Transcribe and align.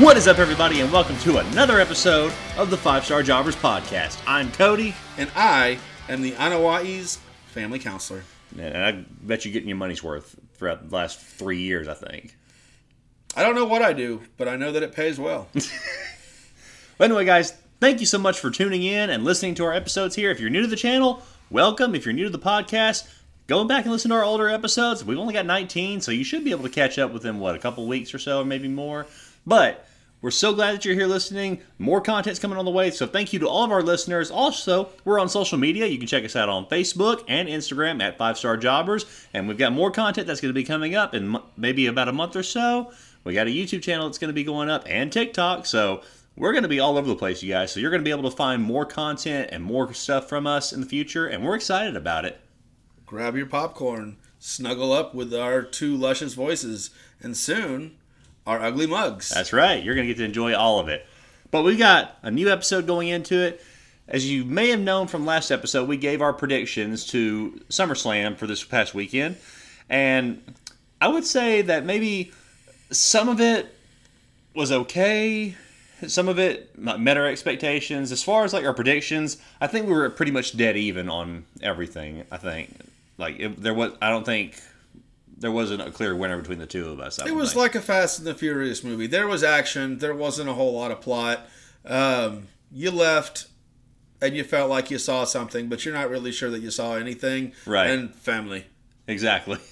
What 0.00 0.16
is 0.16 0.26
up, 0.26 0.38
everybody, 0.38 0.80
and 0.80 0.90
welcome 0.92 1.16
to 1.18 1.38
another 1.38 1.78
episode 1.80 2.32
of 2.56 2.70
the 2.70 2.76
Five 2.76 3.04
Star 3.04 3.22
Jobbers 3.22 3.54
Podcast. 3.56 4.18
I'm 4.26 4.50
Cody, 4.52 4.94
And 5.18 5.30
I 5.36 5.78
am 6.08 6.22
the 6.22 6.34
Anawai's 6.36 7.18
family 7.46 7.78
counselor. 7.78 8.24
and 8.58 8.76
I 8.76 8.92
bet 9.22 9.44
you're 9.44 9.52
getting 9.52 9.68
your 9.68 9.76
money's 9.76 10.02
worth 10.02 10.36
throughout 10.54 10.88
the 10.88 10.94
last 10.96 11.20
three 11.20 11.60
years, 11.60 11.88
I 11.88 11.94
think. 11.94 12.36
I 13.36 13.42
don't 13.42 13.54
know 13.54 13.64
what 13.66 13.82
I 13.82 13.92
do, 13.92 14.22
but 14.38 14.48
I 14.48 14.56
know 14.56 14.72
that 14.72 14.82
it 14.82 14.92
pays 14.92 15.18
well. 15.18 15.48
But 16.98 17.06
anyway, 17.10 17.24
guys, 17.24 17.52
thank 17.80 17.98
you 18.00 18.06
so 18.06 18.18
much 18.18 18.38
for 18.38 18.50
tuning 18.50 18.82
in 18.84 19.10
and 19.10 19.24
listening 19.24 19.54
to 19.56 19.64
our 19.64 19.72
episodes 19.72 20.14
here. 20.14 20.30
If 20.30 20.38
you're 20.38 20.50
new 20.50 20.60
to 20.60 20.66
the 20.68 20.76
channel, 20.76 21.20
welcome. 21.50 21.94
If 21.96 22.04
you're 22.04 22.12
new 22.12 22.24
to 22.24 22.30
the 22.30 22.38
podcast, 22.38 23.08
go 23.48 23.64
back 23.64 23.84
and 23.84 23.92
listen 23.92 24.10
to 24.10 24.14
our 24.16 24.22
older 24.24 24.48
episodes. 24.48 25.04
We've 25.04 25.18
only 25.18 25.34
got 25.34 25.44
19, 25.46 26.00
so 26.00 26.12
you 26.12 26.22
should 26.22 26.44
be 26.44 26.52
able 26.52 26.62
to 26.64 26.68
catch 26.70 26.98
up 26.98 27.12
within, 27.12 27.40
what, 27.40 27.56
a 27.56 27.58
couple 27.58 27.84
weeks 27.88 28.14
or 28.14 28.18
so, 28.20 28.42
or 28.42 28.44
maybe 28.44 28.68
more. 28.68 29.06
But 29.46 29.86
we're 30.22 30.30
so 30.30 30.54
glad 30.54 30.76
that 30.76 30.84
you're 30.84 30.94
here 30.94 31.08
listening. 31.08 31.60
More 31.78 32.00
content's 32.00 32.38
coming 32.38 32.56
on 32.56 32.64
the 32.64 32.70
way, 32.70 32.92
so 32.92 33.08
thank 33.08 33.32
you 33.32 33.40
to 33.40 33.48
all 33.48 33.64
of 33.64 33.72
our 33.72 33.82
listeners. 33.82 34.30
Also, 34.30 34.90
we're 35.04 35.18
on 35.18 35.28
social 35.28 35.58
media. 35.58 35.86
You 35.86 35.98
can 35.98 36.06
check 36.06 36.24
us 36.24 36.36
out 36.36 36.48
on 36.48 36.66
Facebook 36.66 37.24
and 37.26 37.48
Instagram 37.48 38.00
at 38.00 38.18
Five 38.18 38.38
Star 38.38 38.56
Jobbers, 38.56 39.04
and 39.34 39.48
we've 39.48 39.58
got 39.58 39.72
more 39.72 39.90
content 39.90 40.28
that's 40.28 40.40
going 40.40 40.50
to 40.50 40.58
be 40.58 40.62
coming 40.62 40.94
up 40.94 41.12
in 41.12 41.36
maybe 41.56 41.86
about 41.86 42.08
a 42.08 42.12
month 42.12 42.36
or 42.36 42.44
so. 42.44 42.92
We 43.24 43.34
got 43.34 43.48
a 43.48 43.50
YouTube 43.50 43.82
channel 43.82 44.06
that's 44.06 44.18
going 44.18 44.28
to 44.28 44.34
be 44.34 44.44
going 44.44 44.70
up 44.70 44.84
and 44.86 45.12
TikTok, 45.12 45.66
so 45.66 46.02
we're 46.36 46.52
going 46.52 46.62
to 46.62 46.68
be 46.68 46.78
all 46.78 46.96
over 46.96 47.08
the 47.08 47.16
place, 47.16 47.42
you 47.42 47.52
guys. 47.52 47.72
So 47.72 47.80
you're 47.80 47.90
going 47.90 48.00
to 48.00 48.04
be 48.04 48.12
able 48.12 48.30
to 48.30 48.36
find 48.36 48.62
more 48.62 48.86
content 48.86 49.50
and 49.50 49.64
more 49.64 49.92
stuff 49.92 50.28
from 50.28 50.46
us 50.46 50.72
in 50.72 50.80
the 50.80 50.86
future, 50.86 51.26
and 51.26 51.44
we're 51.44 51.56
excited 51.56 51.96
about 51.96 52.24
it. 52.24 52.40
Grab 53.06 53.36
your 53.36 53.46
popcorn, 53.46 54.18
snuggle 54.38 54.92
up 54.92 55.16
with 55.16 55.34
our 55.34 55.62
two 55.62 55.96
luscious 55.96 56.34
voices, 56.34 56.90
and 57.20 57.36
soon 57.36 57.96
our 58.46 58.60
ugly 58.60 58.86
mugs. 58.86 59.30
That's 59.30 59.52
right. 59.52 59.82
You're 59.82 59.94
going 59.94 60.06
to 60.06 60.12
get 60.12 60.18
to 60.18 60.24
enjoy 60.24 60.54
all 60.54 60.80
of 60.80 60.88
it. 60.88 61.06
But 61.50 61.62
we 61.62 61.76
got 61.76 62.16
a 62.22 62.30
new 62.30 62.50
episode 62.50 62.86
going 62.86 63.08
into 63.08 63.40
it. 63.40 63.62
As 64.08 64.28
you 64.28 64.44
may 64.44 64.68
have 64.70 64.80
known 64.80 65.06
from 65.06 65.24
last 65.24 65.50
episode, 65.50 65.88
we 65.88 65.96
gave 65.96 66.20
our 66.20 66.32
predictions 66.32 67.06
to 67.08 67.60
SummerSlam 67.68 68.36
for 68.36 68.46
this 68.46 68.64
past 68.64 68.94
weekend. 68.94 69.36
And 69.88 70.42
I 71.00 71.08
would 71.08 71.24
say 71.24 71.62
that 71.62 71.84
maybe 71.84 72.32
some 72.90 73.28
of 73.28 73.40
it 73.40 73.74
was 74.54 74.72
okay. 74.72 75.54
Some 76.06 76.28
of 76.28 76.38
it 76.38 76.76
met 76.76 77.16
our 77.16 77.26
expectations. 77.26 78.10
As 78.10 78.22
far 78.22 78.44
as 78.44 78.52
like 78.52 78.64
our 78.64 78.74
predictions, 78.74 79.36
I 79.60 79.66
think 79.66 79.86
we 79.86 79.92
were 79.92 80.10
pretty 80.10 80.32
much 80.32 80.56
dead 80.56 80.76
even 80.76 81.08
on 81.08 81.44
everything. 81.62 82.24
I 82.30 82.38
think 82.38 82.74
like 83.18 83.38
it, 83.38 83.62
there 83.62 83.74
was. 83.74 83.92
I 84.02 84.10
don't 84.10 84.26
think 84.26 84.60
there 85.42 85.50
wasn't 85.50 85.82
a 85.82 85.90
clear 85.90 86.14
winner 86.14 86.38
between 86.38 86.60
the 86.60 86.66
two 86.66 86.88
of 86.88 87.00
us. 87.00 87.18
It 87.18 87.34
was 87.34 87.50
think. 87.50 87.60
like 87.60 87.74
a 87.74 87.80
Fast 87.80 88.18
and 88.18 88.26
the 88.28 88.34
Furious 88.34 88.84
movie. 88.84 89.08
There 89.08 89.26
was 89.26 89.42
action. 89.42 89.98
There 89.98 90.14
wasn't 90.14 90.48
a 90.48 90.54
whole 90.54 90.72
lot 90.72 90.92
of 90.92 91.00
plot. 91.00 91.40
Um, 91.84 92.46
you 92.70 92.92
left 92.92 93.48
and 94.20 94.36
you 94.36 94.44
felt 94.44 94.70
like 94.70 94.88
you 94.88 94.98
saw 94.98 95.24
something, 95.24 95.68
but 95.68 95.84
you're 95.84 95.94
not 95.94 96.08
really 96.08 96.30
sure 96.30 96.48
that 96.50 96.60
you 96.60 96.70
saw 96.70 96.94
anything. 96.94 97.54
Right. 97.66 97.90
And 97.90 98.14
family. 98.14 98.66
Exactly. 99.06 99.58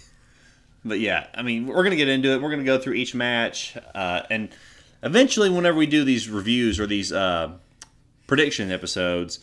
But 0.82 0.98
yeah, 0.98 1.26
I 1.34 1.42
mean, 1.42 1.66
we're 1.66 1.74
going 1.74 1.90
to 1.90 1.96
get 1.96 2.08
into 2.08 2.30
it. 2.30 2.40
We're 2.40 2.48
going 2.48 2.60
to 2.60 2.64
go 2.64 2.78
through 2.78 2.94
each 2.94 3.14
match. 3.14 3.76
Uh, 3.94 4.22
and 4.30 4.48
eventually, 5.02 5.50
whenever 5.50 5.76
we 5.76 5.84
do 5.84 6.04
these 6.04 6.26
reviews 6.26 6.80
or 6.80 6.86
these 6.86 7.12
uh, 7.12 7.52
prediction 8.26 8.72
episodes, 8.72 9.40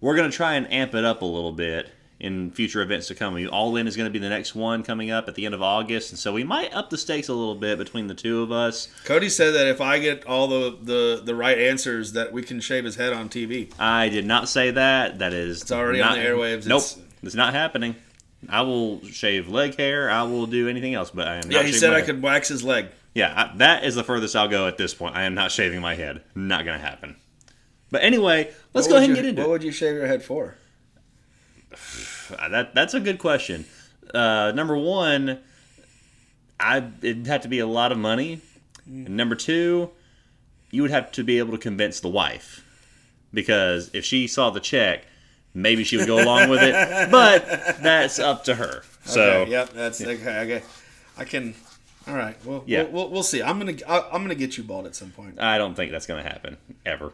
we're 0.00 0.16
going 0.16 0.28
to 0.28 0.36
try 0.36 0.54
and 0.54 0.72
amp 0.72 0.96
it 0.96 1.04
up 1.04 1.22
a 1.22 1.24
little 1.24 1.52
bit 1.52 1.92
in 2.20 2.50
future 2.52 2.80
events 2.80 3.08
to 3.08 3.14
come. 3.14 3.36
All 3.50 3.76
In 3.76 3.86
is 3.86 3.96
going 3.96 4.06
to 4.08 4.12
be 4.12 4.18
the 4.18 4.28
next 4.28 4.54
one 4.54 4.82
coming 4.82 5.10
up 5.10 5.28
at 5.28 5.34
the 5.34 5.44
end 5.46 5.54
of 5.54 5.62
August. 5.62 6.10
And 6.10 6.18
so 6.18 6.32
we 6.32 6.44
might 6.44 6.72
up 6.74 6.88
the 6.90 6.96
stakes 6.96 7.28
a 7.28 7.34
little 7.34 7.54
bit 7.56 7.76
between 7.76 8.06
the 8.06 8.14
two 8.14 8.42
of 8.42 8.52
us. 8.52 8.88
Cody 9.04 9.28
said 9.28 9.52
that 9.54 9.66
if 9.66 9.80
I 9.80 9.98
get 9.98 10.24
all 10.26 10.46
the, 10.46 10.78
the, 10.80 11.22
the 11.24 11.34
right 11.34 11.58
answers, 11.58 12.12
that 12.12 12.32
we 12.32 12.42
can 12.42 12.60
shave 12.60 12.84
his 12.84 12.96
head 12.96 13.12
on 13.12 13.28
TV. 13.28 13.72
I 13.78 14.08
did 14.08 14.26
not 14.26 14.48
say 14.48 14.70
that. 14.70 15.18
That 15.18 15.32
is. 15.32 15.62
It's 15.62 15.72
already 15.72 16.00
on 16.00 16.18
the 16.18 16.24
airwaves. 16.24 16.66
Nope. 16.66 16.82
It's- 16.82 16.98
It's 17.22 17.34
not 17.34 17.54
happening. 17.54 17.96
I 18.48 18.60
will 18.62 19.02
shave 19.06 19.48
leg 19.48 19.76
hair. 19.76 20.10
I 20.10 20.22
will 20.24 20.46
do 20.46 20.68
anything 20.68 20.92
else, 20.94 21.10
but 21.10 21.26
I 21.26 21.36
am 21.36 21.48
not. 21.48 21.52
Yeah, 21.52 21.62
he 21.62 21.72
said 21.72 21.94
I 21.94 22.02
could 22.02 22.22
wax 22.22 22.48
his 22.48 22.62
leg. 22.62 22.88
Yeah, 23.14 23.32
I, 23.52 23.56
that 23.56 23.84
is 23.84 23.94
the 23.94 24.04
furthest 24.04 24.36
I'll 24.36 24.48
go 24.48 24.66
at 24.68 24.76
this 24.76 24.92
point. 24.92 25.16
I 25.16 25.22
am 25.22 25.34
not 25.34 25.50
shaving 25.50 25.80
my 25.80 25.94
head. 25.94 26.22
Not 26.34 26.64
going 26.66 26.78
to 26.78 26.84
happen. 26.84 27.16
But 27.90 28.02
anyway, 28.02 28.52
let's 28.74 28.86
What 28.86 28.92
go 28.92 28.96
ahead 28.98 29.08
and 29.10 29.16
get 29.16 29.24
into 29.24 29.40
What 29.40 29.46
it. 29.46 29.48
What 29.48 29.52
would 29.52 29.62
you 29.64 29.72
shave 29.72 29.94
your 29.94 30.06
head 30.06 30.22
for? 30.22 30.56
That 32.50 32.74
that's 32.74 32.94
a 32.94 33.00
good 33.00 33.18
question. 33.18 33.66
Uh, 34.12 34.52
number 34.54 34.76
one, 34.76 35.40
I 36.58 36.84
it'd 37.02 37.26
have 37.26 37.42
to 37.42 37.48
be 37.48 37.58
a 37.58 37.66
lot 37.66 37.92
of 37.92 37.98
money. 37.98 38.40
Mm. 38.88 39.06
And 39.06 39.16
number 39.16 39.34
two, 39.34 39.90
you 40.70 40.82
would 40.82 40.90
have 40.90 41.12
to 41.12 41.24
be 41.24 41.38
able 41.38 41.52
to 41.52 41.58
convince 41.58 42.00
the 42.00 42.08
wife 42.08 42.64
because 43.32 43.90
if 43.92 44.04
she 44.04 44.26
saw 44.26 44.50
the 44.50 44.60
check, 44.60 45.04
maybe 45.52 45.84
she 45.84 45.96
would 45.96 46.06
go 46.06 46.22
along 46.22 46.48
with 46.50 46.62
it. 46.62 46.74
But 47.10 47.46
that's 47.82 48.18
up 48.18 48.44
to 48.44 48.54
her. 48.54 48.82
So 49.04 49.22
okay, 49.42 49.50
yep, 49.50 49.70
that's 49.70 50.00
okay. 50.00 50.12
okay. 50.40 50.62
I 51.18 51.24
can. 51.24 51.54
All 52.06 52.14
right. 52.14 52.36
Well, 52.44 52.64
Yeah. 52.66 52.82
we'll, 52.84 52.92
we'll, 52.92 53.10
we'll 53.10 53.22
see. 53.22 53.42
I'm 53.42 53.58
gonna 53.58 53.76
I, 53.88 54.00
I'm 54.12 54.22
gonna 54.22 54.34
get 54.34 54.56
you 54.56 54.64
bald 54.64 54.86
at 54.86 54.94
some 54.94 55.10
point. 55.10 55.40
I 55.40 55.58
don't 55.58 55.74
think 55.74 55.92
that's 55.92 56.06
going 56.06 56.22
to 56.22 56.28
happen 56.28 56.56
ever. 56.84 57.12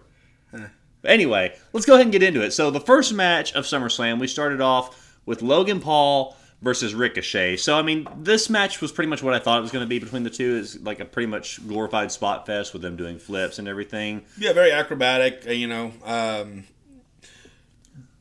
But 0.53 0.71
anyway, 1.05 1.57
let's 1.73 1.87
go 1.87 1.95
ahead 1.95 2.07
and 2.07 2.13
get 2.13 2.23
into 2.23 2.43
it. 2.43 2.53
So 2.53 2.71
the 2.71 2.81
first 2.81 3.13
match 3.15 3.53
of 3.55 3.65
SummerSlam, 3.65 4.19
we 4.21 4.27
started 4.27 4.61
off 4.61 5.17
with 5.27 5.43
Logan 5.43 5.81
Paul 5.81 6.37
versus 6.63 6.95
Ricochet. 6.95 7.57
So 7.57 7.77
I 7.79 7.83
mean, 7.83 8.07
this 8.19 8.51
match 8.51 8.81
was 8.81 8.93
pretty 8.93 9.09
much 9.09 9.23
what 9.23 9.33
I 9.35 9.39
thought 9.39 9.59
it 9.59 9.63
was 9.63 9.71
going 9.71 9.85
to 9.85 9.89
be 9.89 9.99
between 9.99 10.23
the 10.25 10.31
two. 10.31 10.57
Is 10.57 10.79
like 10.81 11.01
a 11.01 11.05
pretty 11.05 11.27
much 11.27 11.67
glorified 11.67 12.13
spot 12.13 12.47
fest 12.47 12.73
with 12.73 12.83
them 12.83 12.97
doing 12.97 13.19
flips 13.19 13.59
and 13.59 13.67
everything. 13.69 14.23
Yeah, 14.39 14.53
very 14.53 14.73
acrobatic. 14.73 15.45
uh, 15.47 15.53
You 15.53 15.67
know, 15.69 15.93
um, 16.05 16.65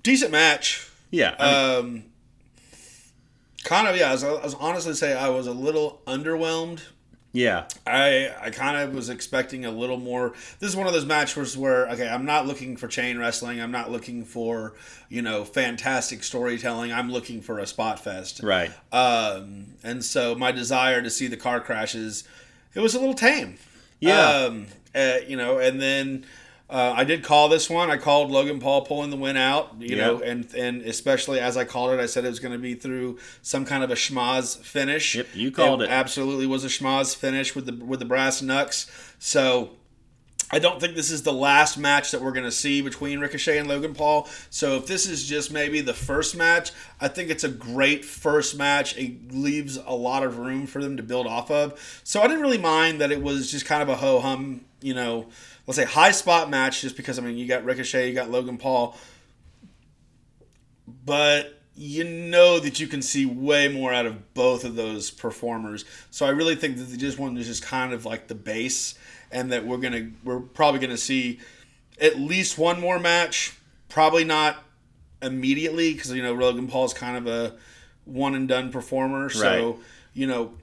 decent 0.04 0.32
match. 0.32 0.88
Yeah, 1.12 1.36
I 1.40 1.46
mean, 1.82 1.86
Um, 1.96 2.04
kind 3.64 3.88
of. 3.88 3.98
Yeah, 3.98 4.10
I 4.10 4.12
was, 4.14 4.24
I 4.24 4.32
was 4.32 4.54
honestly 4.56 4.94
say 4.94 5.14
I 5.14 5.30
was 5.30 5.48
a 5.48 5.54
little 5.54 6.02
underwhelmed. 6.08 6.82
Yeah, 7.32 7.66
I 7.86 8.34
I 8.42 8.50
kind 8.50 8.78
of 8.78 8.96
was 8.96 9.10
expecting 9.10 9.66
a 9.66 9.72
little 9.72 9.98
more. 9.98 10.34
This 10.60 10.70
is 10.70 10.76
one 10.76 10.88
of 10.88 10.94
those 10.94 11.06
matches 11.06 11.56
where 11.56 11.88
okay, 11.90 12.08
I'm 12.08 12.26
not 12.26 12.48
looking 12.48 12.76
for 12.76 12.88
chain 12.88 13.20
wrestling. 13.20 13.62
I'm 13.62 13.72
not 13.72 13.92
looking 13.92 14.26
for 14.26 14.74
you 15.10 15.22
know 15.22 15.46
fantastic 15.46 16.24
storytelling. 16.24 16.92
I'm 16.92 17.12
looking 17.12 17.42
for 17.42 17.60
a 17.60 17.68
spot 17.68 18.00
fest. 18.00 18.42
right. 18.44 18.72
Um, 18.92 19.68
and 19.84 20.04
so 20.04 20.34
my 20.34 20.52
desire 20.52 21.02
to 21.02 21.10
see 21.10 21.28
the 21.28 21.38
car 21.38 21.62
crashes, 21.62 22.24
it 22.74 22.80
was 22.80 22.96
a 22.96 23.00
little 23.00 23.14
tame. 23.14 23.58
Yeah. 24.00 24.28
Um, 24.28 24.68
uh, 24.96 25.18
you 25.28 25.38
know, 25.38 25.60
and 25.60 25.80
then 25.80 26.26
uh, 26.70 26.94
I 26.96 27.04
did 27.04 27.24
call 27.24 27.50
this 27.50 27.70
one. 27.70 27.90
I 27.90 27.98
called 27.98 28.30
Logan 28.30 28.60
Paul 28.60 28.82
pulling 28.86 29.10
the 29.10 29.16
win 29.18 29.38
out. 29.38 29.74
You 29.80 29.96
Yeah. 29.96 30.06
know, 30.08 30.20
and 30.20 30.54
and 30.54 30.82
especially 30.84 31.40
as 31.40 31.58
I 31.58 31.66
called 31.66 31.92
it, 31.94 32.00
I 32.00 32.06
said 32.06 32.26
it 32.26 32.30
was 32.30 32.40
going 32.40 32.52
to 32.54 32.60
be 32.60 32.76
through 32.76 33.18
some 33.42 33.66
kind 33.66 33.84
of 33.84 33.90
a 33.90 33.96
schmozz 33.96 34.58
finish. 34.58 35.16
Yep, 35.16 35.28
you 35.34 35.52
called 35.52 35.82
it. 35.82 35.90
Absolutely 35.90 36.46
was 36.46 36.64
a 36.64 36.68
schmozz 36.68 37.16
finish 37.16 37.56
with 37.56 37.66
the 37.66 37.84
with 37.84 38.00
the 38.00 38.06
brass 38.06 38.42
knucks. 38.42 38.90
So. 39.20 39.72
I 40.52 40.58
don't 40.58 40.80
think 40.82 40.96
this 40.96 41.12
is 41.12 41.22
the 41.22 41.32
last 41.32 41.78
match 41.78 42.10
that 42.10 42.24
we're 42.24 42.32
going 42.32 42.44
to 42.46 42.52
see 42.52 42.82
between 42.82 43.20
Ricochet 43.20 43.60
and 43.60 43.70
Logan 43.70 43.94
Paul. 43.94 44.28
So 44.50 44.78
if 44.78 44.88
this 44.88 45.06
is 45.06 45.28
just 45.28 45.52
maybe 45.52 45.80
the 45.82 45.94
first 45.94 46.36
match, 46.36 46.72
I 47.00 47.08
think 47.08 47.30
it's 47.30 47.44
a 47.44 47.50
great 47.50 48.04
first 48.04 48.58
match. 48.58 48.98
It 48.98 49.32
leaves 49.32 49.78
a 49.78 49.94
lot 49.94 50.24
of 50.24 50.40
room 50.40 50.66
for 50.66 50.82
them 50.82 50.98
to 50.98 51.04
build 51.04 51.28
off 51.28 51.52
of. 51.52 52.02
So 52.04 52.24
I 52.24 52.28
didn't 52.28 52.42
really 52.42 52.58
mind 52.58 53.00
that 53.00 53.12
it 53.12 53.22
was 53.22 53.52
just 53.52 53.68
kind 53.68 53.84
of 53.84 53.90
a 53.90 53.98
ho 53.98 54.22
hum, 54.22 54.62
you 54.82 54.94
know, 54.94 55.28
let's 55.68 55.78
say 55.78 55.86
high 55.86 56.12
spot 56.12 56.50
match, 56.50 56.82
just 56.82 56.96
because 56.98 57.20
I 57.20 57.22
mean 57.22 57.38
you 57.38 57.48
got 57.48 57.64
Ricochet, 57.66 58.08
you 58.08 58.14
got 58.14 58.30
Logan 58.30 58.58
Paul, 58.58 58.98
but 61.06 61.56
you 61.76 62.04
know 62.04 62.60
that 62.60 62.80
you 62.80 62.88
can 62.88 63.02
see 63.02 63.26
way 63.26 63.68
more 63.70 63.94
out 63.94 64.06
of 64.06 64.34
both 64.34 64.66
of 64.66 64.76
those 64.76 65.12
performers. 65.12 65.86
So 66.12 66.26
I 66.26 66.30
really 66.30 66.56
think 66.56 66.78
that 66.78 66.84
they 66.84 66.98
just 66.98 67.18
one 67.18 67.38
is 67.38 67.48
just 67.48 67.64
kind 67.64 67.94
of 67.94 68.06
like 68.06 68.28
the 68.28 68.36
base, 68.36 68.96
and 69.32 69.52
that 69.52 69.66
we're 69.66 69.78
gonna 69.78 70.10
we're 70.24 70.40
probably 70.40 70.80
gonna 70.80 70.98
see 70.98 71.40
at 72.02 72.20
least 72.20 72.58
one 72.58 72.80
more 72.80 73.00
match. 73.00 73.56
Probably 73.88 74.24
not 74.24 74.58
immediately 75.22 75.94
because 75.94 76.12
you 76.14 76.24
know 76.24 76.34
Logan 76.34 76.68
Paul's 76.68 76.94
kind 76.94 77.18
of 77.18 77.28
a 77.28 77.56
one 78.06 78.36
and 78.36 78.48
done 78.48 78.72
performer. 78.72 79.30
So 79.30 79.70
Right. 79.72 79.80
you 80.14 80.28
know 80.28 80.54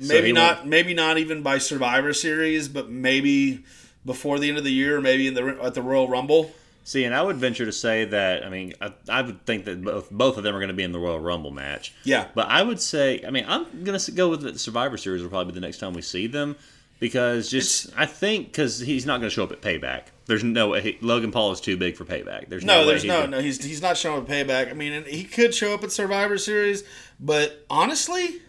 maybe 0.00 0.28
he 0.28 0.32
not 0.32 0.58
won't- 0.58 0.68
maybe 0.68 0.94
not 0.94 1.18
even 1.18 1.42
by 1.42 1.58
Survivor 1.58 2.12
Series, 2.12 2.68
but 2.68 2.88
maybe 2.90 3.64
before 4.06 4.38
the 4.38 4.48
end 4.48 4.58
of 4.58 4.64
the 4.64 4.72
year, 4.72 5.00
maybe 5.00 5.26
in 5.26 5.34
the 5.34 5.58
at 5.62 5.74
the 5.74 5.82
Royal 5.82 6.08
Rumble. 6.08 6.52
See, 6.86 7.04
and 7.04 7.14
I 7.14 7.22
would 7.22 7.36
venture 7.36 7.64
to 7.64 7.72
say 7.72 8.04
that 8.04 8.44
I 8.44 8.50
mean 8.50 8.74
I, 8.80 8.92
I 9.08 9.22
would 9.22 9.46
think 9.46 9.64
that 9.64 9.82
both 9.82 10.10
both 10.10 10.36
of 10.36 10.44
them 10.44 10.54
are 10.54 10.58
going 10.58 10.68
to 10.68 10.74
be 10.74 10.82
in 10.82 10.92
the 10.92 10.98
Royal 10.98 11.18
Rumble 11.20 11.50
match. 11.50 11.94
Yeah. 12.04 12.26
But 12.34 12.48
I 12.48 12.62
would 12.62 12.80
say, 12.80 13.22
I 13.26 13.30
mean, 13.30 13.46
I'm 13.48 13.64
going 13.84 13.98
to 13.98 14.12
go 14.12 14.28
with 14.28 14.42
the 14.42 14.58
Survivor 14.58 14.96
Series 14.98 15.22
will 15.22 15.30
probably 15.30 15.52
be 15.52 15.60
the 15.60 15.66
next 15.66 15.78
time 15.78 15.94
we 15.94 16.02
see 16.02 16.26
them 16.26 16.56
because 17.00 17.50
just 17.50 17.90
I 17.96 18.04
think 18.06 18.48
because 18.48 18.80
he's 18.80 19.06
not 19.06 19.18
going 19.20 19.30
to 19.30 19.34
show 19.34 19.44
up 19.44 19.52
at 19.52 19.62
Payback. 19.62 20.04
There's 20.26 20.44
no 20.44 20.68
way 20.68 20.80
he, 20.82 20.98
Logan 21.00 21.32
Paul 21.32 21.52
is 21.52 21.60
too 21.60 21.76
big 21.78 21.96
for 21.96 22.04
Payback. 22.04 22.48
There's 22.50 22.64
no, 22.64 22.80
No, 22.82 22.86
there's 22.86 23.04
no, 23.04 23.20
gonna- 23.20 23.36
no. 23.38 23.40
He's 23.42 23.62
he's 23.64 23.80
not 23.82 23.96
showing 23.96 24.20
up 24.22 24.30
at 24.30 24.46
payback. 24.46 24.70
I 24.70 24.74
mean, 24.74 24.92
and 24.92 25.06
he 25.06 25.24
could 25.24 25.54
show 25.54 25.72
up 25.72 25.82
at 25.84 25.92
Survivor 25.92 26.36
Series, 26.38 26.84
but 27.18 27.64
honestly, 27.70 28.42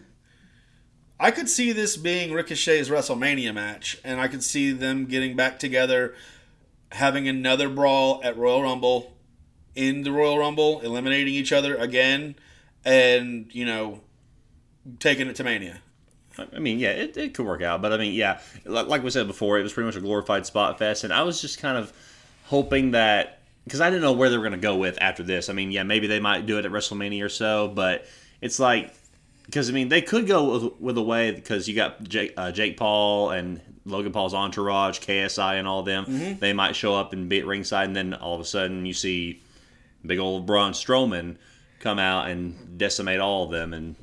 I 1.18 1.30
could 1.30 1.48
see 1.48 1.72
this 1.72 1.96
being 1.96 2.32
Ricochet's 2.32 2.88
WrestleMania 2.88 3.54
match, 3.54 3.98
and 4.04 4.20
I 4.20 4.28
could 4.28 4.42
see 4.42 4.72
them 4.72 5.06
getting 5.06 5.34
back 5.34 5.58
together, 5.58 6.14
having 6.92 7.26
another 7.26 7.68
brawl 7.68 8.20
at 8.22 8.36
Royal 8.36 8.62
Rumble, 8.62 9.16
in 9.74 10.02
the 10.02 10.12
Royal 10.12 10.38
Rumble, 10.38 10.80
eliminating 10.80 11.34
each 11.34 11.52
other 11.52 11.76
again, 11.76 12.34
and 12.84 13.54
you 13.54 13.64
know, 13.64 14.00
taking 14.98 15.28
it 15.28 15.36
to 15.36 15.44
Mania. 15.44 15.80
I 16.38 16.58
mean, 16.58 16.78
yeah, 16.78 16.90
it, 16.90 17.16
it 17.16 17.34
could 17.34 17.46
work 17.46 17.62
out, 17.62 17.80
but 17.80 17.94
I 17.94 17.96
mean, 17.96 18.12
yeah, 18.12 18.40
like, 18.66 18.88
like 18.88 19.02
we 19.02 19.10
said 19.10 19.26
before, 19.26 19.58
it 19.58 19.62
was 19.62 19.72
pretty 19.72 19.86
much 19.86 19.96
a 19.96 20.00
glorified 20.00 20.44
spot 20.44 20.78
fest, 20.78 21.04
and 21.04 21.12
I 21.12 21.22
was 21.22 21.40
just 21.40 21.58
kind 21.58 21.78
of 21.78 21.92
hoping 22.44 22.90
that 22.90 23.40
because 23.64 23.80
I 23.80 23.88
didn't 23.88 24.02
know 24.02 24.12
where 24.12 24.28
they 24.28 24.36
were 24.36 24.42
going 24.42 24.52
to 24.52 24.58
go 24.58 24.76
with 24.76 24.98
after 25.00 25.22
this. 25.22 25.48
I 25.48 25.52
mean, 25.52 25.70
yeah, 25.70 25.82
maybe 25.82 26.06
they 26.06 26.20
might 26.20 26.46
do 26.46 26.58
it 26.58 26.66
at 26.66 26.70
WrestleMania 26.70 27.24
or 27.24 27.28
so, 27.28 27.68
but 27.68 28.06
it's 28.40 28.58
like 28.58 28.94
because 29.46 29.70
I 29.70 29.72
mean 29.72 29.88
they 29.88 30.02
could 30.02 30.26
go 30.26 30.58
with, 30.58 30.80
with 30.80 30.98
a 30.98 31.02
way 31.02 31.30
because 31.32 31.68
you 31.68 31.74
got 31.74 32.02
Jake, 32.02 32.34
uh, 32.36 32.52
Jake 32.52 32.76
Paul 32.76 33.30
and 33.30 33.60
Logan 33.84 34.12
Paul's 34.12 34.34
entourage, 34.34 34.98
KSI, 34.98 35.58
and 35.58 35.66
all 35.66 35.82
them. 35.82 36.04
Mm-hmm. 36.04 36.40
They 36.40 36.52
might 36.52 36.74
show 36.74 36.94
up 36.94 37.12
and 37.12 37.28
be 37.28 37.38
at 37.38 37.46
ringside, 37.46 37.86
and 37.86 37.96
then 37.96 38.14
all 38.14 38.34
of 38.34 38.40
a 38.40 38.44
sudden 38.44 38.84
you 38.84 38.92
see 38.92 39.40
big 40.04 40.18
old 40.18 40.46
Braun 40.46 40.72
Strowman 40.72 41.36
come 41.80 41.98
out 41.98 42.28
and 42.28 42.78
decimate 42.78 43.20
all 43.20 43.44
of 43.44 43.50
them 43.50 43.72
and 43.72 43.96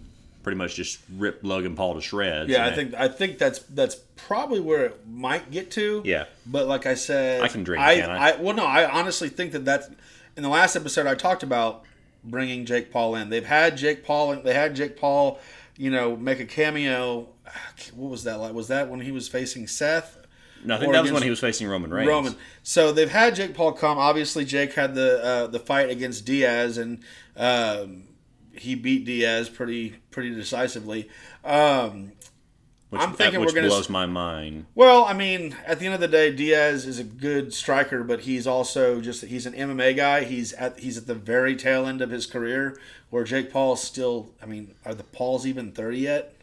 pretty 0.43 0.57
much 0.57 0.75
just 0.75 0.99
rip 1.15 1.39
Logan 1.41 1.75
Paul 1.75 1.95
to 1.95 2.01
shreds. 2.01 2.49
Yeah, 2.49 2.65
I 2.65 2.71
think 2.71 2.93
I 2.93 3.07
think 3.07 3.37
that's 3.37 3.59
that's 3.59 3.95
probably 4.15 4.59
where 4.59 4.85
it 4.85 5.07
might 5.07 5.49
get 5.49 5.71
to. 5.71 6.01
Yeah. 6.05 6.25
but 6.45 6.67
like 6.67 6.85
I 6.85 6.93
said, 6.93 7.41
I 7.41 7.47
can 7.47 7.63
drink, 7.63 7.81
I, 7.83 7.95
can't 7.95 8.11
I? 8.11 8.35
well, 8.35 8.55
no, 8.55 8.65
I 8.65 8.89
honestly 8.89 9.29
think 9.29 9.53
that 9.53 9.65
that's 9.65 9.89
in 10.35 10.43
the 10.43 10.49
last 10.49 10.75
episode 10.75 11.07
I 11.07 11.15
talked 11.15 11.43
about 11.43 11.83
bringing 12.23 12.65
Jake 12.65 12.91
Paul 12.91 13.15
in. 13.15 13.29
They've 13.29 13.45
had 13.45 13.77
Jake 13.77 14.05
Paul. 14.05 14.35
They 14.37 14.53
had 14.53 14.75
Jake 14.75 14.97
Paul, 14.97 15.39
you 15.77 15.91
know, 15.91 16.15
make 16.15 16.39
a 16.39 16.45
cameo. 16.45 17.29
What 17.95 18.09
was 18.09 18.23
that 18.23 18.39
like? 18.39 18.53
Was 18.53 18.69
that 18.69 18.89
when 18.89 19.01
he 19.01 19.11
was 19.11 19.27
facing 19.27 19.67
Seth? 19.67 20.17
No, 20.65 20.75
I 20.75 20.79
think 20.79 20.93
that 20.93 21.03
was 21.03 21.11
when 21.11 21.23
he 21.23 21.29
was 21.29 21.39
facing 21.39 21.67
Roman 21.67 21.93
Reigns. 21.93 22.07
Roman. 22.07 22.35
So 22.63 22.91
they've 22.91 23.09
had 23.09 23.35
Jake 23.35 23.53
Paul 23.53 23.73
come. 23.73 23.97
Obviously, 23.97 24.45
Jake 24.45 24.73
had 24.73 24.95
the 24.95 25.23
uh, 25.23 25.47
the 25.47 25.59
fight 25.59 25.89
against 25.89 26.25
Diaz, 26.25 26.77
and 26.77 27.03
um, 27.35 28.03
he 28.53 28.75
beat 28.75 29.05
Diaz 29.05 29.49
pretty 29.49 29.97
pretty 30.09 30.33
decisively. 30.33 31.09
Um, 31.43 32.13
which, 32.93 33.01
I'm 33.01 33.13
thinking 33.13 33.39
which 33.41 33.49
we're 33.49 33.55
gonna 33.55 33.67
blows 33.67 33.89
my 33.89 34.05
mind. 34.05 34.67
well, 34.75 35.03
I 35.05 35.13
mean, 35.13 35.55
at 35.65 35.79
the 35.79 35.85
end 35.85 35.95
of 35.95 35.99
the 36.01 36.07
day, 36.07 36.31
Diaz 36.31 36.85
is 36.85 36.99
a 36.99 37.03
good 37.03 37.53
striker, 37.53 38.03
but 38.03 38.21
he's 38.21 38.47
also 38.47 39.01
just 39.01 39.23
he's 39.25 39.45
an 39.45 39.53
MMA 39.53 39.95
guy. 39.95 40.23
He's 40.23 40.53
at 40.53 40.79
he's 40.79 40.97
at 40.97 41.07
the 41.07 41.15
very 41.15 41.55
tail 41.55 41.85
end 41.85 42.01
of 42.01 42.11
his 42.11 42.25
career, 42.25 42.79
where 43.09 43.23
Jake 43.23 43.51
Paul's 43.51 43.83
still. 43.83 44.29
I 44.41 44.45
mean, 44.45 44.75
are 44.85 44.93
the 44.93 45.03
Pauls 45.03 45.45
even 45.47 45.71
thirty 45.71 45.99
yet? 45.99 46.35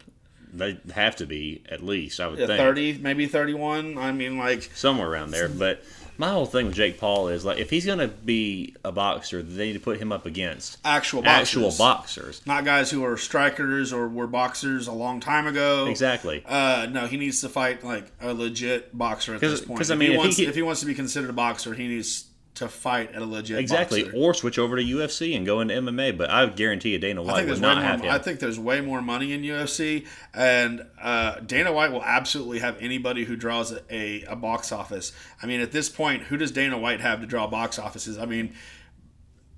They 0.53 0.79
have 0.95 1.15
to 1.17 1.27
be 1.27 1.63
at 1.69 1.81
least, 1.81 2.19
I 2.19 2.27
would 2.27 2.39
Yeah, 2.39 2.49
think, 2.49 2.59
Thirty, 2.59 2.99
maybe 2.99 3.27
thirty-one. 3.27 3.97
I 3.97 4.11
mean, 4.11 4.37
like 4.37 4.71
somewhere 4.75 5.09
around 5.09 5.31
there. 5.31 5.49
But 5.49 5.85
my 6.21 6.31
whole 6.31 6.47
thing 6.47 6.67
with 6.67 6.75
Jake 6.77 7.01
Paul 7.01 7.29
is 7.29 7.45
like, 7.45 7.59
if 7.59 7.71
he's 7.71 7.85
gonna 7.87 8.07
be 8.09 8.77
a 8.85 8.93
boxer, 8.93 9.43
they 9.43 9.67
need 9.69 9.73
to 9.73 9.81
put 9.81 9.99
him 9.99 10.13
up 10.13 10.27
against 10.27 10.79
actual 10.85 11.23
boxers. 11.23 11.49
actual 11.57 11.73
boxers. 11.77 12.43
not 12.47 12.65
guys 12.65 12.91
who 12.91 13.05
are 13.05 13.17
strikers 13.17 13.93
or 13.93 14.07
were 14.07 14.27
boxers 14.27 14.87
a 14.87 14.93
long 14.93 15.19
time 15.19 15.47
ago. 15.47 15.87
Exactly. 15.87 16.45
Uh, 16.47 16.87
no, 16.91 17.07
he 17.07 17.17
needs 17.17 17.41
to 17.41 17.49
fight 17.49 17.83
like 17.83 18.05
a 18.21 18.33
legit 18.35 18.97
boxer 18.97 19.35
at 19.35 19.41
this 19.41 19.61
point. 19.63 19.79
'cause, 19.81 19.91
I 19.91 19.95
If 19.95 20.01
mean, 20.01 20.11
he 20.11 20.15
if 20.15 20.19
he 20.21 20.25
wants, 20.27 20.37
can- 20.37 20.45
if 20.49 20.55
he 20.55 20.63
wants 20.63 20.81
to 20.81 20.87
be 20.87 20.95
considered 20.95 21.31
a 21.31 21.33
boxer, 21.33 21.75
he 21.75 21.89
needs 21.89 22.25
to 22.61 22.69
fight 22.69 23.13
at 23.15 23.21
a 23.21 23.25
legit 23.27 23.59
Exactly, 23.59 24.05
boxer. 24.05 24.17
or 24.17 24.33
switch 24.33 24.59
over 24.59 24.77
to 24.77 24.83
UFC 24.83 25.37
and 25.37 25.45
go 25.45 25.61
into 25.61 25.75
MMA. 25.75 26.17
But 26.17 26.31
I 26.31 26.47
guarantee 26.47 26.91
you, 26.93 26.99
Dana 26.99 27.23
White 27.23 27.47
would 27.47 27.61
not 27.61 27.83
have 27.83 28.01
more. 28.03 28.11
I 28.11 28.19
think 28.19 28.41
there's 28.41 28.59
way 28.59 28.81
more 28.81 29.03
money 29.03 29.33
in 29.33 29.43
UFC, 29.43 30.07
and 30.33 30.87
uh, 31.01 31.41
Dana 31.41 31.73
White 31.73 31.93
will 31.93 32.05
absolutely 32.05 32.61
have 32.61 32.77
anybody 32.81 33.25
who 33.25 33.37
draws 33.37 33.73
a, 33.73 33.81
a, 33.91 34.23
a 34.29 34.37
box 34.37 34.73
office. 34.73 35.13
I 35.43 35.47
mean, 35.47 35.61
at 35.61 35.73
this 35.73 35.89
point, 35.89 36.23
who 36.25 36.37
does 36.37 36.51
Dana 36.53 36.79
White 36.79 37.01
have 37.01 37.21
to 37.21 37.27
draw 37.27 37.47
box 37.47 37.79
offices? 37.79 38.17
I 38.19 38.27
mean, 38.27 38.55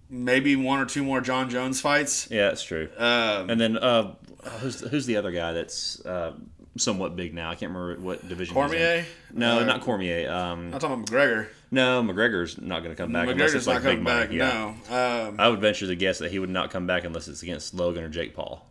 maybe 0.08 0.56
one 0.56 0.78
or 0.80 0.86
two 0.86 1.02
more 1.02 1.20
Jon 1.20 1.50
Jones 1.50 1.80
fights. 1.80 2.28
yeah, 2.30 2.48
that's 2.48 2.62
true. 2.62 2.88
Um, 2.96 3.50
and 3.50 3.60
then 3.60 3.76
uh, 3.76 4.14
who's 4.60 4.80
who's 4.80 5.06
the 5.06 5.16
other 5.16 5.30
guy 5.32 5.52
that's 5.52 6.04
uh, 6.04 6.32
somewhat 6.76 7.16
big 7.16 7.34
now? 7.34 7.50
I 7.50 7.54
can't 7.54 7.72
remember 7.72 8.00
what 8.02 8.26
division. 8.28 8.54
Cormier? 8.54 9.04
No, 9.32 9.60
Uh, 9.60 9.64
not 9.64 9.80
Cormier. 9.82 10.30
Um, 10.30 10.72
I'm 10.74 10.80
talking 10.80 10.92
about 11.02 11.06
McGregor. 11.06 11.48
no, 11.70 12.02
McGregor's 12.02 12.60
not 12.60 12.82
going 12.82 12.94
to 12.94 13.02
come 13.02 13.12
back 13.12 13.28
unless 13.28 13.50
McGregor's 13.50 13.54
it's 13.54 13.66
not 13.66 13.74
like 13.74 13.82
big 13.82 13.90
coming 13.98 14.04
back. 14.04 14.30
Yeah. 14.32 14.74
No. 14.90 15.28
Um, 15.28 15.36
I 15.38 15.48
would 15.48 15.60
venture 15.60 15.86
to 15.86 15.94
guess 15.96 16.18
that 16.18 16.30
he 16.30 16.38
would 16.38 16.50
not 16.50 16.70
come 16.70 16.86
back 16.86 17.04
unless 17.04 17.28
it's 17.28 17.42
against 17.42 17.74
Logan 17.74 18.04
or 18.04 18.08
Jake 18.08 18.34
Paul. 18.34 18.66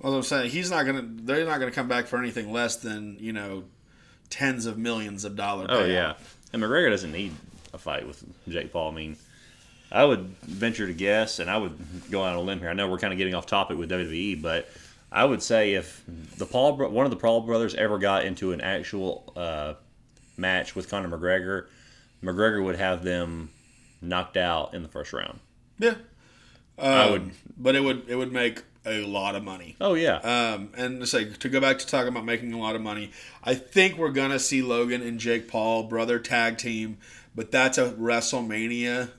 Well, 0.00 0.14
I'm 0.14 0.22
saying 0.22 0.50
he's 0.50 0.70
not 0.70 0.86
gonna. 0.86 1.02
They're 1.04 1.44
not 1.44 1.58
gonna 1.58 1.72
come 1.72 1.88
back 1.88 2.06
for 2.06 2.18
anything 2.18 2.52
less 2.52 2.76
than 2.76 3.16
you 3.18 3.32
know, 3.32 3.64
tens 4.30 4.66
of 4.66 4.78
millions 4.78 5.24
of 5.24 5.34
dollars. 5.34 5.66
Oh 5.70 5.84
yeah, 5.84 6.14
and 6.52 6.62
McGregor 6.62 6.90
doesn't 6.90 7.10
need 7.10 7.34
a 7.74 7.78
fight 7.78 8.06
with 8.06 8.22
Jake 8.48 8.72
Paul. 8.72 8.92
I 8.92 8.94
mean, 8.94 9.16
I 9.90 10.04
would 10.04 10.20
venture 10.42 10.86
to 10.86 10.92
guess, 10.92 11.40
and 11.40 11.50
I 11.50 11.56
would 11.56 11.76
go 12.12 12.22
out 12.22 12.30
on 12.30 12.36
a 12.36 12.40
limb 12.42 12.60
here. 12.60 12.70
I 12.70 12.74
know 12.74 12.88
we're 12.88 12.98
kind 12.98 13.12
of 13.12 13.18
getting 13.18 13.34
off 13.34 13.46
topic 13.46 13.76
with 13.76 13.90
WWE, 13.90 14.40
but 14.40 14.68
I 15.10 15.24
would 15.24 15.42
say 15.42 15.74
if 15.74 16.04
the 16.36 16.44
Paul, 16.46 16.76
one 16.76 17.06
of 17.06 17.10
the 17.10 17.16
Paul 17.16 17.40
brothers, 17.42 17.74
ever 17.74 17.98
got 17.98 18.24
into 18.24 18.52
an 18.52 18.60
actual 18.60 19.32
uh, 19.36 19.74
match 20.36 20.74
with 20.76 20.88
Conor 20.90 21.08
McGregor, 21.16 21.66
McGregor 22.22 22.62
would 22.64 22.76
have 22.76 23.02
them 23.04 23.50
knocked 24.02 24.36
out 24.36 24.74
in 24.74 24.82
the 24.82 24.88
first 24.88 25.12
round. 25.12 25.40
Yeah. 25.78 25.94
Um, 26.78 26.92
I 26.92 27.10
would- 27.10 27.30
but 27.56 27.74
it 27.74 27.80
would 27.80 28.04
it 28.08 28.14
would 28.16 28.32
make 28.32 28.62
a 28.86 29.02
lot 29.04 29.34
of 29.34 29.42
money. 29.42 29.76
Oh 29.80 29.94
yeah, 29.94 30.16
Um, 30.18 30.70
and 30.76 31.00
to 31.00 31.06
say 31.06 31.24
to 31.26 31.48
go 31.48 31.60
back 31.60 31.78
to 31.80 31.86
talking 31.86 32.08
about 32.08 32.24
making 32.24 32.52
a 32.52 32.58
lot 32.58 32.76
of 32.76 32.80
money, 32.82 33.10
I 33.42 33.54
think 33.54 33.98
we're 33.98 34.10
gonna 34.12 34.38
see 34.38 34.62
Logan 34.62 35.02
and 35.02 35.18
Jake 35.18 35.48
Paul 35.48 35.82
brother 35.84 36.18
tag 36.18 36.56
team, 36.58 36.98
but 37.34 37.50
that's 37.50 37.76
a 37.78 37.90
WrestleMania 37.92 39.10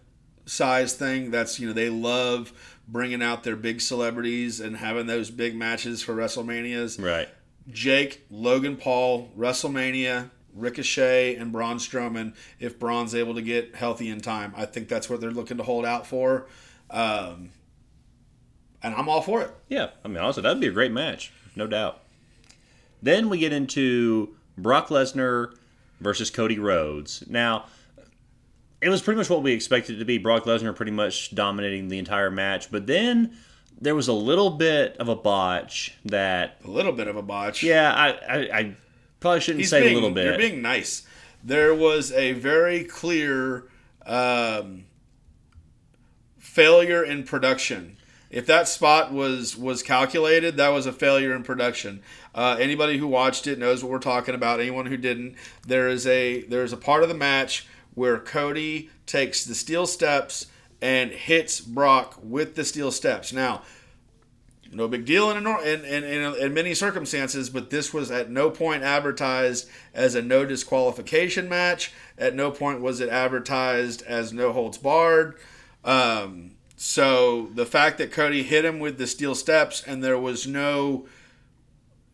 size 0.45 0.93
thing. 0.93 1.31
That's 1.31 1.59
you 1.59 1.67
know 1.67 1.73
they 1.73 1.89
love 1.89 2.53
bringing 2.91 3.21
out 3.21 3.43
their 3.43 3.55
big 3.55 3.81
celebrities 3.81 4.59
and 4.59 4.77
having 4.77 5.07
those 5.07 5.29
big 5.29 5.55
matches 5.55 6.01
for 6.01 6.15
WrestleManias. 6.15 7.01
right. 7.01 7.29
Jake, 7.69 8.25
Logan 8.31 8.77
Paul, 8.77 9.29
WrestleMania, 9.37 10.31
Ricochet, 10.55 11.35
and 11.35 11.51
Braun 11.51 11.77
Strowman. 11.77 12.33
If 12.59 12.79
Braun's 12.79 13.13
able 13.13 13.35
to 13.35 13.43
get 13.43 13.75
healthy 13.75 14.09
in 14.09 14.21
time, 14.21 14.53
I 14.57 14.65
think 14.65 14.87
that's 14.87 15.07
what 15.07 15.21
they're 15.21 15.29
looking 15.29 15.57
to 15.57 15.63
hold 15.63 15.85
out 15.85 16.07
for. 16.07 16.47
Um, 16.89 17.51
and 18.81 18.95
I'm 18.95 19.07
all 19.07 19.21
for 19.21 19.41
it. 19.41 19.51
Yeah, 19.67 19.89
I 20.03 20.07
mean, 20.07 20.17
honestly, 20.17 20.41
that'd 20.41 20.59
be 20.59 20.67
a 20.67 20.71
great 20.71 20.91
match, 20.91 21.31
no 21.55 21.67
doubt. 21.67 22.01
Then 23.03 23.29
we 23.29 23.37
get 23.37 23.53
into 23.53 24.35
Brock 24.57 24.87
Lesnar 24.87 25.53
versus 25.99 26.29
Cody 26.29 26.57
Rhodes. 26.57 27.23
Now, 27.27 27.65
it 28.81 28.89
was 28.89 29.01
pretty 29.01 29.17
much 29.17 29.29
what 29.29 29.43
we 29.43 29.51
expected 29.51 29.95
it 29.95 29.99
to 29.99 30.05
be. 30.05 30.17
Brock 30.17 30.45
Lesnar 30.45 30.75
pretty 30.75 30.91
much 30.91 31.33
dominating 31.35 31.87
the 31.89 31.97
entire 31.97 32.31
match, 32.31 32.71
but 32.71 32.87
then 32.87 33.37
there 33.81 33.95
was 33.95 34.07
a 34.07 34.13
little 34.13 34.51
bit 34.51 34.95
of 34.97 35.07
a 35.09 35.15
botch 35.15 35.93
that, 36.05 36.57
A 36.65 36.69
little 36.69 36.91
bit 36.91 37.07
of 37.07 37.15
a 37.15 37.21
botch. 37.21 37.63
yeah, 37.63 37.93
I, 37.93 38.09
I, 38.09 38.59
I 38.59 38.75
probably 39.19 39.39
shouldn't 39.41 39.61
He's 39.61 39.69
say 39.69 39.81
being, 39.81 39.93
a 39.93 39.95
little 39.95 40.11
bit. 40.11 40.25
You're 40.25 40.37
being 40.37 40.61
nice. 40.61 41.05
There 41.43 41.73
was 41.73 42.11
a 42.11 42.33
very 42.33 42.83
clear 42.83 43.69
um, 44.05 44.85
failure 46.37 47.03
in 47.03 47.23
production. 47.23 47.97
If 48.29 48.45
that 48.45 48.67
spot 48.67 49.11
was 49.11 49.57
was 49.57 49.81
calculated, 49.81 50.57
that 50.57 50.69
was 50.69 50.85
a 50.85 50.91
failure 50.91 51.35
in 51.35 51.41
production. 51.43 52.03
Uh, 52.35 52.57
anybody 52.59 52.97
who 52.97 53.07
watched 53.07 53.47
it 53.47 53.57
knows 53.57 53.83
what 53.83 53.91
we're 53.91 53.97
talking 53.99 54.35
about. 54.35 54.59
Anyone 54.59 54.85
who 54.85 54.97
didn't, 54.97 55.35
there 55.65 55.87
is 55.87 56.05
a 56.05 56.43
there 56.43 56.63
is 56.63 56.71
a 56.71 56.77
part 56.77 57.01
of 57.01 57.09
the 57.09 57.15
match 57.15 57.65
where 57.99 58.17
Cody 58.17 58.89
takes 59.05 59.43
the 59.43 59.53
steel 59.53 59.85
steps 59.85 60.45
and 60.81 61.11
hits 61.11 61.59
Brock 61.59 62.17
with 62.23 62.55
the 62.55 62.63
steel 62.63 62.93
steps. 62.93 63.33
Now, 63.33 63.63
no 64.71 64.87
big 64.87 65.03
deal 65.03 65.29
in, 65.31 65.45
a, 65.45 65.59
in, 65.59 65.83
in, 65.83 66.03
in, 66.05 66.35
in 66.35 66.53
many 66.53 66.73
circumstances, 66.73 67.49
but 67.49 67.71
this 67.71 67.93
was 67.93 68.09
at 68.09 68.29
no 68.29 68.49
point 68.49 68.83
advertised 68.83 69.67
as 69.93 70.15
a 70.15 70.21
no 70.21 70.45
disqualification 70.45 71.49
match. 71.49 71.91
At 72.17 72.35
no 72.35 72.51
point 72.51 72.79
was 72.79 73.01
it 73.01 73.09
advertised 73.09 74.01
as 74.03 74.31
no 74.31 74.53
holds 74.53 74.77
barred. 74.77 75.35
Um, 75.83 76.51
so 76.77 77.49
the 77.53 77.65
fact 77.65 77.97
that 77.97 78.13
Cody 78.13 78.43
hit 78.43 78.63
him 78.63 78.79
with 78.79 78.97
the 78.97 79.07
steel 79.07 79.35
steps 79.35 79.83
and 79.85 80.01
there 80.01 80.17
was 80.17 80.47
no 80.47 81.05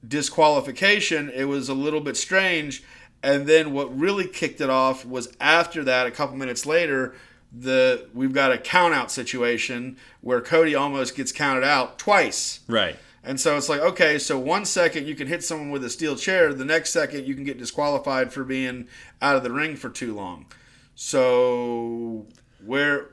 disqualification, 0.07 1.29
it 1.29 1.45
was 1.45 1.69
a 1.69 1.75
little 1.75 2.01
bit 2.01 2.17
strange. 2.17 2.83
And 3.25 3.47
then 3.47 3.73
what 3.73 3.97
really 3.97 4.27
kicked 4.27 4.61
it 4.61 4.69
off 4.69 5.03
was 5.03 5.35
after 5.41 5.83
that, 5.85 6.05
a 6.05 6.11
couple 6.11 6.37
minutes 6.37 6.63
later, 6.63 7.15
the 7.51 8.07
we've 8.13 8.33
got 8.33 8.51
a 8.51 8.57
count 8.59 8.93
out 8.93 9.09
situation 9.09 9.97
where 10.21 10.41
Cody 10.41 10.75
almost 10.75 11.15
gets 11.15 11.31
counted 11.31 11.63
out 11.63 11.97
twice. 11.97 12.59
right. 12.67 12.97
And 13.23 13.39
so 13.39 13.57
it's 13.57 13.67
like, 13.67 13.81
okay, 13.81 14.19
so 14.19 14.37
one 14.37 14.65
second 14.65 15.07
you 15.07 15.15
can 15.15 15.25
hit 15.25 15.43
someone 15.43 15.71
with 15.71 15.83
a 15.83 15.89
steel 15.89 16.15
chair, 16.15 16.53
the 16.53 16.63
next 16.63 16.91
second 16.91 17.25
you 17.25 17.33
can 17.33 17.43
get 17.43 17.57
disqualified 17.57 18.31
for 18.31 18.43
being 18.43 18.87
out 19.19 19.35
of 19.35 19.41
the 19.41 19.51
ring 19.51 19.75
for 19.75 19.89
too 19.89 20.13
long. 20.13 20.45
So 20.93 22.27
where 22.63 23.07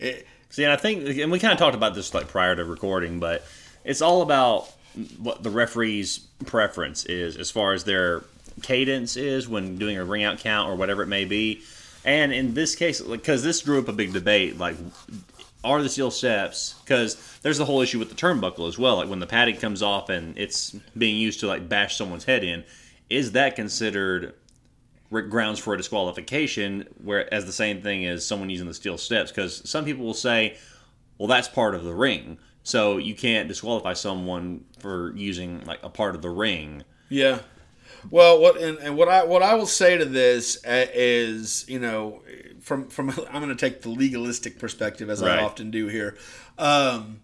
it, 0.00 0.26
See, 0.48 0.64
and 0.64 0.72
I 0.72 0.76
think, 0.76 1.16
and 1.18 1.30
we 1.30 1.38
kind 1.38 1.52
of 1.52 1.60
talked 1.60 1.76
about 1.76 1.94
this 1.94 2.12
like 2.12 2.26
prior 2.26 2.56
to 2.56 2.64
recording, 2.64 3.20
but 3.20 3.46
it's 3.84 4.02
all 4.02 4.22
about 4.22 4.72
what 5.18 5.44
the 5.44 5.50
referee's 5.50 6.18
preference 6.46 7.04
is 7.04 7.36
as 7.36 7.52
far 7.52 7.72
as 7.72 7.84
their 7.84 8.24
cadence 8.62 9.16
is 9.16 9.48
when 9.48 9.76
doing 9.76 9.96
a 9.96 10.04
ring 10.04 10.24
out 10.24 10.38
count 10.38 10.70
or 10.70 10.76
whatever 10.76 11.02
it 11.02 11.08
may 11.08 11.24
be. 11.24 11.62
And 12.04 12.32
in 12.32 12.54
this 12.54 12.74
case, 12.74 13.00
because 13.00 13.42
this 13.42 13.60
drew 13.62 13.78
up 13.78 13.88
a 13.88 13.92
big 13.92 14.12
debate, 14.12 14.58
like 14.58 14.76
are 15.64 15.82
the 15.82 15.88
steel 15.88 16.10
steps 16.10 16.74
because 16.84 17.16
there's 17.42 17.56
the 17.56 17.64
whole 17.64 17.80
issue 17.80 17.98
with 17.98 18.10
the 18.10 18.14
turnbuckle 18.14 18.68
as 18.68 18.78
well. 18.78 18.96
Like 18.96 19.08
when 19.08 19.20
the 19.20 19.26
padding 19.26 19.56
comes 19.56 19.82
off 19.82 20.10
and 20.10 20.36
it's 20.38 20.72
being 20.96 21.16
used 21.16 21.40
to 21.40 21.46
like 21.46 21.68
bash 21.68 21.96
someone's 21.96 22.24
head 22.24 22.44
in 22.44 22.64
is 23.08 23.32
that 23.32 23.56
considered 23.56 24.34
grounds 25.10 25.58
for 25.58 25.74
a 25.74 25.76
disqualification 25.76 26.86
where 27.02 27.32
as 27.32 27.46
the 27.46 27.52
same 27.52 27.80
thing 27.80 28.04
as 28.04 28.26
someone 28.26 28.50
using 28.50 28.66
the 28.66 28.74
steel 28.74 28.98
steps? 28.98 29.30
Because 29.30 29.68
some 29.68 29.84
people 29.86 30.04
will 30.04 30.12
say 30.12 30.56
well 31.16 31.28
that's 31.28 31.48
part 31.48 31.74
of 31.74 31.84
the 31.84 31.94
ring. 31.94 32.36
So 32.62 32.98
you 32.98 33.14
can't 33.14 33.48
disqualify 33.48 33.94
someone 33.94 34.64
for 34.80 35.14
using 35.16 35.64
like 35.64 35.82
a 35.82 35.88
part 35.88 36.14
of 36.14 36.20
the 36.20 36.30
ring. 36.30 36.84
Yeah 37.08 37.38
well, 38.10 38.40
what 38.40 38.60
and, 38.60 38.78
and 38.78 38.96
what 38.96 39.08
I 39.08 39.24
what 39.24 39.42
I 39.42 39.54
will 39.54 39.66
say 39.66 39.96
to 39.96 40.04
this 40.04 40.64
uh, 40.64 40.86
is, 40.92 41.64
you 41.68 41.78
know, 41.78 42.22
from 42.60 42.88
from 42.88 43.10
I'm 43.30 43.42
going 43.42 43.48
to 43.48 43.54
take 43.54 43.82
the 43.82 43.90
legalistic 43.90 44.58
perspective 44.58 45.10
as 45.10 45.22
right. 45.22 45.38
I 45.38 45.42
often 45.42 45.70
do 45.70 45.88
here. 45.88 46.16
Um, 46.58 47.20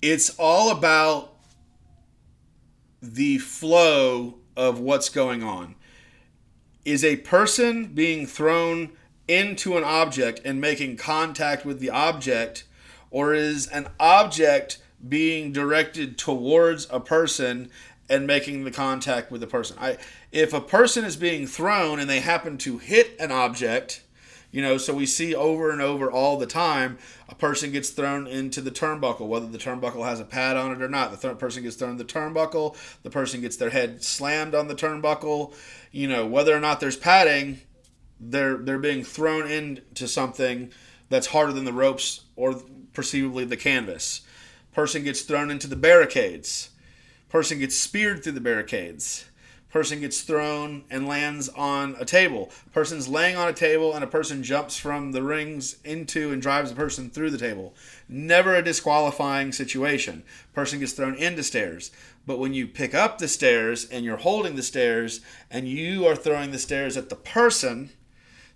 it's 0.00 0.30
all 0.38 0.70
about 0.70 1.34
the 3.00 3.38
flow 3.38 4.38
of 4.56 4.78
what's 4.78 5.08
going 5.08 5.42
on. 5.42 5.74
Is 6.84 7.04
a 7.04 7.16
person 7.16 7.86
being 7.86 8.26
thrown 8.26 8.92
into 9.28 9.76
an 9.76 9.84
object 9.84 10.40
and 10.44 10.60
making 10.60 10.96
contact 10.96 11.64
with 11.64 11.78
the 11.78 11.90
object, 11.90 12.64
or 13.10 13.34
is 13.34 13.68
an 13.68 13.88
object 14.00 14.78
being 15.08 15.52
directed 15.52 16.18
towards 16.18 16.86
a 16.90 17.00
person 17.00 17.70
and 18.08 18.26
making 18.26 18.64
the 18.64 18.70
contact 18.70 19.30
with 19.30 19.40
the 19.40 19.46
person. 19.46 19.76
I 19.80 19.98
if 20.30 20.52
a 20.52 20.60
person 20.60 21.04
is 21.04 21.16
being 21.16 21.46
thrown 21.46 21.98
and 21.98 22.08
they 22.08 22.20
happen 22.20 22.58
to 22.58 22.78
hit 22.78 23.16
an 23.18 23.30
object, 23.30 24.02
you 24.50 24.60
know, 24.60 24.76
so 24.76 24.94
we 24.94 25.06
see 25.06 25.34
over 25.34 25.70
and 25.70 25.80
over 25.80 26.10
all 26.10 26.38
the 26.38 26.46
time 26.46 26.98
a 27.28 27.34
person 27.34 27.72
gets 27.72 27.90
thrown 27.90 28.26
into 28.26 28.60
the 28.60 28.70
turnbuckle, 28.70 29.26
whether 29.26 29.46
the 29.46 29.58
turnbuckle 29.58 30.04
has 30.04 30.20
a 30.20 30.24
pad 30.24 30.56
on 30.56 30.72
it 30.72 30.82
or 30.82 30.88
not. 30.88 31.10
The 31.10 31.28
th- 31.28 31.38
person 31.38 31.62
gets 31.62 31.76
thrown 31.76 31.92
in 31.92 31.96
the 31.96 32.04
turnbuckle, 32.04 32.76
the 33.02 33.10
person 33.10 33.40
gets 33.40 33.56
their 33.56 33.70
head 33.70 34.04
slammed 34.04 34.54
on 34.54 34.68
the 34.68 34.74
turnbuckle, 34.74 35.54
you 35.90 36.06
know, 36.06 36.26
whether 36.26 36.54
or 36.54 36.60
not 36.60 36.80
there's 36.80 36.96
padding, 36.96 37.60
they're 38.20 38.58
they're 38.58 38.78
being 38.78 39.02
thrown 39.02 39.50
into 39.50 40.06
something 40.06 40.70
that's 41.08 41.28
harder 41.28 41.52
than 41.52 41.64
the 41.64 41.72
ropes 41.72 42.22
or 42.36 42.62
perceivably 42.92 43.44
the 43.44 43.56
canvas. 43.56 44.20
Person 44.72 45.04
gets 45.04 45.22
thrown 45.22 45.50
into 45.50 45.66
the 45.66 45.76
barricades 45.76 46.70
Person 47.32 47.60
gets 47.60 47.78
speared 47.78 48.22
through 48.22 48.32
the 48.32 48.42
barricades. 48.42 49.24
Person 49.70 50.00
gets 50.00 50.20
thrown 50.20 50.84
and 50.90 51.08
lands 51.08 51.48
on 51.48 51.96
a 51.98 52.04
table. 52.04 52.50
Person's 52.74 53.08
laying 53.08 53.36
on 53.36 53.48
a 53.48 53.54
table 53.54 53.94
and 53.94 54.04
a 54.04 54.06
person 54.06 54.42
jumps 54.42 54.76
from 54.76 55.12
the 55.12 55.22
rings 55.22 55.78
into 55.82 56.30
and 56.30 56.42
drives 56.42 56.68
the 56.68 56.76
person 56.76 57.08
through 57.08 57.30
the 57.30 57.38
table. 57.38 57.74
Never 58.06 58.54
a 58.54 58.62
disqualifying 58.62 59.50
situation. 59.50 60.24
Person 60.52 60.80
gets 60.80 60.92
thrown 60.92 61.14
into 61.14 61.42
stairs. 61.42 61.90
But 62.26 62.38
when 62.38 62.52
you 62.52 62.66
pick 62.66 62.94
up 62.94 63.16
the 63.16 63.28
stairs 63.28 63.86
and 63.86 64.04
you're 64.04 64.18
holding 64.18 64.54
the 64.54 64.62
stairs 64.62 65.22
and 65.50 65.66
you 65.66 66.06
are 66.06 66.14
throwing 66.14 66.50
the 66.50 66.58
stairs 66.58 66.98
at 66.98 67.08
the 67.08 67.16
person, 67.16 67.92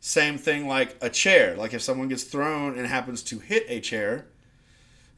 same 0.01 0.37
thing 0.37 0.69
like 0.69 0.99
a 1.01 1.09
chair. 1.09 1.57
Like 1.57 1.73
if 1.73 1.81
someone 1.81 2.09
gets 2.09 2.25
thrown 2.25 2.77
and 2.77 2.87
happens 2.87 3.23
to 3.23 3.39
hit 3.39 3.65
a 3.69 3.81
chair, 3.81 4.27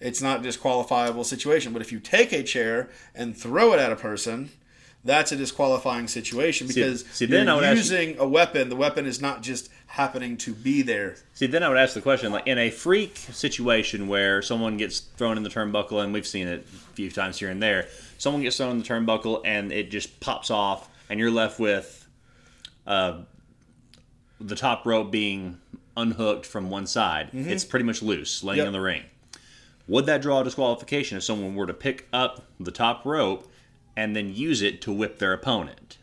it's 0.00 0.22
not 0.22 0.42
disqualifiable 0.42 1.24
situation. 1.24 1.72
But 1.72 1.82
if 1.82 1.92
you 1.92 2.00
take 2.00 2.32
a 2.32 2.42
chair 2.42 2.90
and 3.14 3.36
throw 3.36 3.72
it 3.72 3.78
at 3.78 3.92
a 3.92 3.96
person, 3.96 4.50
that's 5.04 5.32
a 5.32 5.36
disqualifying 5.36 6.08
situation 6.08 6.66
because 6.66 7.00
see, 7.06 7.26
see, 7.26 7.32
you're 7.32 7.74
using 7.74 8.10
you, 8.10 8.20
a 8.20 8.28
weapon. 8.28 8.68
The 8.68 8.76
weapon 8.76 9.06
is 9.06 9.20
not 9.20 9.42
just 9.42 9.70
happening 9.86 10.36
to 10.38 10.52
be 10.52 10.82
there. 10.82 11.16
See, 11.34 11.46
then 11.46 11.62
I 11.62 11.68
would 11.68 11.78
ask 11.78 11.94
the 11.94 12.00
question: 12.00 12.32
like 12.32 12.46
in 12.46 12.58
a 12.58 12.70
freak 12.70 13.16
situation 13.16 14.08
where 14.08 14.42
someone 14.42 14.76
gets 14.76 15.00
thrown 15.00 15.36
in 15.36 15.42
the 15.42 15.50
turnbuckle, 15.50 16.02
and 16.02 16.12
we've 16.12 16.26
seen 16.26 16.48
it 16.48 16.66
a 16.66 16.94
few 16.94 17.10
times 17.10 17.38
here 17.38 17.48
and 17.48 17.62
there, 17.62 17.86
someone 18.18 18.42
gets 18.42 18.56
thrown 18.56 18.72
in 18.72 18.78
the 18.78 18.84
turnbuckle 18.84 19.42
and 19.44 19.72
it 19.72 19.90
just 19.90 20.20
pops 20.20 20.50
off, 20.50 20.88
and 21.08 21.20
you're 21.20 21.30
left 21.30 21.60
with 21.60 22.08
uh, 22.86 23.20
the 24.40 24.56
top 24.56 24.84
rope 24.84 25.10
being 25.10 25.58
unhooked 25.96 26.44
from 26.44 26.70
one 26.70 26.86
side. 26.86 27.28
Mm-hmm. 27.28 27.50
It's 27.50 27.64
pretty 27.64 27.84
much 27.84 28.02
loose, 28.02 28.42
laying 28.42 28.58
yep. 28.58 28.66
in 28.66 28.72
the 28.72 28.80
ring. 28.80 29.04
Would 29.88 30.07
that 30.07 30.23
draw 30.23 30.40
a 30.40 30.45
disqualification 30.45 31.16
if 31.16 31.25
someone 31.25 31.54
were 31.54 31.66
to 31.66 31.75
pick 31.75 32.07
up 32.12 32.45
the 32.61 32.71
top 32.71 33.04
rope 33.04 33.50
and 33.97 34.14
then 34.14 34.35
use 34.35 34.62
it 34.62 34.80
to 34.83 34.92
whip 34.92 35.18
their 35.18 35.33
opponent? 35.33 35.97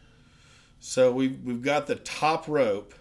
So 0.79 1.11
we've, 1.11 1.41
we've 1.43 1.61
got 1.61 1.87
the 1.87 1.95
top 1.95 2.47
rope, 2.47 2.93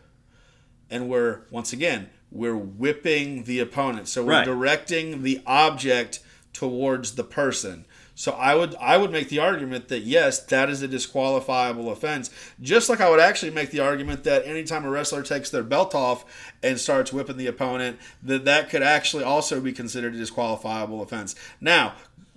and 0.90 1.08
we're, 1.08 1.40
once 1.50 1.72
again, 1.72 2.10
we're 2.30 2.56
whipping 2.56 3.44
the 3.44 3.60
opponent. 3.60 4.08
So 4.08 4.22
we're 4.24 4.32
right. 4.32 4.44
directing 4.44 5.22
the 5.22 5.40
object 5.46 6.20
towards 6.52 7.14
the 7.14 7.24
person. 7.24 7.86
So 8.14 8.32
I 8.32 8.54
would 8.54 8.74
I 8.76 8.96
would 8.96 9.10
make 9.10 9.28
the 9.28 9.40
argument 9.40 9.88
that 9.88 10.00
yes, 10.00 10.40
that 10.44 10.70
is 10.70 10.82
a 10.82 10.88
disqualifiable 10.88 11.90
offense. 11.90 12.30
Just 12.60 12.88
like 12.88 13.00
I 13.00 13.10
would 13.10 13.20
actually 13.20 13.50
make 13.50 13.70
the 13.70 13.80
argument 13.80 14.24
that 14.24 14.46
anytime 14.46 14.84
a 14.84 14.90
wrestler 14.90 15.22
takes 15.22 15.50
their 15.50 15.64
belt 15.64 15.94
off 15.94 16.24
and 16.62 16.78
starts 16.78 17.12
whipping 17.12 17.36
the 17.36 17.48
opponent, 17.48 17.98
that 18.22 18.44
that 18.44 18.70
could 18.70 18.82
actually 18.82 19.24
also 19.24 19.60
be 19.60 19.72
considered 19.72 20.14
a 20.14 20.18
disqualifiable 20.18 21.02
offense. 21.02 21.34
Now, 21.60 21.94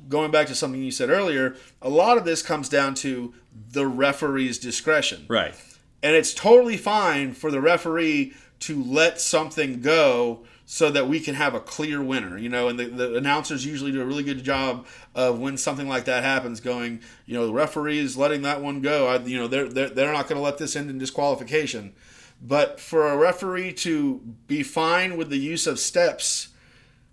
going 0.10 0.31
back 0.31 0.48
to 0.48 0.55
something 0.55 0.81
you 0.81 0.91
said 0.91 1.10
earlier, 1.10 1.55
a 1.81 1.89
lot 1.89 2.17
of 2.17 2.25
this 2.25 2.41
comes 2.41 2.69
down 2.69 2.96
to 2.96 3.34
the 3.72 3.86
referee's 3.88 4.57
discretion. 4.57 5.25
Right. 5.27 5.53
And 6.01 6.15
it's 6.15 6.34
totally 6.34 6.77
fine 6.77 7.34
for 7.34 7.51
the 7.51 7.62
referee 7.62 8.34
to 8.60 8.84
let 8.84 9.19
something 9.19 9.81
go 9.81 10.46
so 10.69 10.91
that 10.91 11.07
we 11.07 11.21
can 11.21 11.33
have 11.33 11.55
a 11.55 11.62
clear 11.62 12.03
winner, 12.03 12.38
you 12.38 12.50
know. 12.50 12.67
And 12.67 12.77
the, 12.77 12.86
the 12.86 13.15
announcers 13.15 13.65
usually 13.65 13.93
do 13.93 14.01
a 14.01 14.05
really 14.05 14.24
good 14.24 14.43
job 14.43 14.86
of 15.15 15.39
when 15.39 15.57
something 15.57 15.88
like 15.88 16.03
that 16.05 16.24
happens, 16.24 16.59
going, 16.59 17.00
you 17.25 17.36
know, 17.36 17.47
the 17.47 17.53
referee 17.53 18.00
is 18.00 18.17
letting 18.17 18.41
that 18.41 18.62
one 18.62 18.81
go. 18.81 19.07
I, 19.07 19.17
you 19.19 19.39
know, 19.39 19.47
they're 19.47 19.69
they're, 19.69 19.89
they're 19.89 20.12
not 20.12 20.27
going 20.27 20.38
to 20.38 20.43
let 20.43 20.57
this 20.57 20.75
end 20.75 20.89
in 20.89 20.97
disqualification. 20.97 21.93
But 22.41 22.81
for 22.81 23.07
a 23.07 23.15
referee 23.17 23.74
to 23.74 24.19
be 24.45 24.62
fine 24.62 25.15
with 25.15 25.29
the 25.29 25.38
use 25.38 25.67
of 25.67 25.79
steps 25.79 26.50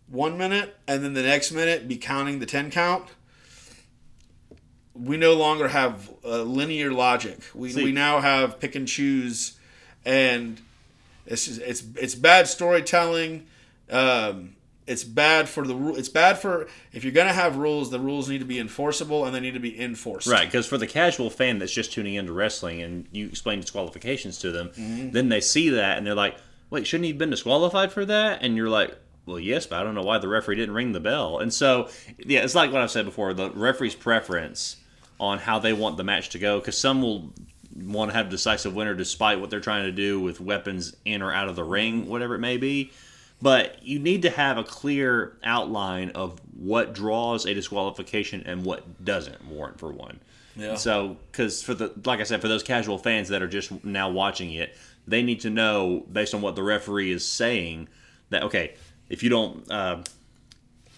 one 0.09 0.37
minute 0.37 0.77
and 0.87 1.03
then 1.03 1.15
the 1.15 1.23
next 1.23 1.53
minute 1.53 1.89
be 1.89 1.97
counting 1.97 2.41
the 2.41 2.47
10 2.47 2.73
count, 2.73 3.07
we 4.95 5.17
no 5.17 5.33
longer 5.33 5.69
have 5.69 6.11
uh, 6.25 6.43
linear 6.43 6.93
logic. 6.93 7.39
We, 7.55 7.75
we 7.75 7.93
now 7.93 8.21
have 8.21 8.61
pick 8.61 8.75
and 8.75 8.87
choose, 8.87 9.57
and 10.05 10.61
it's 11.27 11.47
just, 11.47 11.61
it's 11.61 11.83
it's 11.97 12.15
bad 12.15 12.49
storytelling. 12.49 13.47
Um, 13.91 14.57
it's 14.87 15.05
bad 15.05 15.49
for 15.49 15.67
the 15.67 15.75
rule. 15.75 15.97
It's 15.97 16.09
bad 16.09 16.39
for 16.39 16.69
if 16.93 17.05
you're 17.05 17.13
gonna 17.13 17.33
have 17.33 17.57
rules. 17.57 17.91
The 17.91 17.99
rules 17.99 18.29
need 18.29 18.39
to 18.39 18.45
be 18.45 18.59
enforceable 18.59 19.25
and 19.25 19.35
they 19.35 19.41
need 19.41 19.55
to 19.55 19.61
be 19.61 19.81
enforced. 19.81 20.27
Right, 20.27 20.47
because 20.47 20.67
for 20.67 20.79
the 20.79 20.87
casual 20.87 21.31
fan 21.31 21.59
that's 21.59 21.73
just 21.73 21.93
tuning 21.93 22.15
into 22.15 22.33
wrestling 22.33 22.83
and 22.83 23.07
you 23.13 23.27
explain 23.27 23.61
disqualifications 23.61 24.39
to 24.41 24.51
them, 24.51 24.69
mm-hmm. 24.69 25.11
then 25.11 25.29
they 25.29 25.41
see 25.41 25.71
that 25.71 25.97
and 25.97 26.07
they're 26.07 26.15
like, 26.15 26.37
"Wait, 26.71 26.87
shouldn't 26.87 27.05
he 27.05 27.11
have 27.13 27.19
been 27.19 27.31
disqualified 27.31 27.93
for 27.93 28.05
that?" 28.05 28.43
And 28.43 28.57
you're 28.57 28.69
like, 28.69 28.95
"Well, 29.25 29.41
yes, 29.41 29.67
but 29.67 29.81
I 29.81 29.85
don't 29.85 29.95
know 29.95 30.03
why 30.03 30.19
the 30.19 30.29
referee 30.29 30.57
didn't 30.57 30.75
ring 30.75 30.93
the 30.93 31.01
bell." 31.01 31.39
And 31.39 31.53
so, 31.53 31.89
yeah, 32.19 32.41
it's 32.41 32.55
like 32.55 32.71
what 32.71 32.83
I've 32.83 32.91
said 32.91 33.07
before: 33.07 33.33
the 33.33 33.51
referee's 33.51 33.95
preference 33.95 34.77
on 35.19 35.39
how 35.39 35.59
they 35.59 35.73
want 35.73 35.97
the 35.97 36.05
match 36.05 36.31
to 36.31 36.39
go. 36.39 36.59
Because 36.59 36.77
some 36.77 37.01
will 37.01 37.33
want 37.77 38.11
to 38.11 38.17
have 38.17 38.27
a 38.27 38.31
decisive 38.31 38.75
winner 38.75 38.95
despite 38.95 39.41
what 39.41 39.51
they're 39.51 39.61
trying 39.61 39.85
to 39.85 39.93
do 39.93 40.21
with 40.21 40.41
weapons 40.41 40.95
in 41.05 41.23
or 41.23 41.33
out 41.33 41.49
of 41.49 41.57
the 41.57 41.65
ring, 41.65 42.07
whatever 42.07 42.35
it 42.35 42.41
may 42.41 42.57
be. 42.57 42.93
But 43.43 43.83
you 43.83 43.99
need 43.99 44.23
to 44.23 44.31
have 44.31 44.59
a 44.59 44.65
clear 44.65 45.37
outline 45.43 46.11
of 46.11 46.41
what 46.57 46.95
draws 46.95 47.47
a 47.47 47.55
disqualification 47.55 48.43
and 48.47 48.65
what 48.65 49.05
doesn't 49.05 49.45
warrant 49.45 49.79
for 49.79 49.93
one. 49.93 50.21
Yeah. 50.57 50.77
So, 50.77 51.17
because 51.31 51.63
for 51.63 51.75
the 51.75 51.93
like 52.05 52.21
I 52.21 52.23
said, 52.23 52.41
for 52.41 52.49
those 52.49 52.63
casual 52.63 52.97
fans 52.97 53.29
that 53.29 53.43
are 53.43 53.49
just 53.49 53.85
now 53.85 54.09
watching 54.09 54.53
it, 54.53 54.77
they 55.07 55.23
need 55.23 55.41
to 55.41 55.51
know 55.51 56.07
based 56.11 56.33
on 56.33 56.43
what 56.43 56.55
the 56.55 56.63
referee 56.63 57.11
is 57.11 57.27
saying 57.27 57.89
that 58.31 58.45
okay, 58.45 58.75
if 59.09 59.23
you 59.23 59.31
don't 59.31 59.71
uh, 59.71 60.03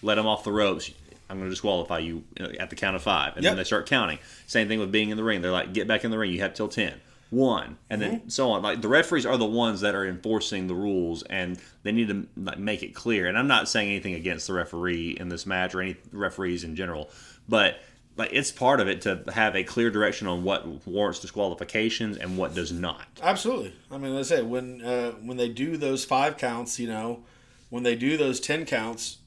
let 0.01 0.15
them 0.15 0.27
off 0.27 0.43
the 0.43 0.51
ropes, 0.51 0.91
I'm 1.29 1.37
going 1.37 1.49
to 1.49 1.53
disqualify 1.53 1.99
you 1.99 2.23
at 2.59 2.69
the 2.69 2.75
count 2.75 2.95
of 2.95 3.01
five. 3.01 3.35
And 3.35 3.43
yep. 3.43 3.51
then 3.51 3.57
they 3.57 3.63
start 3.63 3.87
counting. 3.87 4.19
Same 4.45 4.67
thing 4.67 4.79
with 4.79 4.91
being 4.91 5.09
in 5.09 5.17
the 5.17 5.23
ring. 5.23 5.41
They're 5.41 5.51
like, 5.51 5.73
get 5.73 5.87
back 5.87 6.03
in 6.03 6.11
the 6.11 6.17
ring. 6.17 6.31
You 6.31 6.41
have 6.41 6.53
till 6.53 6.67
10. 6.67 6.93
One. 7.29 7.77
And 7.89 8.01
then 8.01 8.19
mm-hmm. 8.19 8.29
so 8.29 8.51
on. 8.51 8.61
Like 8.61 8.81
the 8.81 8.87
referees 8.87 9.25
are 9.25 9.37
the 9.37 9.45
ones 9.45 9.81
that 9.81 9.95
are 9.95 10.05
enforcing 10.05 10.67
the 10.67 10.75
rules 10.75 11.23
and 11.23 11.59
they 11.83 11.91
need 11.91 12.07
to 12.07 12.27
like, 12.37 12.59
make 12.59 12.83
it 12.83 12.95
clear. 12.95 13.27
And 13.27 13.37
I'm 13.37 13.47
not 13.47 13.67
saying 13.67 13.89
anything 13.89 14.13
against 14.13 14.47
the 14.47 14.53
referee 14.53 15.17
in 15.19 15.27
this 15.27 15.45
match 15.45 15.75
or 15.75 15.81
any 15.81 15.97
referees 16.13 16.63
in 16.63 16.75
general, 16.75 17.09
but 17.49 17.79
like 18.17 18.29
it's 18.33 18.51
part 18.51 18.79
of 18.79 18.87
it 18.87 19.01
to 19.01 19.23
have 19.33 19.55
a 19.55 19.63
clear 19.63 19.89
direction 19.89 20.27
on 20.27 20.43
what 20.43 20.87
warrants 20.87 21.19
disqualifications 21.19 22.17
and 22.17 22.37
what 22.37 22.55
does 22.55 22.71
not. 22.71 23.05
Absolutely. 23.21 23.73
I 23.91 23.97
mean, 23.97 24.15
let's 24.15 24.29
say 24.29 24.41
when 24.41 24.81
uh, 24.81 25.11
when 25.11 25.37
they 25.37 25.49
do 25.49 25.77
those 25.77 26.03
five 26.03 26.37
counts, 26.37 26.79
you 26.79 26.87
know, 26.87 27.23
when 27.69 27.83
they 27.83 27.95
do 27.95 28.17
those 28.17 28.39
ten 28.39 28.65
counts, 28.65 29.17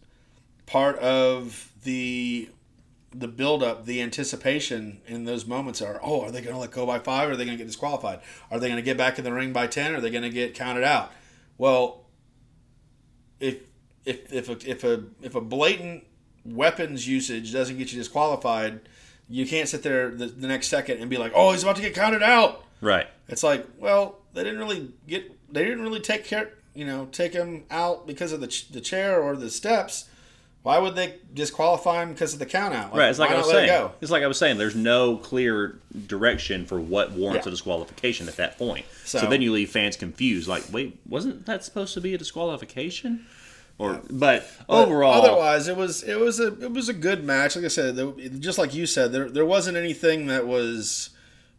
part 0.66 0.98
of 0.98 1.69
the 1.84 2.50
the 3.12 3.28
build 3.28 3.62
up, 3.62 3.86
the 3.86 4.00
anticipation 4.00 5.00
in 5.06 5.24
those 5.24 5.44
moments 5.44 5.82
are, 5.82 5.98
oh, 6.02 6.20
are 6.22 6.30
they 6.30 6.40
going 6.40 6.54
to 6.54 6.60
let 6.60 6.70
go 6.70 6.86
by 6.86 7.00
five? 7.00 7.28
Or 7.28 7.32
are 7.32 7.36
they 7.36 7.44
going 7.44 7.58
to 7.58 7.62
get 7.62 7.66
disqualified? 7.66 8.20
Are 8.52 8.60
they 8.60 8.68
going 8.68 8.76
to 8.76 8.82
get 8.82 8.96
back 8.96 9.18
in 9.18 9.24
the 9.24 9.32
ring 9.32 9.52
by 9.52 9.66
ten? 9.66 9.94
Are 9.94 10.00
they 10.00 10.10
going 10.10 10.22
to 10.22 10.30
get 10.30 10.54
counted 10.54 10.84
out? 10.84 11.10
Well, 11.58 12.04
if 13.40 13.62
if 14.04 14.32
if 14.32 14.48
a, 14.48 14.70
if 14.70 14.84
a 14.84 15.04
if 15.22 15.34
a 15.34 15.40
blatant 15.40 16.04
weapons 16.44 17.06
usage 17.06 17.52
doesn't 17.52 17.78
get 17.78 17.92
you 17.92 17.98
disqualified, 17.98 18.80
you 19.28 19.46
can't 19.46 19.68
sit 19.68 19.82
there 19.82 20.10
the, 20.10 20.26
the 20.26 20.48
next 20.48 20.68
second 20.68 21.00
and 21.00 21.10
be 21.10 21.16
like, 21.16 21.32
oh, 21.34 21.52
he's 21.52 21.62
about 21.62 21.76
to 21.76 21.82
get 21.82 21.94
counted 21.94 22.22
out. 22.22 22.64
Right. 22.80 23.08
It's 23.28 23.42
like, 23.42 23.66
well, 23.78 24.20
they 24.34 24.42
didn't 24.42 24.58
really 24.58 24.92
get, 25.06 25.30
they 25.52 25.64
didn't 25.64 25.82
really 25.82 26.00
take 26.00 26.24
care, 26.24 26.50
you 26.74 26.84
know, 26.84 27.06
take 27.12 27.32
him 27.32 27.64
out 27.70 28.06
because 28.06 28.32
of 28.32 28.40
the, 28.40 28.46
ch- 28.46 28.70
the 28.70 28.80
chair 28.80 29.20
or 29.20 29.36
the 29.36 29.50
steps. 29.50 30.08
Why 30.62 30.78
would 30.78 30.94
they 30.94 31.14
disqualify 31.32 32.02
him 32.02 32.12
because 32.12 32.34
of 32.34 32.38
the 32.38 32.44
count 32.46 32.74
out? 32.74 32.94
right. 32.94 33.08
It's 33.08 33.18
like 33.18 33.30
I 33.30 33.38
was 33.38 33.48
saying. 33.48 33.90
It's 34.02 34.10
like 34.10 34.22
I 34.22 34.26
was 34.26 34.36
saying. 34.38 34.58
There's 34.58 34.74
no 34.76 35.16
clear 35.16 35.78
direction 36.06 36.66
for 36.66 36.78
what 36.78 37.12
warrants 37.12 37.46
Yeah. 37.46 37.50
a 37.50 37.52
disqualification 37.52 38.28
at 38.28 38.36
that 38.36 38.58
point. 38.58 38.84
So, 39.04 39.20
So- 39.20 39.26
then 39.28 39.40
you 39.40 39.52
leave 39.52 39.70
fans 39.70 39.96
confused. 39.96 40.48
Like, 40.48 40.64
wait, 40.70 40.98
wasn't 41.08 41.46
that 41.46 41.64
supposed 41.64 41.94
to 41.94 42.00
be 42.02 42.12
a 42.14 42.18
disqualification? 42.18 43.24
Or, 43.78 44.02
but, 44.10 44.10
But 44.10 44.46
overall, 44.68 45.22
otherwise, 45.22 45.66
it 45.66 45.74
was 45.74 46.02
it 46.02 46.20
was 46.20 46.38
a 46.38 46.48
it 46.62 46.70
was 46.72 46.90
a 46.90 46.92
good 46.92 47.24
match. 47.24 47.56
Like 47.56 47.64
I 47.64 47.68
said, 47.68 47.96
there, 47.96 48.12
just 48.38 48.58
like 48.58 48.74
you 48.74 48.84
said, 48.84 49.10
there 49.12 49.30
there 49.30 49.46
wasn't 49.46 49.78
anything 49.78 50.26
that 50.26 50.46
was. 50.46 51.08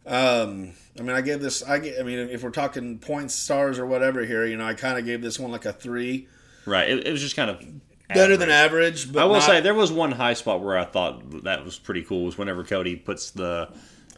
Um, 0.06 0.72
I 0.98 1.02
mean, 1.02 1.16
I 1.16 1.20
gave 1.20 1.40
this. 1.40 1.64
I 1.64 1.78
get, 1.80 1.98
I 1.98 2.04
mean, 2.04 2.18
if 2.18 2.44
we're 2.44 2.50
talking 2.50 2.98
points, 2.98 3.34
stars, 3.34 3.78
or 3.80 3.86
whatever 3.86 4.24
here, 4.24 4.46
you 4.46 4.56
know, 4.56 4.64
I 4.64 4.74
kind 4.74 4.98
of 4.98 5.04
gave 5.04 5.20
this 5.20 5.38
one 5.40 5.50
like 5.50 5.64
a 5.64 5.72
three, 5.72 6.28
right? 6.64 6.88
It, 6.88 7.08
it 7.08 7.10
was 7.10 7.20
just 7.20 7.34
kind 7.34 7.50
of 7.50 7.60
better 8.14 8.36
than 8.36 8.50
average. 8.50 9.02
average. 9.02 9.12
But 9.12 9.22
I 9.22 9.24
will 9.26 9.34
not- 9.34 9.42
say 9.44 9.60
there 9.60 9.74
was 9.74 9.92
one 9.92 10.12
high 10.12 10.34
spot 10.34 10.60
where 10.62 10.78
I 10.78 10.84
thought 10.84 11.44
that 11.44 11.64
was 11.64 11.78
pretty 11.78 12.02
cool. 12.02 12.24
Was 12.24 12.38
whenever 12.38 12.64
Cody 12.64 12.96
puts 12.96 13.30
the 13.30 13.68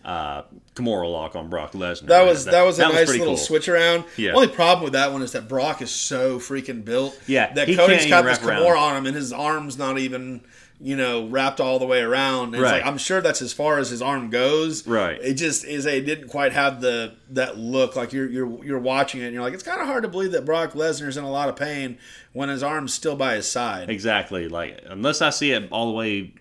uh, 0.05 0.43
Kimura 0.75 1.11
lock 1.11 1.35
on 1.35 1.49
Brock 1.49 1.73
Lesnar. 1.73 2.09
That 2.09 2.27
was 2.27 2.45
that 2.45 2.63
was 2.63 2.79
a 2.79 2.83
nice 2.83 3.07
pretty 3.07 3.21
little 3.21 3.35
cool. 3.37 3.45
switch 3.45 3.69
around. 3.69 4.05
Yeah. 4.17 4.33
Only 4.33 4.49
problem 4.49 4.85
with 4.85 4.93
that 4.93 5.13
one 5.13 5.23
is 5.23 5.33
that 5.33 5.49
Brock 5.49 5.81
is 5.81 5.91
so 5.91 6.39
freaking 6.39 6.85
built. 6.85 7.19
Yeah, 7.27 7.53
that 7.55 7.69
Cody's 7.75 8.07
got 8.07 8.25
this 8.25 8.43
around. 8.43 8.63
Kimura 8.63 8.79
on 8.79 8.97
him, 8.97 9.07
and 9.07 9.17
his 9.17 9.33
arm's 9.33 9.79
not 9.79 9.99
even 9.99 10.43
you 10.85 10.97
know 10.97 11.27
wrapped 11.27 11.61
all 11.61 11.79
the 11.79 11.87
way 11.87 12.01
around. 12.03 12.49
And 12.49 12.57
It's 12.57 12.63
Right. 12.63 12.73
like 12.83 12.87
I'm 12.87 12.99
sure 12.99 13.21
that's 13.23 13.41
as 13.43 13.53
far 13.55 13.79
as 13.79 13.89
his 13.89 14.03
arm 14.03 14.29
goes. 14.29 14.87
Right. 14.87 15.19
It 15.23 15.35
just 15.35 15.65
is. 15.65 15.87
It 15.87 16.05
didn't 16.05 16.29
quite 16.29 16.53
have 16.53 16.81
the 16.83 17.15
that 17.31 17.57
look. 17.59 17.97
Like 17.97 18.13
you're 18.13 18.29
you're 18.29 18.65
you're 18.65 18.79
watching 18.79 19.21
it, 19.23 19.25
and 19.25 19.33
you're 19.35 19.43
like, 19.43 19.55
it's 19.55 19.63
kind 19.63 19.81
of 19.81 19.87
hard 19.87 20.03
to 20.03 20.09
believe 20.09 20.33
that 20.33 20.45
Brock 20.45 20.75
Lesnar's 20.75 21.17
in 21.17 21.25
a 21.25 21.31
lot 21.31 21.49
of 21.49 21.57
pain 21.57 21.97
when 22.35 22.49
his 22.51 22.63
arm's 22.63 22.93
still 22.93 23.17
by 23.17 23.35
his 23.37 23.51
side. 23.51 23.89
Exactly. 23.91 24.47
Like 24.49 24.81
unless 24.87 25.23
I 25.23 25.31
see 25.31 25.53
it 25.53 25.69
all 25.73 25.87
the 25.87 25.97
way 25.97 26.35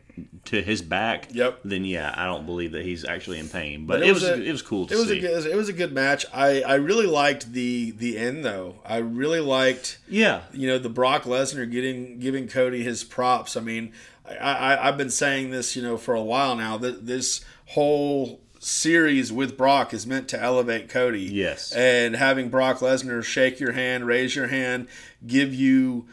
to 0.46 0.62
his 0.62 0.82
back, 0.84 1.30
Yep. 1.32 1.62
then 1.66 1.86
yeah, 1.86 2.14
I 2.16 2.26
don't 2.26 2.46
believe 2.46 2.74
that 2.74 2.84
he's 2.84 3.04
actually 3.04 3.40
in 3.40 3.48
pain. 3.50 3.88
But, 3.88 4.02
But 4.02 4.08
it, 4.08 4.14
was 4.14 4.24
a- 4.24 4.44
it 4.44 4.52
was 4.52 4.62
cool 4.62 4.86
to 4.86 4.94
It 4.94 4.98
was 4.98 5.08
see. 5.08 5.18
a 5.18 5.22
good, 5.22 5.46
it 5.48 5.56
was 5.56 5.70
a 5.70 5.74
good 5.74 5.92
match. 5.94 6.26
I 6.34 6.62
I 6.62 6.76
really 6.76 7.08
liked 7.08 7.54
the 7.54 7.92
the 7.92 8.18
end 8.18 8.44
though. 8.46 8.76
I 8.86 8.98
really 8.98 9.40
liked. 9.40 9.98
yeah. 10.08 10.42
you 10.54 10.68
know 10.68 10.78
the 10.78 10.90
Brock 10.90 11.24
Lesnar 11.24 11.70
getting 11.72 12.20
giving 12.20 12.48
Cody 12.48 12.84
his 12.84 13.04
props. 13.04 13.56
I 13.58 13.62
mean, 13.62 13.92
I, 14.26 14.36
I 14.36 14.88
I've 14.88 14.98
been 14.98 15.10
saying 15.10 15.52
this 15.52 15.76
you 15.76 15.82
know 15.82 15.98
for 15.98 16.14
a 16.14 16.22
while 16.22 16.56
now 16.56 16.78
that 16.78 17.06
this 17.06 17.44
whole 17.68 18.42
series 18.60 19.32
with 19.32 19.58
Brock 19.58 19.94
is 19.94 20.08
meant 20.08 20.28
to 20.30 20.42
elevate 20.42 20.90
Cody. 20.90 21.24
Yes. 21.24 21.72
and 21.74 22.16
having 22.16 22.50
Brock 22.50 22.80
Lesnar 22.80 23.24
shake 23.24 23.60
your 23.60 23.74
hand, 23.74 24.08
raise 24.08 24.36
your 24.36 24.48
hand, 24.48 24.88
give 25.28 25.54
you 25.54 26.08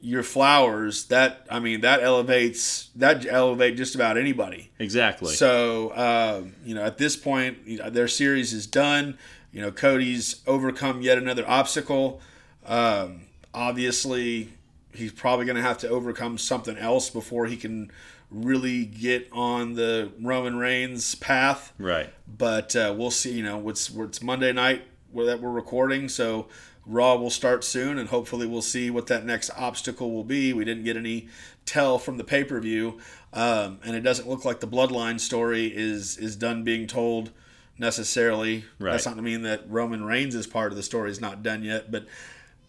your 0.00 0.22
flowers. 0.22 1.06
That 1.06 1.46
I 1.50 1.58
mean 1.60 1.80
that 1.80 2.02
elevates 2.02 2.90
that 2.96 3.26
elevate 3.26 3.76
just 3.76 3.94
about 3.94 4.16
anybody. 4.18 4.70
Exactly. 4.78 5.34
So 5.34 5.96
um, 5.96 6.54
you 6.64 6.74
know, 6.74 6.84
at 6.84 6.98
this 6.98 7.16
point, 7.16 7.58
you 7.64 7.78
know, 7.78 7.90
their 7.90 8.08
series 8.08 8.52
is 8.52 8.66
done. 8.66 9.18
You 9.52 9.62
know, 9.62 9.72
Cody's 9.72 10.42
overcome 10.46 11.00
yet 11.00 11.16
another 11.18 11.48
obstacle. 11.48 12.20
Um, 12.66 13.22
obviously, 13.54 14.52
he's 14.94 15.12
probably 15.12 15.44
going 15.44 15.56
to 15.56 15.62
have 15.62 15.78
to 15.78 15.88
overcome 15.88 16.38
something 16.38 16.76
else 16.76 17.10
before 17.10 17.46
he 17.46 17.56
can 17.56 17.90
really 18.30 18.84
get 18.84 19.28
on 19.32 19.74
the 19.74 20.10
Roman 20.20 20.56
Reigns 20.56 21.14
path. 21.14 21.72
right. 21.78 22.12
But 22.26 22.76
uh, 22.76 22.94
we'll 22.96 23.10
see. 23.10 23.32
You 23.32 23.42
know, 23.42 23.68
it's 23.68 23.90
it's 23.90 24.22
Monday 24.22 24.52
night 24.52 24.82
where 25.10 25.26
that 25.26 25.40
we're 25.40 25.50
recording, 25.50 26.08
so 26.08 26.48
Raw 26.84 27.16
will 27.16 27.30
start 27.30 27.64
soon, 27.64 27.98
and 27.98 28.08
hopefully 28.08 28.46
we'll 28.46 28.62
see 28.62 28.90
what 28.90 29.06
that 29.08 29.24
next 29.24 29.50
obstacle 29.56 30.12
will 30.12 30.24
be. 30.24 30.52
We 30.52 30.64
didn't 30.64 30.84
get 30.84 30.96
any 30.96 31.28
tell 31.64 31.98
from 31.98 32.16
the 32.16 32.24
pay 32.24 32.44
per 32.44 32.60
view, 32.60 32.98
um, 33.32 33.78
and 33.84 33.96
it 33.96 34.00
doesn't 34.00 34.28
look 34.28 34.44
like 34.44 34.60
the 34.60 34.68
Bloodline 34.68 35.20
story 35.20 35.66
is 35.66 36.16
is 36.18 36.36
done 36.36 36.64
being 36.64 36.86
told 36.86 37.30
necessarily. 37.78 38.64
Right. 38.78 38.92
That's 38.92 39.06
not 39.06 39.16
to 39.16 39.22
mean 39.22 39.42
that 39.42 39.68
Roman 39.68 40.04
Reigns' 40.04 40.34
is 40.34 40.46
part 40.46 40.72
of 40.72 40.76
the 40.76 40.82
story 40.82 41.10
is 41.10 41.20
not 41.20 41.42
done 41.42 41.62
yet, 41.62 41.90
but 41.90 42.06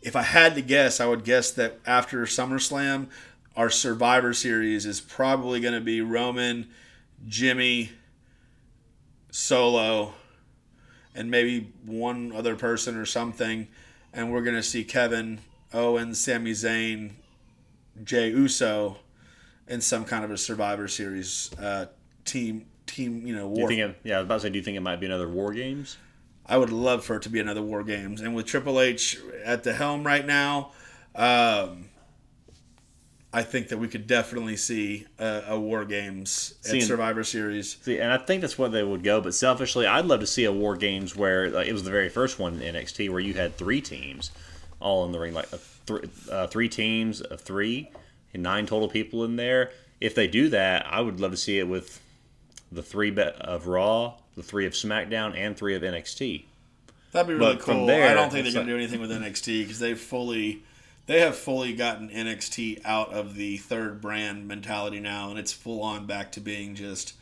if 0.02 0.16
I 0.16 0.22
had 0.22 0.56
to 0.56 0.62
guess, 0.62 1.00
I 1.00 1.06
would 1.06 1.24
guess 1.24 1.52
that 1.52 1.80
after 1.86 2.24
SummerSlam, 2.26 3.08
our 3.56 3.70
Survivor 3.70 4.34
Series 4.34 4.86
is 4.86 5.02
probably 5.02 5.60
going 5.60 5.74
to 5.74 5.82
be 5.82 6.02
Roman, 6.02 6.70
Jimmy, 7.28 7.92
Solo, 9.32 10.14
and 11.14 11.30
maybe 11.30 11.72
one 11.86 12.32
other 12.32 12.56
person 12.56 12.96
or 12.96 13.06
something, 13.06 13.68
and 14.14 14.32
we're 14.32 14.42
going 14.44 14.56
to 14.56 14.64
see 14.64 14.84
Kevin 14.84 15.40
Owens, 15.74 16.20
Sami 16.20 16.52
Zayn, 16.52 17.12
Jey 18.04 18.30
Uso, 18.30 18.98
in 19.68 19.82
some 19.82 20.06
kind 20.06 20.24
of 20.24 20.32
a 20.32 20.38
Survivor 20.38 20.88
Series 20.88 21.52
uh, 21.60 21.88
team. 22.26 22.66
Team, 22.86 23.28
you 23.28 23.36
know, 23.36 23.48
Do 23.54 23.54
you 23.54 23.60
war. 23.60 23.68
think 23.68 23.82
it, 23.82 24.00
yeah, 24.04 24.16
I 24.16 24.20
was 24.20 24.26
about 24.26 24.36
to 24.36 24.40
say, 24.42 24.50
do 24.50 24.58
you 24.58 24.64
think 24.64 24.76
it 24.76 24.82
might 24.82 25.00
be 25.00 25.06
another 25.06 25.30
War 25.30 25.54
Games? 25.54 25.98
I 26.50 26.58
would 26.58 26.72
love 26.72 27.06
for 27.06 27.18
it 27.18 27.22
to 27.24 27.30
be 27.30 27.40
another 27.40 27.62
War 27.62 27.84
Games. 27.84 28.22
And 28.22 28.34
with 28.36 28.48
Triple 28.48 28.82
H 28.82 29.20
at 29.46 29.64
the 29.64 29.74
helm 29.74 30.06
right 30.06 30.26
now, 30.26 30.72
um, 31.16 31.86
I 33.32 33.44
think 33.44 33.68
that 33.68 33.78
we 33.78 33.88
could 33.88 34.08
definitely 34.08 34.58
see 34.58 35.06
a, 35.20 35.44
a 35.50 35.60
War 35.60 35.86
Games 35.86 36.56
at 36.66 36.72
Seeing- 36.72 36.84
Survivor 36.84 37.24
Series. 37.24 37.78
See, 37.82 38.00
and 38.00 38.12
I 38.12 38.18
think 38.18 38.42
that's 38.42 38.58
where 38.58 38.70
they 38.70 38.84
would 38.84 39.04
go. 39.04 39.22
But 39.22 39.36
selfishly, 39.36 39.86
I'd 39.86 40.06
love 40.06 40.22
to 40.22 40.28
see 40.28 40.46
a 40.46 40.52
War 40.52 40.76
Games 40.76 41.16
where 41.16 41.52
like, 41.52 41.68
it 41.68 41.74
was 41.74 41.84
the 41.84 41.92
very 41.92 42.10
first 42.10 42.40
one 42.40 42.60
in 42.60 42.74
NXT 42.76 43.12
where 43.12 43.20
you 43.20 43.36
had 43.36 43.56
three 43.56 43.82
teams 43.82 44.32
all 44.80 45.06
in 45.06 45.12
the 45.12 45.20
ring, 45.20 45.34
like 45.36 45.50
th- 45.86 46.06
uh, 46.32 46.48
three 46.48 46.70
teams 46.70 47.22
of 47.22 47.42
three, 47.42 47.92
and 48.34 48.42
nine 48.42 48.66
total 48.66 48.90
people 48.90 49.24
in 49.24 49.36
there. 49.36 49.72
If 50.02 50.16
they 50.16 50.28
do 50.28 50.50
that, 50.50 50.88
I 50.88 51.02
would 51.02 51.20
love 51.20 51.32
to 51.32 51.38
see 51.38 51.60
it 51.60 51.68
with 51.68 52.02
the 52.72 52.82
three 52.82 53.12
be- 53.12 53.22
of 53.22 53.68
Raw, 53.68 54.16
the 54.36 54.44
three 54.44 54.66
of 54.66 54.74
SmackDown, 54.74 55.36
and 55.36 55.56
three 55.58 55.76
of 55.76 55.82
NXT. 55.82 56.46
That'd 57.12 57.28
be 57.28 57.34
really 57.34 57.56
But 57.56 57.64
cool. 57.64 57.86
there, 57.86 58.10
I 58.10 58.14
don't 58.14 58.32
think 58.32 58.44
they're 58.44 58.54
going 58.54 58.68
to 58.68 58.74
do 58.74 58.78
anything 58.78 59.02
with 59.02 59.12
NXT 59.12 59.64
because 59.64 59.80
they've 59.80 60.00
fully, 60.00 60.64
they 61.08 61.22
have 61.22 61.36
fully 61.36 61.74
gotten 61.74 62.10
NXT 62.10 62.82
out 62.86 63.12
of 63.12 63.36
the 63.36 63.58
third 63.58 64.00
brand 64.00 64.48
mentality 64.48 65.00
now, 65.00 65.30
and 65.30 65.40
it's 65.40 65.52
full 65.52 65.82
on 65.82 66.06
back 66.06 66.32
to 66.34 66.40
being 66.40 66.76
just 66.76 67.14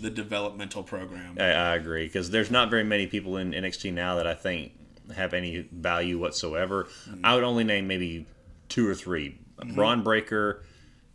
the 0.00 0.10
developmental 0.10 0.82
program. 0.82 1.36
I, 1.38 1.52
I 1.52 1.74
agree 1.74 2.06
because 2.06 2.30
there's 2.30 2.50
not 2.50 2.70
very 2.70 2.84
many 2.84 3.06
people 3.06 3.36
in 3.36 3.52
NXT 3.52 3.92
now 3.92 4.14
that 4.16 4.26
I 4.26 4.34
think 4.34 4.72
have 5.14 5.34
any 5.34 5.68
value 5.72 6.18
whatsoever. 6.18 6.84
Mm-hmm. 6.84 7.24
I 7.24 7.34
would 7.34 7.44
only 7.44 7.64
name 7.64 7.86
maybe 7.86 8.26
two 8.68 8.88
or 8.88 8.94
3 8.94 9.28
mm-hmm. 9.30 9.74
Bron 9.74 10.02
Breakker, 10.02 10.62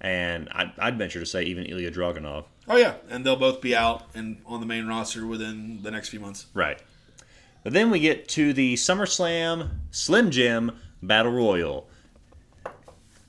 and 0.01 0.49
I'd, 0.51 0.73
I'd 0.77 0.97
venture 0.97 1.19
to 1.19 1.25
say 1.25 1.43
even 1.43 1.65
Ilja 1.65 1.93
Dragunov. 1.93 2.45
Oh 2.67 2.77
yeah, 2.77 2.95
and 3.09 3.25
they'll 3.25 3.35
both 3.35 3.61
be 3.61 3.75
out 3.75 4.03
and 4.13 4.41
on 4.45 4.59
the 4.59 4.65
main 4.65 4.87
roster 4.87 5.25
within 5.25 5.81
the 5.83 5.91
next 5.91 6.09
few 6.09 6.19
months. 6.19 6.47
Right. 6.53 6.81
But 7.63 7.73
then 7.73 7.89
we 7.89 7.99
get 7.99 8.27
to 8.29 8.53
the 8.53 8.75
SummerSlam 8.75 9.69
Slim 9.91 10.31
Jim 10.31 10.71
Battle 11.01 11.31
Royal. 11.31 11.89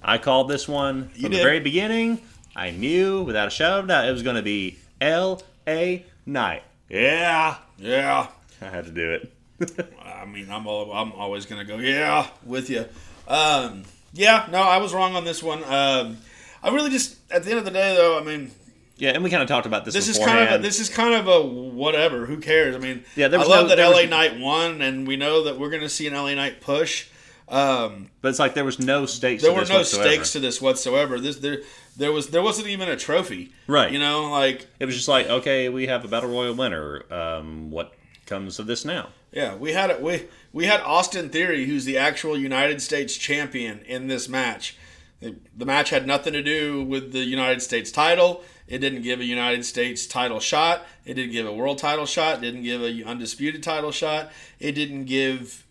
I 0.02 0.18
called 0.18 0.48
this 0.48 0.68
one 0.68 1.08
from 1.08 1.30
the 1.30 1.42
very 1.42 1.60
beginning. 1.60 2.20
I 2.54 2.70
knew 2.70 3.22
without 3.22 3.48
a 3.48 3.50
shadow 3.50 3.80
of 3.80 3.84
a 3.84 3.88
doubt 3.88 4.08
it 4.08 4.12
was 4.12 4.22
going 4.22 4.36
to 4.36 4.42
be 4.42 4.78
L.A. 5.00 6.04
Knight. 6.26 6.62
Yeah. 6.88 7.56
Yeah, 7.78 8.28
I 8.60 8.64
had 8.64 8.86
to 8.86 8.90
do 8.90 9.10
it. 9.12 9.32
I 10.04 10.24
mean, 10.24 10.50
I'm 10.50 10.66
all, 10.66 10.92
I'm 10.92 11.12
always 11.12 11.46
gonna 11.46 11.64
go 11.64 11.78
yeah 11.78 12.28
with 12.44 12.70
you. 12.70 12.84
Um, 13.26 13.84
yeah, 14.12 14.46
no, 14.50 14.58
I 14.58 14.78
was 14.78 14.94
wrong 14.94 15.14
on 15.14 15.24
this 15.24 15.42
one. 15.42 15.64
Um, 15.64 16.18
I 16.62 16.70
really 16.70 16.90
just 16.90 17.16
at 17.30 17.44
the 17.44 17.50
end 17.50 17.58
of 17.58 17.64
the 17.64 17.70
day 17.70 17.94
though, 17.96 18.18
I 18.18 18.22
mean, 18.22 18.50
Yeah, 18.98 19.10
and 19.10 19.22
we 19.24 19.30
kind 19.30 19.42
of 19.42 19.48
talked 19.48 19.66
about 19.66 19.84
this. 19.84 19.94
this 19.94 20.08
is 20.08 20.18
kind 20.18 20.48
of 20.48 20.60
a, 20.60 20.62
this 20.62 20.80
is 20.80 20.88
kind 20.88 21.14
of 21.14 21.28
a 21.28 21.40
whatever. 21.42 22.26
Who 22.26 22.38
cares? 22.38 22.74
I 22.74 22.78
mean, 22.78 23.04
Yeah, 23.16 23.28
there 23.28 23.40
I 23.40 23.44
love 23.44 23.68
no- 23.68 23.76
that 23.76 23.78
LA 23.82 24.02
was- 24.02 24.10
Knight 24.10 24.38
won, 24.40 24.82
and 24.82 25.06
we 25.06 25.16
know 25.16 25.44
that 25.44 25.58
we're 25.58 25.70
gonna 25.70 25.88
see 25.88 26.06
an 26.06 26.14
LA 26.14 26.34
Knight 26.34 26.60
push. 26.60 27.06
Um, 27.48 28.10
but 28.20 28.28
it's 28.28 28.38
like 28.38 28.52
there 28.54 28.64
was 28.64 28.78
no 28.78 29.06
stakes. 29.06 29.42
there 29.42 29.52
to 29.52 29.56
were 29.58 29.64
no 29.66 29.76
whatsoever. 29.78 30.08
stakes 30.08 30.32
to 30.32 30.40
this 30.40 30.60
whatsoever. 30.60 31.18
This 31.18 31.36
there 31.36 31.62
there 31.96 32.12
was 32.12 32.28
there 32.28 32.42
wasn't 32.42 32.68
even 32.68 32.88
a 32.88 32.96
trophy. 32.96 33.52
Right. 33.66 33.90
You 33.90 33.98
know, 33.98 34.30
like 34.30 34.66
It 34.78 34.84
was 34.84 34.94
just 34.94 35.08
like, 35.08 35.28
okay, 35.28 35.68
we 35.70 35.86
have 35.86 36.04
a 36.04 36.08
battle 36.08 36.28
royal 36.30 36.54
winner. 36.54 37.04
Um, 37.10 37.70
what 37.70 37.94
comes 38.26 38.58
of 38.58 38.66
this 38.66 38.84
now? 38.84 39.08
Yeah, 39.32 39.54
we 39.54 39.72
had 39.72 39.88
it. 39.90 40.02
We 40.02 40.24
we 40.52 40.66
had 40.66 40.80
Austin 40.80 41.30
Theory, 41.30 41.64
who's 41.66 41.84
the 41.86 41.96
actual 41.96 42.36
United 42.38 42.82
States 42.82 43.16
champion 43.16 43.80
in 43.86 44.08
this 44.08 44.28
match. 44.28 44.76
The 45.20 45.64
match 45.64 45.90
had 45.90 46.06
nothing 46.06 46.32
to 46.34 46.42
do 46.42 46.82
with 46.82 47.12
the 47.12 47.20
United 47.24 47.60
States 47.62 47.90
title. 47.90 48.42
It 48.68 48.78
didn't 48.78 49.02
give 49.02 49.20
a 49.20 49.24
United 49.24 49.64
States 49.64 50.06
title 50.06 50.40
shot. 50.40 50.86
It 51.04 51.14
didn't 51.14 51.32
give 51.32 51.46
a 51.46 51.52
world 51.52 51.78
title 51.78 52.06
shot. 52.06 52.38
It 52.38 52.40
didn't 52.42 52.62
give 52.62 52.82
a 52.82 53.02
undisputed 53.04 53.62
title 53.62 53.90
shot. 53.90 54.30
It 54.60 54.72
didn't 54.72 55.06
give 55.06 55.64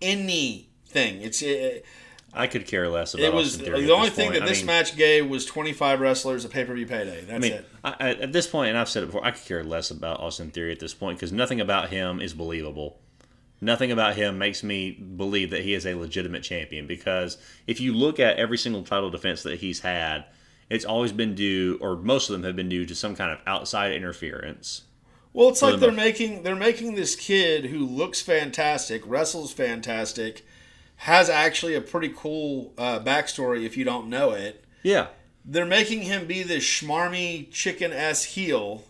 anything. 0.00 1.20
It's 1.20 1.42
it, 1.42 1.84
I 2.32 2.46
could 2.46 2.66
care 2.66 2.88
less 2.88 3.14
about 3.14 3.24
it 3.24 3.32
was 3.32 3.54
Austin 3.54 3.64
Theory 3.66 3.84
the 3.84 3.92
only 3.92 4.10
thing 4.10 4.30
point. 4.30 4.40
that 4.40 4.44
I 4.44 4.48
this 4.48 4.58
mean- 4.60 4.66
match 4.66 4.96
gave 4.96 5.28
was 5.28 5.46
25 5.46 6.00
wrestlers 6.00 6.44
a 6.44 6.48
pay 6.48 6.64
per 6.64 6.74
view 6.74 6.86
payday. 6.86 7.22
That's 7.22 7.32
I 7.32 7.38
mean, 7.38 7.52
it. 7.52 7.66
I, 7.84 7.94
I, 8.00 8.10
at 8.10 8.32
this 8.32 8.46
point, 8.46 8.70
and 8.70 8.78
I've 8.78 8.88
said 8.88 9.02
it 9.02 9.06
before, 9.06 9.24
I 9.24 9.30
could 9.30 9.44
care 9.44 9.64
less 9.64 9.90
about 9.90 10.20
Austin 10.20 10.50
Theory 10.50 10.72
at 10.72 10.80
this 10.80 10.94
point 10.94 11.18
because 11.18 11.32
nothing 11.32 11.60
about 11.60 11.90
him 11.90 12.20
is 12.20 12.34
believable. 12.34 12.98
Nothing 13.60 13.90
about 13.90 14.14
him 14.14 14.38
makes 14.38 14.62
me 14.62 14.92
believe 14.92 15.50
that 15.50 15.62
he 15.62 15.74
is 15.74 15.84
a 15.84 15.94
legitimate 15.94 16.44
champion 16.44 16.86
because 16.86 17.38
if 17.66 17.80
you 17.80 17.92
look 17.92 18.20
at 18.20 18.36
every 18.36 18.56
single 18.56 18.84
title 18.84 19.10
defense 19.10 19.42
that 19.42 19.58
he's 19.58 19.80
had, 19.80 20.26
it's 20.70 20.84
always 20.84 21.12
been 21.12 21.34
due, 21.34 21.78
or 21.80 21.96
most 21.96 22.28
of 22.28 22.34
them 22.34 22.44
have 22.44 22.56
been 22.56 22.68
due 22.68 22.86
to 22.86 22.94
some 22.94 23.16
kind 23.16 23.32
of 23.32 23.38
outside 23.46 23.92
interference. 23.92 24.82
Well, 25.32 25.48
it's 25.50 25.62
like 25.62 25.74
the 25.74 25.78
they're 25.80 25.90
most. 25.90 25.96
making 25.96 26.42
they're 26.42 26.56
making 26.56 26.94
this 26.94 27.14
kid 27.14 27.66
who 27.66 27.86
looks 27.86 28.20
fantastic, 28.20 29.02
wrestles 29.06 29.52
fantastic, 29.52 30.44
has 30.96 31.30
actually 31.30 31.74
a 31.74 31.80
pretty 31.80 32.12
cool 32.16 32.72
uh, 32.78 32.98
backstory 33.00 33.64
if 33.64 33.76
you 33.76 33.84
don't 33.84 34.08
know 34.08 34.30
it. 34.30 34.64
Yeah, 34.82 35.08
They're 35.44 35.66
making 35.66 36.02
him 36.02 36.26
be 36.26 36.42
this 36.42 36.64
schmarmy 36.64 37.50
chicken 37.50 37.92
ass 37.92 38.24
heel 38.24 38.84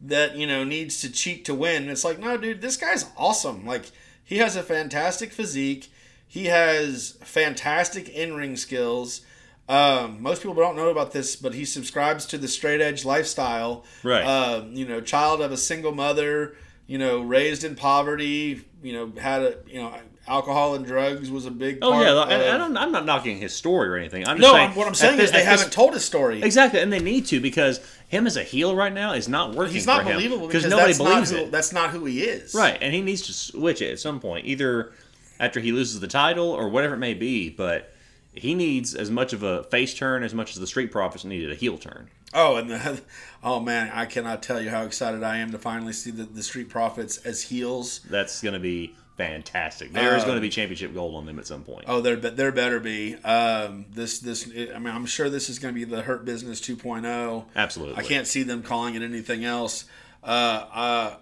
that 0.00 0.36
you 0.36 0.46
know 0.46 0.64
needs 0.64 1.00
to 1.02 1.10
cheat 1.12 1.44
to 1.44 1.54
win. 1.54 1.82
And 1.82 1.90
it's 1.90 2.04
like, 2.04 2.18
no, 2.18 2.36
dude, 2.36 2.60
this 2.62 2.76
guy's 2.76 3.06
awesome. 3.16 3.66
Like 3.66 3.90
he 4.24 4.38
has 4.38 4.56
a 4.56 4.62
fantastic 4.62 5.32
physique. 5.32 5.90
He 6.26 6.46
has 6.46 7.18
fantastic 7.22 8.08
in 8.08 8.34
ring 8.34 8.56
skills. 8.56 9.22
Um, 9.70 10.20
most 10.20 10.42
people 10.42 10.56
don't 10.56 10.74
know 10.74 10.90
about 10.90 11.12
this, 11.12 11.36
but 11.36 11.54
he 11.54 11.64
subscribes 11.64 12.26
to 12.26 12.38
the 12.38 12.48
straight 12.48 12.80
edge 12.80 13.04
lifestyle. 13.04 13.84
Right. 14.02 14.24
Uh, 14.24 14.64
you 14.70 14.84
know, 14.84 15.00
child 15.00 15.40
of 15.40 15.52
a 15.52 15.56
single 15.56 15.92
mother. 15.92 16.56
You 16.88 16.98
know, 16.98 17.20
raised 17.20 17.62
in 17.62 17.76
poverty. 17.76 18.62
You 18.82 18.92
know, 18.92 19.12
had 19.20 19.42
a 19.42 19.56
you 19.68 19.80
know 19.80 19.94
alcohol 20.26 20.74
and 20.74 20.84
drugs 20.84 21.30
was 21.30 21.46
a 21.46 21.50
big. 21.52 21.78
Oh 21.82 21.92
part 21.92 22.04
yeah, 22.04 22.22
and, 22.22 22.62
of- 22.62 22.70
I'm, 22.70 22.76
I'm 22.76 22.92
not 22.92 23.04
knocking 23.04 23.38
his 23.38 23.54
story 23.54 23.88
or 23.88 23.96
anything. 23.96 24.26
I'm 24.26 24.38
just 24.38 24.48
no, 24.48 24.54
saying 24.54 24.68
I'm- 24.70 24.76
what 24.76 24.88
I'm 24.88 24.94
saying 24.94 25.20
is 25.20 25.30
they 25.30 25.44
haven't 25.44 25.72
told 25.72 25.94
his 25.94 26.04
story. 26.04 26.42
exactly, 26.42 26.80
and 26.80 26.92
they 26.92 26.98
need 26.98 27.26
to 27.26 27.40
because 27.40 27.80
him 28.08 28.26
as 28.26 28.36
a 28.36 28.42
heel 28.42 28.74
right 28.74 28.92
now 28.92 29.12
is 29.12 29.28
not 29.28 29.54
working. 29.54 29.74
He's 29.74 29.86
not 29.86 30.04
believable 30.04 30.48
because 30.48 30.64
because 30.64 30.76
nobody 30.76 30.96
believes 30.96 31.30
who, 31.30 31.36
it. 31.36 31.52
That's 31.52 31.72
not 31.72 31.90
who 31.90 32.06
he 32.06 32.22
is. 32.22 32.54
Right, 32.54 32.76
and 32.80 32.92
he 32.92 33.02
needs 33.02 33.22
to 33.22 33.32
switch 33.32 33.82
it 33.82 33.92
at 33.92 34.00
some 34.00 34.18
point, 34.18 34.46
either 34.46 34.92
after 35.38 35.60
he 35.60 35.70
loses 35.70 36.00
the 36.00 36.08
title 36.08 36.50
or 36.50 36.68
whatever 36.68 36.94
it 36.94 36.98
may 36.98 37.14
be. 37.14 37.50
But 37.50 37.92
he 38.32 38.54
needs 38.54 38.94
as 38.94 39.10
much 39.10 39.32
of 39.32 39.42
a 39.42 39.64
face 39.64 39.94
turn 39.94 40.22
as 40.22 40.34
much 40.34 40.52
as 40.52 40.60
the 40.60 40.66
Street 40.66 40.90
Profits 40.92 41.24
needed 41.24 41.50
a 41.50 41.54
heel 41.54 41.78
turn. 41.78 42.08
Oh, 42.32 42.56
and 42.56 42.70
the, 42.70 43.02
oh 43.42 43.60
man, 43.60 43.90
I 43.92 44.06
cannot 44.06 44.42
tell 44.42 44.60
you 44.60 44.70
how 44.70 44.82
excited 44.84 45.22
I 45.22 45.38
am 45.38 45.50
to 45.52 45.58
finally 45.58 45.92
see 45.92 46.10
the, 46.10 46.24
the 46.24 46.42
Street 46.42 46.68
Profits 46.68 47.18
as 47.18 47.42
heels. 47.42 48.00
That's 48.08 48.40
going 48.40 48.54
to 48.54 48.60
be 48.60 48.94
fantastic. 49.16 49.92
There 49.92 50.16
is 50.16 50.22
Uh, 50.22 50.26
going 50.26 50.36
to 50.36 50.40
be 50.40 50.48
championship 50.48 50.94
gold 50.94 51.14
on 51.14 51.26
them 51.26 51.38
at 51.38 51.46
some 51.46 51.62
point. 51.62 51.84
Oh, 51.88 52.00
there 52.00 52.16
there 52.16 52.52
better 52.52 52.80
be. 52.80 53.16
Um, 53.16 53.86
this 53.90 54.18
this 54.20 54.46
I 54.48 54.78
mean, 54.78 54.94
I'm 54.94 55.06
sure 55.06 55.28
this 55.28 55.48
is 55.48 55.58
going 55.58 55.74
to 55.74 55.78
be 55.78 55.84
the 55.84 56.02
Hurt 56.02 56.24
Business 56.24 56.60
2.0. 56.60 57.44
Absolutely, 57.56 57.96
I 57.96 58.02
can't 58.02 58.26
see 58.26 58.42
them 58.44 58.62
calling 58.62 58.94
it 58.94 59.02
anything 59.02 59.44
else. 59.44 59.84
Uh, 60.22 60.66
uh, 60.72 61.16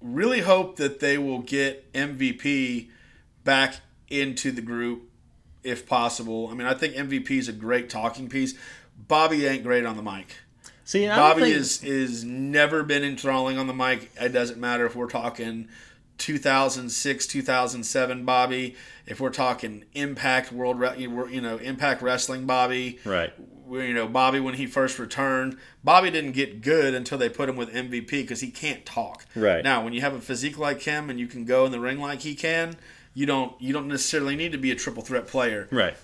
really 0.00 0.40
hope 0.40 0.76
that 0.76 1.00
they 1.00 1.18
will 1.18 1.40
get 1.40 1.92
MVP 1.92 2.88
back 3.42 3.80
into 4.08 4.52
the 4.52 4.62
group 4.62 5.10
if 5.64 5.86
possible. 5.86 6.48
I 6.50 6.54
mean, 6.54 6.66
I 6.66 6.74
think 6.74 6.94
MVP 6.94 7.30
is 7.30 7.48
a 7.48 7.52
great 7.52 7.90
talking 7.90 8.28
piece. 8.28 8.54
Bobby 8.96 9.46
ain't 9.46 9.64
great 9.64 9.84
on 9.84 9.96
the 9.96 10.02
mic. 10.02 10.36
See, 10.84 11.08
Bobby 11.08 11.42
think, 11.42 11.56
is 11.56 11.82
is 11.82 12.24
never 12.24 12.82
been 12.82 13.02
enthralling 13.02 13.58
on 13.58 13.66
the 13.66 13.74
mic. 13.74 14.10
It 14.20 14.28
doesn't 14.28 14.60
matter 14.60 14.84
if 14.84 14.94
we're 14.94 15.08
talking 15.08 15.68
2006, 16.18 17.26
2007 17.26 18.24
Bobby, 18.24 18.76
if 19.06 19.20
we're 19.20 19.30
talking 19.30 19.84
Impact 19.94 20.52
World, 20.52 20.80
you 20.98 21.40
know, 21.40 21.56
Impact 21.56 22.02
Wrestling 22.02 22.46
Bobby, 22.46 22.98
right. 23.04 23.32
where, 23.66 23.86
you 23.86 23.94
know, 23.94 24.06
Bobby 24.06 24.40
when 24.40 24.54
he 24.54 24.66
first 24.66 24.98
returned, 24.98 25.56
Bobby 25.82 26.10
didn't 26.10 26.32
get 26.32 26.60
good 26.60 26.94
until 26.94 27.18
they 27.18 27.28
put 27.28 27.48
him 27.48 27.56
with 27.56 27.72
MVP 27.72 28.10
because 28.10 28.40
he 28.40 28.50
can't 28.50 28.84
talk. 28.86 29.26
Right. 29.34 29.64
Now, 29.64 29.82
when 29.82 29.92
you 29.92 30.02
have 30.02 30.14
a 30.14 30.20
physique 30.20 30.58
like 30.58 30.82
him 30.82 31.10
and 31.10 31.18
you 31.18 31.26
can 31.26 31.44
go 31.44 31.66
in 31.66 31.72
the 31.72 31.80
ring 31.80 31.98
like 31.98 32.20
he 32.20 32.34
can, 32.34 32.76
you 33.14 33.26
don't 33.26 33.60
you 33.60 33.72
don't 33.72 33.88
necessarily 33.88 34.36
need 34.36 34.52
to 34.52 34.58
be 34.58 34.70
a 34.70 34.74
triple 34.74 35.02
threat 35.02 35.26
player. 35.26 35.68
Right. 35.70 35.96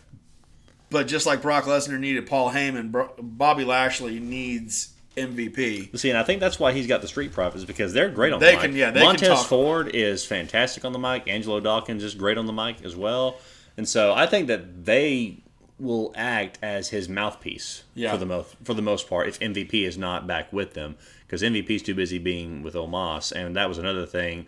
But 0.90 1.06
just 1.06 1.26
like 1.26 1.42
Brock 1.42 1.64
Lesnar 1.64 1.98
needed 2.00 2.26
Paul 2.26 2.50
Heyman, 2.50 2.90
Bro- 2.90 3.14
Bobby 3.20 3.64
Lashley 3.64 4.18
needs 4.18 4.92
MVP. 5.16 5.96
See, 5.98 6.08
and 6.10 6.18
I 6.18 6.22
think 6.24 6.40
that's 6.40 6.58
why 6.58 6.72
he's 6.72 6.86
got 6.86 7.00
the 7.00 7.08
Street 7.08 7.32
Profits 7.32 7.64
because 7.64 7.92
they're 7.92 8.08
great 8.08 8.32
on 8.32 8.40
They 8.40 8.46
the 8.46 8.52
mic. 8.52 8.60
can- 8.62 8.76
yeah, 8.76 8.90
they 8.90 9.00
can 9.00 9.06
Montez 9.08 9.28
talk. 9.28 9.46
Ford 9.46 9.88
is 9.94 10.24
fantastic 10.24 10.84
on 10.84 10.92
the 10.92 10.98
mic. 10.98 11.28
Angelo 11.28 11.60
Dawkins 11.60 12.02
is 12.02 12.14
great 12.14 12.38
on 12.38 12.46
the 12.46 12.52
mic 12.52 12.82
as 12.84 12.96
well. 12.96 13.36
And 13.76 13.88
so 13.88 14.12
I 14.14 14.26
think 14.26 14.48
that 14.48 14.84
they 14.84 15.36
will 15.78 16.12
act 16.14 16.58
as 16.60 16.88
his 16.90 17.08
mouthpiece 17.08 17.84
Yeah. 17.94 18.10
for 18.12 18.18
the 18.18 18.26
most 18.26 18.54
for 18.64 18.74
the 18.74 18.82
most 18.82 19.08
part 19.08 19.28
if 19.28 19.38
MVP 19.40 19.86
is 19.86 19.96
not 19.96 20.26
back 20.26 20.52
with 20.52 20.74
them 20.74 20.96
because 21.26 21.42
MVP 21.42 21.70
is 21.76 21.82
too 21.82 21.94
busy 21.94 22.18
being 22.18 22.62
with 22.62 22.74
Omos 22.74 23.32
and 23.32 23.56
that 23.56 23.66
was 23.68 23.78
another 23.78 24.04
thing 24.04 24.46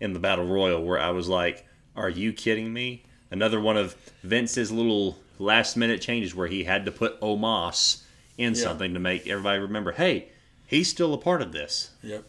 in 0.00 0.12
the 0.14 0.18
Battle 0.20 0.46
Royal 0.46 0.82
where 0.82 0.98
I 0.98 1.10
was 1.10 1.28
like, 1.28 1.66
"Are 2.00 2.08
you 2.10 2.32
kidding 2.32 2.72
me?" 2.72 3.02
Another 3.30 3.60
one 3.60 3.76
of 3.76 3.94
Vince's 4.24 4.72
little 4.72 5.18
last 5.38 5.76
minute 5.76 6.00
changes 6.00 6.34
where 6.34 6.48
he 6.48 6.64
had 6.64 6.84
to 6.86 6.90
put 6.90 7.20
Omos 7.20 8.02
in 8.36 8.54
Yeah. 8.54 8.60
something 8.60 8.94
to 8.94 9.00
make 9.00 9.26
everybody 9.28 9.58
remember, 9.60 9.92
"Hey, 9.92 10.28
he's 10.66 10.88
still 10.88 11.14
a 11.14 11.18
part 11.18 11.42
of 11.42 11.52
this." 11.52 11.90
Yep. 12.02 12.24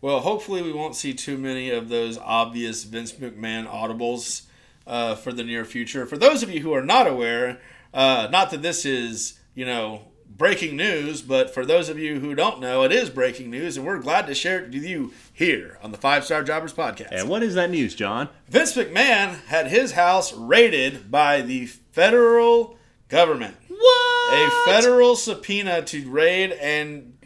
Well, 0.00 0.20
hopefully 0.20 0.62
we 0.62 0.72
won't 0.72 0.96
see 0.96 1.14
too 1.14 1.38
many 1.38 1.70
of 1.70 1.88
those 1.88 2.18
obvious 2.18 2.82
Vince 2.84 3.12
McMahon 3.12 3.68
audibles 3.68 4.42
uh, 4.86 5.14
for 5.14 5.32
the 5.32 5.44
near 5.44 5.64
future. 5.64 6.06
For 6.06 6.16
those 6.18 6.42
of 6.42 6.50
you 6.50 6.60
who 6.60 6.72
are 6.74 6.82
not 6.84 7.06
aware, 7.06 7.60
uh, 7.94 8.26
not 8.32 8.50
that 8.50 8.62
this 8.62 8.84
is 8.84 9.38
you 9.54 9.64
know 9.64 10.02
breaking 10.36 10.76
news, 10.76 11.22
but 11.22 11.52
for 11.52 11.64
those 11.64 11.88
of 11.88 11.98
you 11.98 12.20
who 12.20 12.34
don't 12.34 12.60
know, 12.60 12.82
it 12.82 12.92
is 12.92 13.10
breaking 13.10 13.50
news, 13.50 13.76
and 13.76 13.86
we're 13.86 13.98
glad 13.98 14.26
to 14.26 14.34
share 14.34 14.60
it 14.60 14.72
with 14.72 14.84
you 14.84 15.12
here 15.32 15.78
on 15.82 15.92
the 15.92 15.98
Five 15.98 16.24
Star 16.24 16.42
Jobbers 16.42 16.72
podcast. 16.72 17.12
And 17.12 17.28
what 17.28 17.42
is 17.42 17.54
that 17.54 17.70
news, 17.70 17.94
John? 17.94 18.28
Vince 18.48 18.76
McMahon 18.76 19.44
had 19.46 19.68
his 19.68 19.92
house 19.92 20.32
raided 20.32 21.10
by 21.10 21.42
the 21.42 21.66
federal 21.66 22.78
government. 23.08 23.56
What? 23.68 24.12
a 24.32 24.50
federal 24.64 25.14
subpoena 25.14 25.82
to 25.82 26.08
raid 26.08 26.52
and 26.52 27.18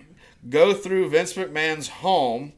go 0.49 0.75
through 0.75 1.09
Vince 1.11 1.35
McMahon's 1.35 1.89
home, 1.89 2.53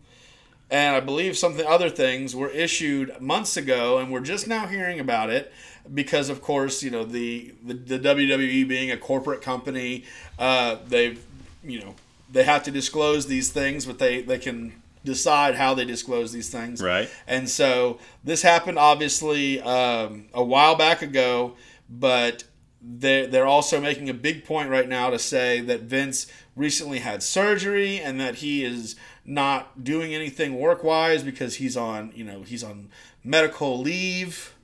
and 0.71 0.97
I 0.97 1.01
believe 1.01 1.37
something 1.37 1.67
other 1.67 1.91
things 1.91 2.35
were 2.35 2.49
issued 2.49 3.21
months 3.21 3.57
ago, 3.57 3.99
and 3.99 4.11
we're 4.11 4.21
just 4.21 4.47
now 4.47 4.67
hearing 4.67 5.01
about 5.01 5.31
it 5.31 5.53
because, 5.95 6.29
of 6.29 6.43
course, 6.43 6.83
you 6.83 6.91
know 6.91 7.05
the 7.05 7.55
the, 7.65 7.75
the 7.75 7.99
WWE 7.99 8.67
being 8.67 8.91
a 8.91 8.97
corporate 8.97 9.43
company, 9.43 10.05
uh, 10.39 10.77
they've 10.87 11.25
you 11.63 11.81
know 11.81 11.95
they 12.31 12.45
have 12.45 12.63
to 12.65 12.71
disclose 12.71 13.27
these 13.27 13.51
things, 13.51 13.87
but 13.87 13.99
they 13.99 14.23
they 14.23 14.39
can 14.39 14.83
decide 15.05 15.55
how 15.55 15.75
they 15.75 15.85
disclose 15.85 16.33
these 16.33 16.51
things. 16.51 16.83
Right. 16.83 17.09
And 17.27 17.49
so 17.49 17.99
this 18.25 18.43
happened 18.43 18.79
obviously 18.79 19.61
um, 19.61 20.27
a 20.35 20.45
while 20.45 20.75
back 20.75 21.03
ago, 21.03 21.55
but 21.89 22.45
they're, 22.81 23.27
they're 23.27 23.47
also 23.47 23.81
making 23.81 24.09
a 24.09 24.15
big 24.15 24.45
point 24.45 24.71
right 24.71 24.89
now 24.89 25.11
to 25.11 25.19
say 25.19 25.61
that 25.63 25.83
Vince 25.83 26.27
recently 26.55 26.99
had 26.99 27.23
surgery 27.23 28.01
and 28.01 28.21
that 28.21 28.37
he 28.37 28.65
is 28.65 28.97
not 29.25 29.85
doing 29.85 30.15
anything 30.15 30.59
work 30.59 30.83
wise 30.83 31.23
because 31.23 31.57
he's 31.57 31.77
on 31.77 32.11
you 32.15 32.25
know 32.25 32.43
he's 32.43 32.65
on 32.65 32.89
medical 33.23 33.79
leave. 33.79 34.55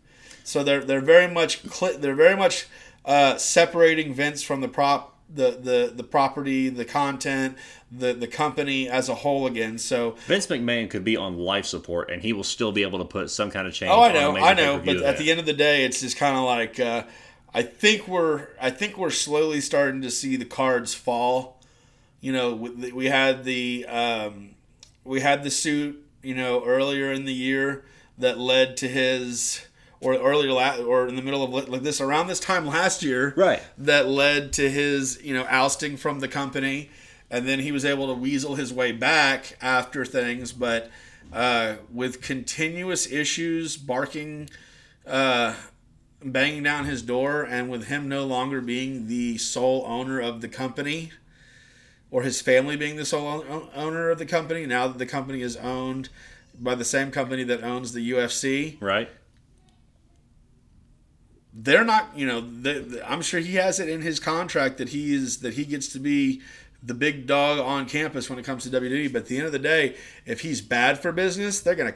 So 0.44 0.62
they're 0.62 0.84
they're 0.84 1.00
very 1.00 1.26
much 1.26 1.62
cl- 1.68 1.98
they're 1.98 2.14
very 2.14 2.36
much 2.36 2.66
uh, 3.04 3.36
separating 3.36 4.14
Vince 4.14 4.42
from 4.42 4.60
the 4.60 4.68
prop 4.68 5.14
the, 5.34 5.58
the 5.60 5.92
the 5.94 6.04
property, 6.04 6.68
the 6.68 6.84
content, 6.84 7.56
the 7.90 8.12
the 8.12 8.26
company 8.26 8.88
as 8.88 9.08
a 9.08 9.14
whole 9.14 9.46
again. 9.46 9.78
So 9.78 10.12
Vince 10.26 10.46
McMahon 10.46 10.88
could 10.88 11.04
be 11.04 11.16
on 11.16 11.36
life 11.38 11.66
support 11.66 12.10
and 12.10 12.22
he 12.22 12.32
will 12.32 12.44
still 12.44 12.72
be 12.72 12.82
able 12.82 12.98
to 13.00 13.04
put 13.04 13.30
some 13.30 13.50
kind 13.50 13.66
of 13.66 13.74
change. 13.74 13.90
Oh, 13.90 14.02
I 14.02 14.12
know, 14.12 14.36
I 14.36 14.54
know, 14.54 14.78
but 14.78 14.98
at 14.98 15.18
the 15.18 15.30
end 15.30 15.40
of 15.40 15.46
the 15.46 15.52
day, 15.52 15.84
it's 15.84 16.00
just 16.00 16.16
kind 16.16 16.36
of 16.36 16.44
like 16.44 16.78
uh, 16.78 17.04
I 17.52 17.62
think 17.62 18.06
we're 18.06 18.48
I 18.60 18.70
think 18.70 18.96
we're 18.96 19.10
slowly 19.10 19.60
starting 19.60 20.02
to 20.02 20.10
see 20.10 20.36
the 20.36 20.44
cards 20.44 20.94
fall. 20.94 21.60
You 22.20 22.32
know, 22.32 22.54
we 22.54 22.92
we 22.92 23.06
had 23.06 23.44
the 23.44 23.86
um, 23.86 24.50
we 25.04 25.20
had 25.20 25.42
the 25.42 25.50
suit, 25.50 26.04
you 26.22 26.34
know, 26.34 26.64
earlier 26.64 27.12
in 27.12 27.24
the 27.24 27.34
year 27.34 27.84
that 28.18 28.38
led 28.38 28.76
to 28.78 28.88
his 28.88 29.66
or 30.04 30.14
earlier 30.16 30.52
la- 30.52 30.76
or 30.76 31.08
in 31.08 31.16
the 31.16 31.22
middle 31.22 31.42
of 31.42 31.68
like 31.68 31.82
this 31.82 32.00
around 32.00 32.26
this 32.26 32.40
time 32.40 32.66
last 32.66 33.02
year, 33.02 33.32
Right. 33.36 33.62
That 33.78 34.06
led 34.08 34.52
to 34.54 34.70
his 34.70 35.20
you 35.22 35.34
know 35.34 35.46
ousting 35.48 35.96
from 35.96 36.20
the 36.20 36.28
company, 36.28 36.90
and 37.30 37.48
then 37.48 37.60
he 37.60 37.72
was 37.72 37.84
able 37.84 38.06
to 38.08 38.14
weasel 38.14 38.54
his 38.56 38.72
way 38.72 38.92
back 38.92 39.56
after 39.62 40.04
things, 40.04 40.52
but 40.52 40.90
uh, 41.32 41.76
with 41.92 42.20
continuous 42.20 43.10
issues 43.10 43.76
barking 43.76 44.50
uh, 45.06 45.54
banging 46.22 46.62
down 46.62 46.84
his 46.84 47.02
door, 47.02 47.42
and 47.42 47.70
with 47.70 47.86
him 47.86 48.08
no 48.08 48.24
longer 48.26 48.60
being 48.60 49.08
the 49.08 49.36
sole 49.38 49.84
owner 49.86 50.20
of 50.20 50.40
the 50.40 50.48
company, 50.48 51.12
or 52.10 52.22
his 52.22 52.40
family 52.40 52.76
being 52.76 52.96
the 52.96 53.04
sole 53.04 53.44
owner 53.74 54.10
of 54.10 54.18
the 54.18 54.26
company, 54.26 54.64
now 54.66 54.86
that 54.88 54.98
the 54.98 55.06
company 55.06 55.40
is 55.42 55.56
owned 55.56 56.08
by 56.60 56.74
the 56.74 56.84
same 56.84 57.10
company 57.10 57.42
that 57.42 57.62
owns 57.64 57.92
the 57.92 58.10
UFC, 58.12 58.76
Right. 58.80 59.10
They're 61.54 61.84
not. 61.84 62.16
You 62.16 62.26
know, 62.26 62.40
they, 62.40 63.00
I'm 63.02 63.22
sure 63.22 63.40
he 63.40 63.54
has 63.54 63.78
it 63.80 63.88
in 63.88 64.02
his 64.02 64.18
contract 64.20 64.78
that 64.78 64.88
he 64.90 65.14
is 65.14 65.38
that 65.38 65.54
he 65.54 65.64
gets 65.64 65.88
to 65.94 65.98
be 65.98 66.42
the 66.86 66.92
big 66.94 67.26
dog 67.26 67.58
on 67.60 67.86
campus 67.86 68.28
when 68.28 68.38
it 68.38 68.44
comes 68.44 68.64
to 68.64 68.68
WWE. 68.70 69.10
But 69.12 69.22
at 69.22 69.26
the 69.28 69.38
end 69.38 69.46
of 69.46 69.52
the 69.52 69.58
day, 69.58 69.96
if 70.26 70.40
he's 70.42 70.60
bad 70.60 70.98
for 70.98 71.12
business, 71.12 71.60
they're 71.62 71.74
gonna 71.74 71.94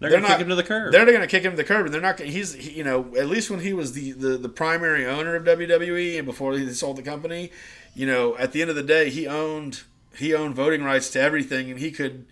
They're, 0.00 0.10
gonna 0.10 0.26
kick 0.26 0.38
him 0.40 0.48
to 0.48 0.54
the 0.56 0.62
curb. 0.64 0.90
They're 0.92 1.06
going 1.06 1.20
to 1.20 1.26
kick 1.28 1.44
him 1.44 1.52
to 1.52 1.56
the 1.56 1.62
curb, 1.64 1.84
and 1.86 1.94
they're 1.94 2.00
not. 2.00 2.16
gonna- 2.16 2.30
He's 2.30 2.54
he, 2.54 2.72
you 2.78 2.84
know 2.84 3.14
at 3.16 3.26
least 3.28 3.48
when 3.50 3.60
he 3.60 3.72
was 3.72 3.92
the, 3.92 4.12
the 4.12 4.36
the 4.36 4.48
primary 4.48 5.06
owner 5.06 5.36
of 5.36 5.44
WWE 5.44 6.16
and 6.18 6.26
before 6.26 6.54
he 6.54 6.68
sold 6.72 6.96
the 6.96 7.02
company, 7.02 7.52
you 7.94 8.06
know 8.06 8.36
at 8.38 8.50
the 8.52 8.60
end 8.60 8.70
of 8.70 8.76
the 8.76 8.82
day 8.82 9.08
he 9.10 9.26
owned 9.28 9.82
he 10.16 10.34
owned 10.34 10.56
voting 10.56 10.82
rights 10.82 11.10
to 11.10 11.20
everything, 11.20 11.70
and 11.70 11.78
he 11.78 11.92
could 11.92 12.26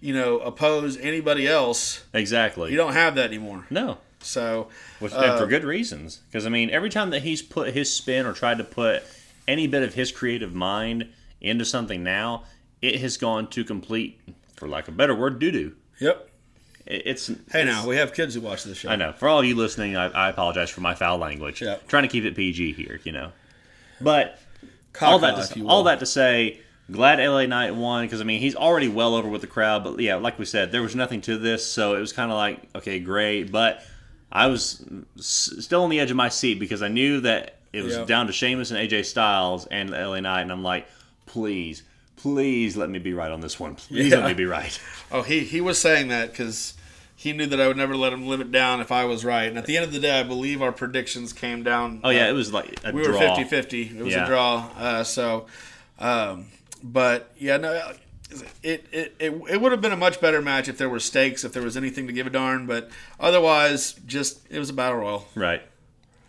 you 0.00 0.14
know 0.14 0.38
oppose 0.38 0.96
anybody 0.98 1.48
else. 1.48 2.04
exactly. 2.14 2.70
You 2.70 2.76
don't 2.76 2.92
have 2.92 3.16
that 3.16 3.26
anymore. 3.30 3.66
no. 3.70 3.98
So 4.22 4.68
Which, 5.00 5.12
Uh, 5.12 5.20
and 5.20 5.38
for 5.38 5.46
good 5.46 5.64
reasons. 5.64 6.20
Because 6.30 6.46
I 6.46 6.48
mean, 6.48 6.70
every 6.70 6.90
time 6.90 7.10
that 7.10 7.22
he's 7.22 7.42
put 7.42 7.74
his 7.74 7.92
spin 7.94 8.26
or 8.26 8.32
tried 8.32 8.58
to 8.58 8.64
put 8.64 9.02
any 9.48 9.66
bit 9.66 9.82
of 9.82 9.94
his 9.94 10.12
creative 10.12 10.54
mind 10.54 11.08
into 11.40 11.64
something 11.64 12.02
now, 12.02 12.44
it 12.80 13.00
has 13.00 13.16
gone 13.16 13.48
to 13.50 13.64
complete, 13.64 14.20
for 14.56 14.68
lack 14.68 14.88
of 14.88 14.94
a 14.94 14.96
better 14.96 15.14
word, 15.14 15.38
doo 15.38 15.50
doo. 15.50 15.72
yep. 15.98 16.28
It's 16.84 17.30
Hey, 17.52 17.64
now 17.64 17.86
we 17.86 17.96
have 17.96 18.12
kids 18.12 18.34
who 18.34 18.40
watch 18.40 18.64
this 18.64 18.78
show. 18.78 18.88
I 18.88 18.96
know. 18.96 19.12
For 19.12 19.28
all 19.28 19.38
of 19.38 19.44
you 19.44 19.54
listening, 19.54 19.96
I, 19.96 20.08
I 20.08 20.30
apologize 20.30 20.68
for 20.68 20.80
my 20.80 20.94
foul 20.96 21.18
language. 21.18 21.62
Yeah. 21.62 21.76
Trying 21.86 22.02
to 22.02 22.08
keep 22.08 22.24
it 22.24 22.34
PG 22.34 22.72
here, 22.72 23.00
you 23.04 23.12
know. 23.12 23.30
But 24.00 24.40
all 25.00 25.20
that 25.20 25.50
to, 25.50 25.68
all 25.68 25.84
that 25.84 26.00
to 26.00 26.06
say, 26.06 26.60
glad 26.90 27.20
LA 27.24 27.46
Knight 27.46 27.76
won 27.76 28.04
because 28.04 28.20
I 28.20 28.24
mean 28.24 28.40
he's 28.40 28.56
already 28.56 28.88
well 28.88 29.14
over 29.14 29.28
with 29.28 29.42
the 29.42 29.46
crowd. 29.46 29.84
But 29.84 30.00
yeah, 30.00 30.16
like 30.16 30.40
we 30.40 30.44
said, 30.44 30.72
there 30.72 30.82
was 30.82 30.96
nothing 30.96 31.20
to 31.22 31.38
this, 31.38 31.64
so 31.64 31.94
it 31.94 32.00
was 32.00 32.12
kind 32.12 32.32
of 32.32 32.36
like 32.36 32.60
okay, 32.74 32.98
great. 32.98 33.52
But 33.52 33.84
I 34.32 34.46
was 34.46 34.84
s- 35.18 35.52
still 35.60 35.84
on 35.84 35.90
the 35.90 36.00
edge 36.00 36.10
of 36.10 36.16
my 36.16 36.28
seat 36.30 36.58
because 36.58 36.82
I 36.82 36.88
knew 36.88 37.20
that 37.20 37.56
it 37.72 37.82
was 37.84 37.96
Yeah. 37.96 38.04
down 38.04 38.26
to 38.28 38.32
Sheamus 38.32 38.70
and 38.70 38.78
AJ 38.80 39.04
Styles 39.04 39.66
and 39.66 39.90
LA 39.90 40.20
Knight, 40.20 40.42
and 40.42 40.50
I'm 40.52 40.62
like, 40.62 40.86
please, 41.26 41.82
please 42.16 42.76
let 42.76 42.88
me 42.90 42.98
be 42.98 43.12
right 43.12 43.30
on 43.30 43.40
this 43.40 43.58
one. 43.60 43.74
Please 43.74 44.10
Yeah. 44.10 44.18
let 44.18 44.28
me 44.28 44.34
be 44.34 44.44
right. 44.46 44.78
Oh, 45.14 45.20
he 45.20 45.40
he 45.40 45.60
was 45.60 45.78
saying 45.78 46.08
that 46.08 46.30
because 46.30 46.72
he 47.14 47.34
knew 47.34 47.44
that 47.46 47.60
I 47.60 47.68
would 47.68 47.76
never 47.76 47.94
let 47.94 48.14
him 48.14 48.26
live 48.26 48.40
it 48.40 48.50
down 48.50 48.80
if 48.80 48.90
I 48.90 49.04
was 49.04 49.26
right. 49.26 49.44
And 49.44 49.58
at 49.58 49.66
the 49.66 49.76
end 49.76 49.84
of 49.84 49.92
the 49.92 49.98
day, 50.00 50.18
I 50.18 50.22
believe 50.22 50.62
our 50.62 50.72
predictions 50.72 51.34
came 51.34 51.62
down. 51.62 52.00
Oh 52.02 52.08
yeah, 52.08 52.24
uh, 52.26 52.30
it 52.30 52.32
was 52.32 52.50
like 52.50 52.80
a 52.82 52.92
we 52.92 53.02
draw. 53.04 53.12
were 53.12 53.18
50-50. 53.44 53.98
It 53.98 54.02
was 54.02 54.14
Yeah. 54.14 54.24
a 54.24 54.26
draw. 54.26 54.70
Uh, 54.78 55.04
so, 55.04 55.46
um, 55.98 56.46
but 56.82 57.30
yeah, 57.38 57.58
no, 57.58 57.92
it, 58.62 58.86
it, 58.92 59.14
it, 59.18 59.32
it 59.50 59.60
would 59.60 59.72
have 59.72 59.80
been 59.80 59.92
a 59.92 59.96
much 59.96 60.20
better 60.20 60.40
match 60.40 60.68
if 60.68 60.78
there 60.78 60.88
were 60.88 61.00
stakes, 61.00 61.44
if 61.44 61.52
there 61.52 61.62
was 61.62 61.76
anything 61.76 62.06
to 62.06 62.12
give 62.12 62.26
a 62.26 62.30
darn. 62.30 62.66
But 62.66 62.90
otherwise, 63.20 63.94
just 64.06 64.40
it 64.50 64.58
was 64.58 64.70
a 64.70 64.72
battle 64.72 64.98
royal. 64.98 65.28
Right. 65.34 65.62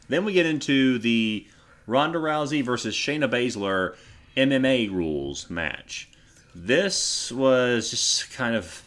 Then 0.09 0.25
we 0.25 0.33
get 0.33 0.45
into 0.45 0.99
the 0.99 1.47
Ronda 1.87 2.19
Rousey 2.19 2.63
versus 2.63 2.95
Shayna 2.95 3.29
Baszler 3.29 3.95
MMA 4.35 4.91
rules 4.91 5.49
match. 5.49 6.09
This 6.55 7.31
was 7.31 7.89
just 7.89 8.33
kind 8.33 8.55
of 8.55 8.83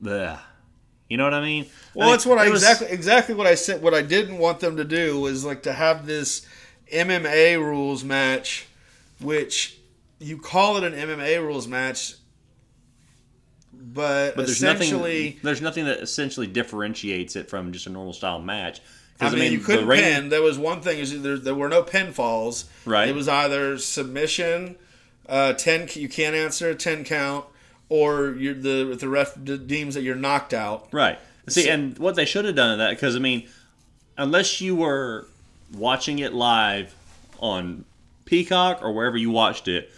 the 0.00 0.38
you 1.08 1.18
know 1.18 1.24
what 1.24 1.34
I 1.34 1.42
mean? 1.42 1.66
Well, 1.94 2.06
mean, 2.06 2.14
that's 2.14 2.24
what 2.24 2.38
I 2.38 2.48
was- 2.48 2.62
exactly 2.62 2.88
exactly 2.88 3.34
what 3.34 3.46
I 3.46 3.54
said. 3.54 3.82
What 3.82 3.92
I 3.92 4.00
didn't 4.00 4.38
want 4.38 4.60
them 4.60 4.78
to 4.78 4.84
do 4.84 5.20
was 5.20 5.44
like 5.44 5.62
to 5.64 5.72
have 5.74 6.06
this 6.06 6.46
MMA 6.90 7.58
rules 7.58 8.02
match, 8.02 8.66
which 9.20 9.78
you 10.22 10.38
call 10.38 10.76
it 10.76 10.84
an 10.84 10.92
MMA 10.92 11.40
rules 11.40 11.66
match, 11.68 12.14
but, 13.72 14.36
But 14.36 14.46
there's 14.46 14.50
essentially, 14.50 15.24
nothing. 15.24 15.40
There's 15.42 15.60
nothing 15.60 15.84
that 15.86 16.00
essentially 16.00 16.46
differentiates 16.46 17.36
it 17.36 17.48
from 17.48 17.72
just 17.72 17.86
a 17.86 17.90
normal 17.90 18.12
style 18.12 18.38
match. 18.40 18.80
I 19.20 19.30
mean, 19.30 19.52
you 19.52 19.60
couldn't 19.60 19.86
the 19.86 19.94
pin. 19.94 20.28
There 20.30 20.42
was 20.42 20.58
one 20.58 20.80
thing 20.80 20.98
is 20.98 21.22
there, 21.22 21.38
there 21.38 21.54
were 21.54 21.68
no 21.68 21.82
pinfalls. 21.82 22.64
Right. 22.84 23.08
It 23.08 23.14
was 23.14 23.28
either 23.28 23.78
submission, 23.78 24.76
uh, 25.28 25.52
ten 25.52 25.88
you 25.94 26.08
can't 26.08 26.34
answer 26.34 26.70
a 26.70 26.74
ten 26.74 27.04
count, 27.04 27.44
or 27.88 28.32
you're 28.32 28.54
the 28.54 28.96
the 28.98 29.08
ref 29.08 29.36
deems 29.44 29.94
that 29.94 30.02
you're 30.02 30.16
knocked 30.16 30.52
out. 30.52 30.88
Right. 30.92 31.18
See, 31.48 31.64
So- 31.64 31.70
and 31.70 31.98
what 31.98 32.16
they 32.16 32.24
should 32.24 32.44
have 32.44 32.56
done 32.56 32.72
in 32.72 32.78
that, 32.78 32.90
because 32.90 33.14
I 33.14 33.20
mean, 33.20 33.48
unless 34.18 34.60
you 34.60 34.74
were 34.74 35.26
watching 35.72 36.18
it 36.18 36.32
live 36.32 36.94
on 37.38 37.84
Peacock 38.24 38.80
or 38.82 38.92
wherever 38.92 39.16
you 39.16 39.30
watched 39.30 39.68
it, 39.68 39.90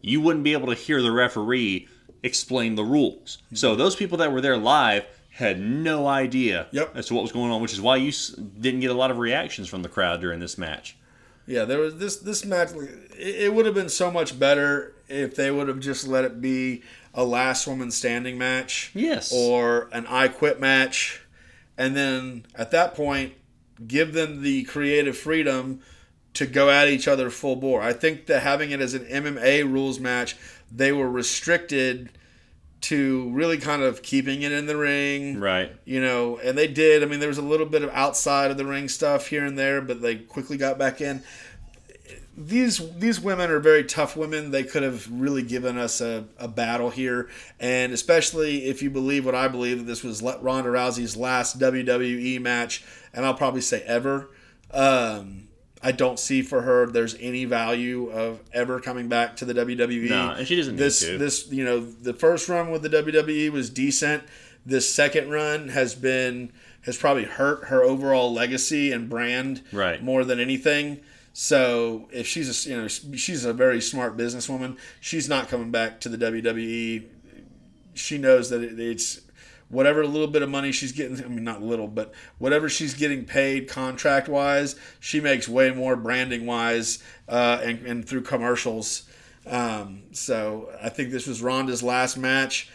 you 0.00 0.20
wouldn't 0.20 0.44
be 0.44 0.52
able 0.52 0.68
to 0.68 0.74
hear 0.74 1.02
the 1.02 1.12
referee 1.12 1.88
explain 2.22 2.74
the 2.74 2.84
rules. 2.84 3.38
So 3.54 3.70
mm-hmm. 3.70 3.78
those 3.78 3.96
people 3.96 4.18
that 4.18 4.32
were 4.32 4.40
there 4.40 4.56
live 4.56 5.06
had 5.30 5.60
no 5.60 6.06
idea 6.06 6.66
Yep. 6.72 6.96
as 6.96 7.06
to 7.06 7.14
what 7.14 7.22
was 7.22 7.32
going 7.32 7.50
on, 7.50 7.60
which 7.60 7.72
is 7.72 7.80
why 7.80 7.96
you 7.96 8.12
didn't 8.58 8.80
get 8.80 8.90
a 8.90 8.94
lot 8.94 9.10
of 9.10 9.18
reactions 9.18 9.68
from 9.68 9.82
the 9.82 9.88
crowd 9.88 10.20
during 10.20 10.40
this 10.40 10.56
match. 10.56 10.96
Yeah, 11.46 11.64
there 11.64 11.78
was 11.78 11.98
this 11.98 12.16
this 12.16 12.44
match. 12.44 12.70
It, 12.72 13.44
it 13.44 13.54
would 13.54 13.66
have 13.66 13.74
been 13.74 13.88
so 13.88 14.10
much 14.10 14.38
better 14.38 14.94
if 15.08 15.36
they 15.36 15.50
would 15.50 15.68
have 15.68 15.78
just 15.78 16.06
let 16.06 16.24
it 16.24 16.40
be 16.40 16.82
a 17.14 17.22
last 17.24 17.66
woman 17.66 17.90
standing 17.90 18.36
match. 18.36 18.90
Yes. 18.94 19.32
Or 19.32 19.88
an 19.92 20.06
I 20.08 20.28
quit 20.28 20.58
match, 20.58 21.20
and 21.78 21.94
then 21.94 22.46
at 22.56 22.72
that 22.72 22.94
point, 22.94 23.34
give 23.86 24.12
them 24.12 24.42
the 24.42 24.64
creative 24.64 25.16
freedom 25.16 25.80
to 26.36 26.46
go 26.46 26.70
at 26.70 26.88
each 26.88 27.08
other 27.08 27.30
full 27.30 27.56
bore. 27.56 27.82
I 27.82 27.92
think 27.92 28.26
that 28.26 28.42
having 28.42 28.70
it 28.70 28.80
as 28.80 28.94
an 28.94 29.04
MMA 29.04 29.64
rules 29.70 29.98
match, 29.98 30.36
they 30.70 30.92
were 30.92 31.10
restricted 31.10 32.10
to 32.82 33.30
really 33.30 33.56
kind 33.56 33.82
of 33.82 34.02
keeping 34.02 34.42
it 34.42 34.52
in 34.52 34.66
the 34.66 34.76
ring 34.76 35.40
Right. 35.40 35.74
you 35.86 36.00
know, 36.00 36.38
and 36.38 36.56
they 36.56 36.66
did. 36.68 37.02
I 37.02 37.06
mean, 37.06 37.20
there 37.20 37.28
was 37.28 37.38
a 37.38 37.42
little 37.42 37.66
bit 37.66 37.82
of 37.82 37.90
outside 37.90 38.50
of 38.50 38.58
the 38.58 38.66
ring 38.66 38.88
stuff 38.88 39.28
here 39.28 39.44
and 39.44 39.58
there, 39.58 39.80
but 39.80 40.02
they 40.02 40.16
quickly 40.16 40.56
got 40.56 40.78
back 40.78 41.00
in. 41.00 41.22
These 42.38 42.98
these 42.98 43.18
women 43.18 43.50
are 43.50 43.60
very 43.60 43.82
tough 43.82 44.14
women. 44.14 44.50
They 44.50 44.62
could 44.62 44.82
have 44.82 45.10
really 45.10 45.42
given 45.42 45.78
us 45.78 46.02
a, 46.02 46.26
a 46.38 46.46
battle 46.48 46.90
here, 46.90 47.30
and 47.58 47.94
especially 47.94 48.66
if 48.66 48.82
you 48.82 48.90
believe 48.90 49.24
what 49.24 49.34
I 49.34 49.48
believe 49.48 49.78
that 49.78 49.84
this 49.84 50.04
was 50.04 50.22
Ronda 50.22 50.68
Rousey's 50.68 51.16
last 51.16 51.58
WWE 51.58 52.38
match, 52.42 52.84
and 53.14 53.24
I'll 53.24 53.32
probably 53.32 53.62
say 53.62 53.80
ever. 53.86 54.28
Um, 54.70 55.45
I 55.88 55.92
don't 55.92 56.18
see 56.18 56.42
for 56.42 56.62
her 56.62 56.86
there's 56.86 57.14
any 57.20 57.44
value 57.44 58.10
of 58.10 58.40
ever 58.52 58.80
coming 58.80 59.08
back 59.08 59.36
to 59.36 59.44
the 59.44 59.54
WWE. 59.54 60.08
No, 60.10 60.30
and 60.32 60.46
she 60.48 60.56
doesn't 60.56 60.74
need 60.76 60.82
this 60.82 61.00
to. 61.00 61.16
this 61.18 61.50
you 61.52 61.64
know 61.64 61.80
the 61.80 62.12
first 62.14 62.48
run 62.48 62.70
with 62.70 62.82
the 62.82 62.88
WWE 62.90 63.50
was 63.50 63.70
decent. 63.70 64.24
This 64.64 64.92
second 64.92 65.30
run 65.30 65.68
has 65.68 65.94
been 65.94 66.50
has 66.82 66.96
probably 66.96 67.24
hurt 67.24 67.64
her 67.68 67.82
overall 67.82 68.32
legacy 68.32 68.92
and 68.92 69.08
brand 69.08 69.62
Right. 69.72 70.02
more 70.02 70.24
than 70.24 70.38
anything. 70.40 71.00
So 71.32 72.08
if 72.12 72.26
she's 72.26 72.48
a 72.66 72.70
you 72.70 72.76
know 72.80 72.88
she's 72.88 73.44
a 73.44 73.52
very 73.52 73.80
smart 73.80 74.16
businesswoman, 74.16 74.76
she's 75.00 75.28
not 75.28 75.48
coming 75.48 75.70
back 75.70 76.00
to 76.00 76.08
the 76.08 76.16
WWE. 76.18 77.04
She 77.94 78.18
knows 78.18 78.50
that 78.50 78.62
it, 78.62 78.78
it's 78.80 79.20
whatever 79.68 80.06
little 80.06 80.26
bit 80.26 80.42
of 80.42 80.48
money 80.48 80.72
she's 80.72 80.92
getting. 80.92 81.24
I 81.24 81.28
mean, 81.28 81.44
not 81.44 81.62
little, 81.62 81.88
but 81.88 82.12
whatever 82.38 82.68
she's 82.68 82.94
getting 82.94 83.24
paid 83.24 83.68
contract 83.68 84.28
wise, 84.28 84.76
she 85.00 85.20
makes 85.20 85.48
way 85.48 85.72
more 85.72 85.96
branding 85.96 86.46
wise 86.46 87.02
uh, 87.28 87.60
and, 87.62 87.86
and 87.86 88.08
through 88.08 88.22
commercials. 88.22 89.08
Um, 89.46 90.02
so 90.12 90.70
I 90.82 90.88
think 90.88 91.10
this 91.10 91.26
was 91.26 91.42
Ronda's 91.42 91.82
last 91.82 92.16
match. 92.16 92.70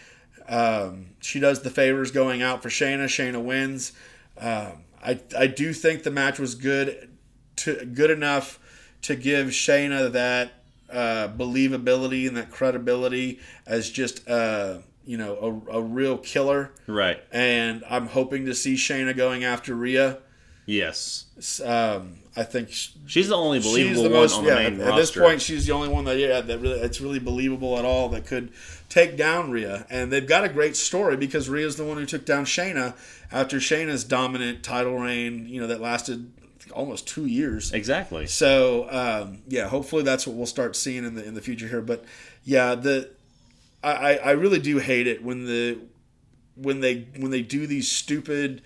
Um, 0.48 1.08
she 1.20 1.40
does 1.40 1.62
the 1.62 1.70
favors 1.70 2.12
going 2.12 2.42
out 2.42 2.62
for 2.64 2.70
Shayna. 2.70 3.06
Shayna 3.06 3.42
wins. 3.42 3.94
Um, 4.38 4.84
I 5.04 5.20
I 5.38 5.48
do 5.48 5.74
think 5.74 6.04
the 6.04 6.12
match 6.12 6.40
was 6.40 6.56
good, 6.56 7.10
to 7.58 7.86
good 7.86 8.12
enough 8.12 8.60
to 9.04 9.16
give 9.16 9.48
Shayna 9.48 10.12
that 10.12 10.52
uh, 10.92 11.30
believability 11.30 12.28
and 12.28 12.38
that 12.38 12.52
credibility 12.52 13.40
as 13.66 13.90
just 13.90 14.28
uh, 14.28 14.80
you 15.06 15.18
know 15.18 15.64
a, 15.72 15.78
a 15.78 15.82
real 15.82 16.18
killer. 16.18 16.72
Right. 16.88 17.22
And 17.32 17.84
I'm 17.90 18.08
hoping 18.08 18.46
to 18.46 18.56
see 18.56 18.76
Shayna 18.76 19.16
going 19.16 19.44
after 19.44 19.74
Rhea. 19.76 20.20
Yes. 20.66 21.26
Um, 21.66 22.18
I 22.36 22.44
think 22.44 22.70
sh- 22.72 22.90
She's 23.08 23.28
the 23.30 23.36
only 23.36 23.60
believable 23.60 24.04
the 24.04 24.10
one 24.10 24.20
most. 24.22 24.38
on 24.38 24.44
the 24.46 24.50
Yeah, 24.52 24.70
main 24.70 24.80
at 24.80 24.88
roster. 24.88 25.02
this 25.02 25.12
point, 25.12 25.42
she's 25.42 25.66
the 25.66 25.74
only 25.74 25.90
one 25.90 26.06
that 26.06 26.18
yeah 26.18 26.40
that 26.42 26.60
really 26.60 26.80
it's 26.80 27.02
really 27.02 27.20
believable 27.20 27.78
at 27.78 27.84
all 27.84 28.10
that 28.10 28.26
could 28.26 28.52
take 28.88 29.18
down 29.18 29.52
Rhea. 29.52 29.86
And 29.90 30.12
they've 30.14 30.26
got 30.28 30.44
a 30.46 30.50
great 30.50 30.76
story 30.78 31.18
because 31.18 31.50
Rhea's 31.50 31.76
the 31.76 31.84
one 31.84 31.98
who 31.98 32.06
took 32.06 32.26
down 32.26 32.46
Shayna 32.46 32.94
after 33.32 33.58
Shayna's 33.58 34.04
dominant 34.04 34.64
title 34.64 34.98
reign. 34.98 35.48
You 35.50 35.62
know 35.62 35.68
that 35.68 35.82
lasted 35.82 36.32
almost 36.72 37.06
two 37.06 37.26
years. 37.26 37.74
exactly. 37.74 38.28
So 38.28 38.88
um, 38.92 39.42
yeah, 39.50 39.68
hopefully 39.68 40.04
that's 40.04 40.26
what 40.26 40.38
we'll 40.38 40.46
start 40.46 40.76
seeing 40.78 41.04
in 41.04 41.16
the 41.16 41.26
in 41.26 41.34
the 41.34 41.42
future 41.42 41.68
here. 41.68 41.82
But 41.82 42.06
yeah, 42.46 42.76
the 42.76 43.10
I, 43.84 44.16
I 44.18 44.32
really 44.32 44.60
do 44.60 44.78
hate 44.78 45.08
it 45.08 45.24
when 45.24 45.46
the 45.46 45.80
when 46.56 46.82
they 46.82 47.08
when 47.18 47.32
they 47.32 47.42
do 47.42 47.66
these 47.68 47.90
stupid 47.90 48.62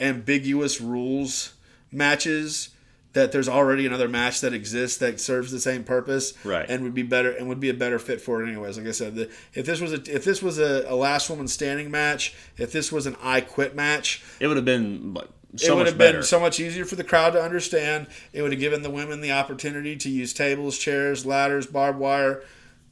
ambiguous 0.00 0.80
rules 0.80 1.54
matches 1.90 2.70
that 3.14 3.32
there's 3.32 3.48
already 3.48 3.86
another 3.86 4.08
match 4.08 4.40
that 4.42 4.52
exists 4.52 4.98
that 4.98 5.18
serves 5.18 5.50
the 5.50 5.58
same 5.58 5.82
purpose 5.82 6.34
Right. 6.44 6.68
and 6.68 6.82
would 6.84 6.94
be 6.94 7.02
better 7.02 7.30
and 7.30 7.48
would 7.48 7.58
be 7.60 7.70
a 7.70 7.74
better 7.74 7.98
fit 7.98 8.20
for 8.20 8.42
it 8.42 8.48
anyways 8.48 8.76
like 8.78 8.86
i 8.86 8.90
said 8.92 9.14
the, 9.16 9.30
if 9.54 9.66
this 9.66 9.80
was 9.80 9.92
a 9.92 10.14
if 10.14 10.24
this 10.24 10.42
was 10.42 10.58
a, 10.58 10.84
a 10.86 10.94
last 10.94 11.28
woman 11.30 11.48
standing 11.48 11.90
match 11.90 12.34
if 12.58 12.70
this 12.70 12.92
was 12.92 13.06
an 13.06 13.16
i 13.22 13.40
quit 13.40 13.74
match 13.74 14.22
It 14.38 14.46
would 14.46 14.56
have 14.56 14.66
been 14.66 15.14
like, 15.14 15.28
it 15.54 15.74
would 15.74 15.86
have 15.86 15.96
better. 15.98 16.18
been 16.18 16.22
so 16.26 16.38
much 16.38 16.60
easier 16.60 16.84
for 16.84 16.94
the 16.96 17.02
crowd 17.02 17.30
to 17.32 17.42
understand. 17.42 18.06
It 18.34 18.42
would 18.42 18.52
have 18.52 18.60
given 18.60 18.82
the 18.82 18.90
women 18.90 19.22
the 19.22 19.32
opportunity 19.32 19.96
to 19.96 20.10
use 20.10 20.34
tables, 20.34 20.76
chairs, 20.76 21.24
ladders, 21.24 21.66
barbed 21.66 21.98
wire, 21.98 22.42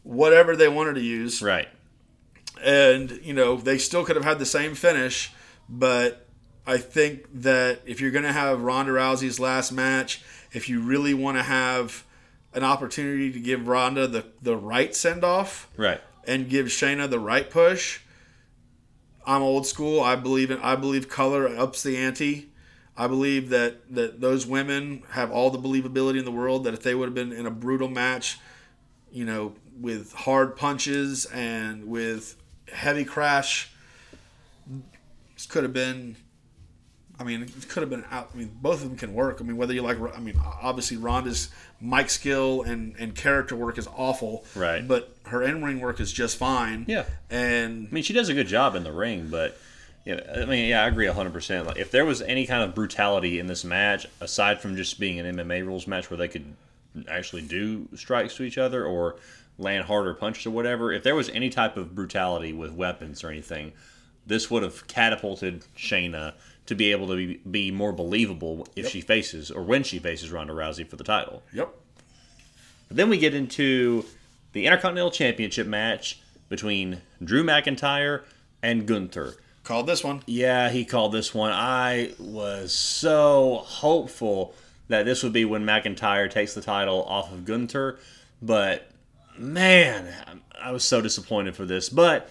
whatever 0.07 0.55
they 0.57 0.69
wanted 0.69 0.95
to 0.95 1.01
use. 1.03 1.43
right. 1.43 1.69
And, 2.65 3.21
you 3.23 3.35
know, 3.35 3.57
they 3.57 3.77
still 3.77 4.05
could 4.05 4.17
have 4.17 4.25
had 4.25 4.39
the 4.39 4.47
same 4.47 4.75
finish, 4.75 5.31
but 5.69 6.27
I 6.67 6.79
think 6.79 7.27
that 7.43 7.81
if 7.85 8.01
you're 8.01 8.11
going 8.11 8.25
to 8.25 8.33
have 8.33 8.63
Ronda 8.63 8.93
Rousey's 8.93 9.39
last 9.39 9.73
match, 9.73 10.23
if 10.53 10.69
you 10.69 10.81
really 10.81 11.13
want 11.13 11.37
to 11.37 11.43
have 11.43 12.05
an 12.55 12.65
opportunity 12.65 13.31
to 13.31 13.39
give 13.41 13.69
Ronda 13.69 14.07
the, 14.07 14.25
the 14.41 14.57
right 14.57 14.95
send 14.97 15.23
off, 15.23 15.69
Right. 15.77 16.01
and 16.27 16.49
give 16.49 16.67
Shayna 16.67 17.11
the 17.11 17.19
right 17.21 17.51
push. 17.51 18.01
I'm 19.27 19.43
old 19.43 19.67
school. 19.67 20.01
I 20.01 20.17
believe 20.17 20.51
in 20.51 20.59
I 20.61 20.77
believe 20.77 21.09
color 21.09 21.49
ups 21.49 21.83
the 21.83 21.97
ante. 21.99 22.49
I 22.97 23.07
believe 23.09 23.51
that 23.51 23.93
that 23.95 24.21
those 24.21 24.47
women 24.47 25.03
have 25.11 25.31
all 25.33 25.51
the 25.51 25.59
believability 25.59 26.19
in 26.21 26.25
the 26.25 26.31
world 26.33 26.65
that 26.65 26.73
if 26.75 26.83
they 26.83 26.95
would 26.95 27.07
have 27.07 27.15
been 27.15 27.33
in 27.33 27.45
a 27.45 27.51
brutal 27.51 27.89
match, 27.89 28.39
you 29.11 29.25
know, 29.25 29.55
with 29.81 30.13
hard 30.13 30.57
punches 30.57 31.27
and 31.27 31.87
with 31.87 32.37
heavy 32.73 33.05
crash, 33.05 33.71
this 35.35 35.47
could 35.47 35.63
have 35.63 35.73
been 35.73 36.17
I 37.19 37.25
mean, 37.25 37.43
it 37.43 37.69
could 37.69 37.83
have 37.83 37.89
been 37.89 38.05
out. 38.11 38.31
I 38.35 38.37
mean, 38.37 38.51
both 38.61 38.83
of 38.83 38.89
them 38.89 38.97
can 38.97 39.15
work. 39.15 39.39
I 39.41 39.45
mean, 39.45 39.57
whether 39.57 39.73
you 39.73 39.81
like, 39.81 39.99
I 40.15 40.21
mean, 40.21 40.39
obviously 40.45 40.99
Ronda's 40.99 41.49
mic 41.81 42.11
skill 42.11 42.63
and, 42.63 42.95
and 42.99 43.15
character 43.15 43.57
work 43.57 43.79
is 43.79 43.89
awful, 43.97 44.45
Right. 44.55 44.87
But 44.87 45.17
her 45.27 45.43
in 45.43 45.65
ring 45.65 45.81
work 45.81 45.99
is 45.99 46.13
just 46.13 46.37
fine. 46.37 46.85
Yeah. 46.87 47.05
And 47.31 47.89
I 47.91 47.95
mean, 47.95 48.05
she 48.05 48.13
does 48.13 48.29
a 48.29 48.35
good 48.35 48.49
job 48.49 48.75
in 48.75 48.85
the 48.85 48.93
ring, 48.93 49.29
but 49.31 49.59
you 50.05 50.15
know, 50.15 50.23
I 50.35 50.45
mean, 50.45 50.69
yeah, 50.69 50.85
I 50.85 50.89
agree 50.89 51.07
100%. 51.07 51.67
Like, 51.67 51.79
if 51.79 51.91
there 51.91 52.05
was 52.05 52.23
any 52.23 52.47
kind 52.47 52.63
of 52.63 52.75
brutality 52.75 53.39
in 53.39 53.47
this 53.47 53.65
match, 53.65 54.07
aside 54.21 54.61
from 54.61 54.77
just 54.77 55.01
being 55.01 55.19
an 55.19 55.37
MMA 55.37 55.65
rules 55.67 55.87
match 55.87 56.11
where 56.11 56.19
they 56.19 56.29
could 56.29 56.55
actually 57.09 57.43
do 57.43 57.89
strikes 57.95 58.37
to 58.37 58.43
each 58.43 58.59
other 58.59 58.85
or 58.85 59.17
land 59.59 59.85
harder 59.85 60.15
punches 60.15 60.47
or 60.47 60.51
whatever, 60.51 60.93
if 60.93 61.03
there 61.03 61.15
was 61.15 61.29
any 61.31 61.49
type 61.49 61.77
of 61.77 61.95
brutality 61.95 62.53
with 62.53 62.73
weapons 62.73 63.25
or 63.25 63.31
anything, 63.31 63.73
this 64.27 64.51
would 64.51 64.63
have 64.63 64.87
catapulted 64.87 65.65
Shayna 65.77 66.35
to 66.67 66.75
be 66.75 66.91
able 66.91 67.07
to 67.09 67.17
be, 67.17 67.41
be 67.51 67.71
more 67.71 67.93
believable 67.93 68.67
if 68.75 68.89
she 68.89 69.01
faces 69.01 69.51
or 69.51 69.63
when 69.63 69.83
she 69.83 69.99
faces 69.99 70.31
Ronda 70.33 70.53
Rousey 70.53 70.87
for 70.87 70.97
the 70.97 71.05
title. 71.05 71.43
yep, 71.53 71.73
But 72.89 72.97
then 72.97 73.09
we 73.09 73.19
get 73.19 73.35
into 73.35 74.05
the 74.53 74.67
Intercontinental 74.67 75.11
Championship 75.13 75.67
match 75.67 76.19
between 76.49 77.03
Drew 77.23 77.45
McIntyre 77.45 78.23
and 78.63 78.87
Gunther. 78.87 79.37
called 79.63 79.87
this 79.87 80.03
one. 80.03 80.23
Yeah, 80.27 80.71
he 80.71 80.85
called 80.85 81.13
this 81.13 81.33
one. 81.35 81.53
I 81.53 82.15
was 82.19 82.73
so 82.73 83.63
hopeful 83.65 84.55
that 84.89 85.05
this 85.05 85.23
would 85.23 85.33
be 85.33 85.45
when 85.45 85.65
McIntyre 85.65 86.31
takes 86.31 86.55
the 86.55 86.61
title 86.63 87.03
off 87.05 87.33
of 87.33 87.45
Gunther, 87.45 87.99
but 88.41 88.89
man, 89.39 90.13
I 90.61 90.71
was 90.73 90.85
so 90.85 91.01
disappointed 91.01 91.57
for 91.57 91.65
this. 91.65 91.89
But 91.89 92.31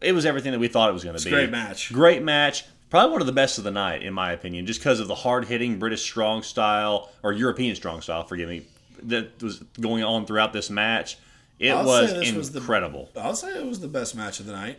it 0.00 0.12
was 0.12 0.26
everything 0.26 0.52
that 0.52 0.58
we 0.58 0.68
thought 0.68 0.90
it 0.90 0.92
was 0.92 1.04
going 1.04 1.16
to 1.16 1.24
be. 1.24 1.30
great 1.30 1.50
match. 1.50 1.92
Great 1.92 2.22
match. 2.22 2.64
Probably 2.90 3.10
one 3.12 3.20
of 3.20 3.26
the 3.26 3.32
best 3.32 3.58
of 3.58 3.64
the 3.64 3.70
night, 3.70 4.02
in 4.02 4.12
my 4.12 4.32
opinion, 4.32 4.66
just 4.66 4.80
because 4.80 5.00
of 5.00 5.08
the 5.08 5.14
hard 5.14 5.46
hitting 5.46 5.78
British 5.78 6.02
strong 6.02 6.42
style, 6.42 7.10
or 7.22 7.32
European 7.32 7.74
strong 7.74 8.00
style, 8.00 8.22
forgive 8.24 8.48
me, 8.48 8.62
that 9.04 9.42
was 9.42 9.58
going 9.80 10.04
on 10.04 10.26
throughout 10.26 10.52
this 10.52 10.70
match. 10.70 11.16
It 11.58 11.70
I'll 11.70 11.84
was 11.84 12.12
this 12.12 12.32
was 12.32 12.52
the- 12.52 12.58
incredible. 12.60 13.10
I'll 13.16 13.34
say 13.34 13.56
it 13.58 13.66
was 13.66 13.80
the 13.80 13.88
best 13.88 14.14
match 14.14 14.40
of 14.40 14.46
the 14.46 14.52
night. 14.52 14.78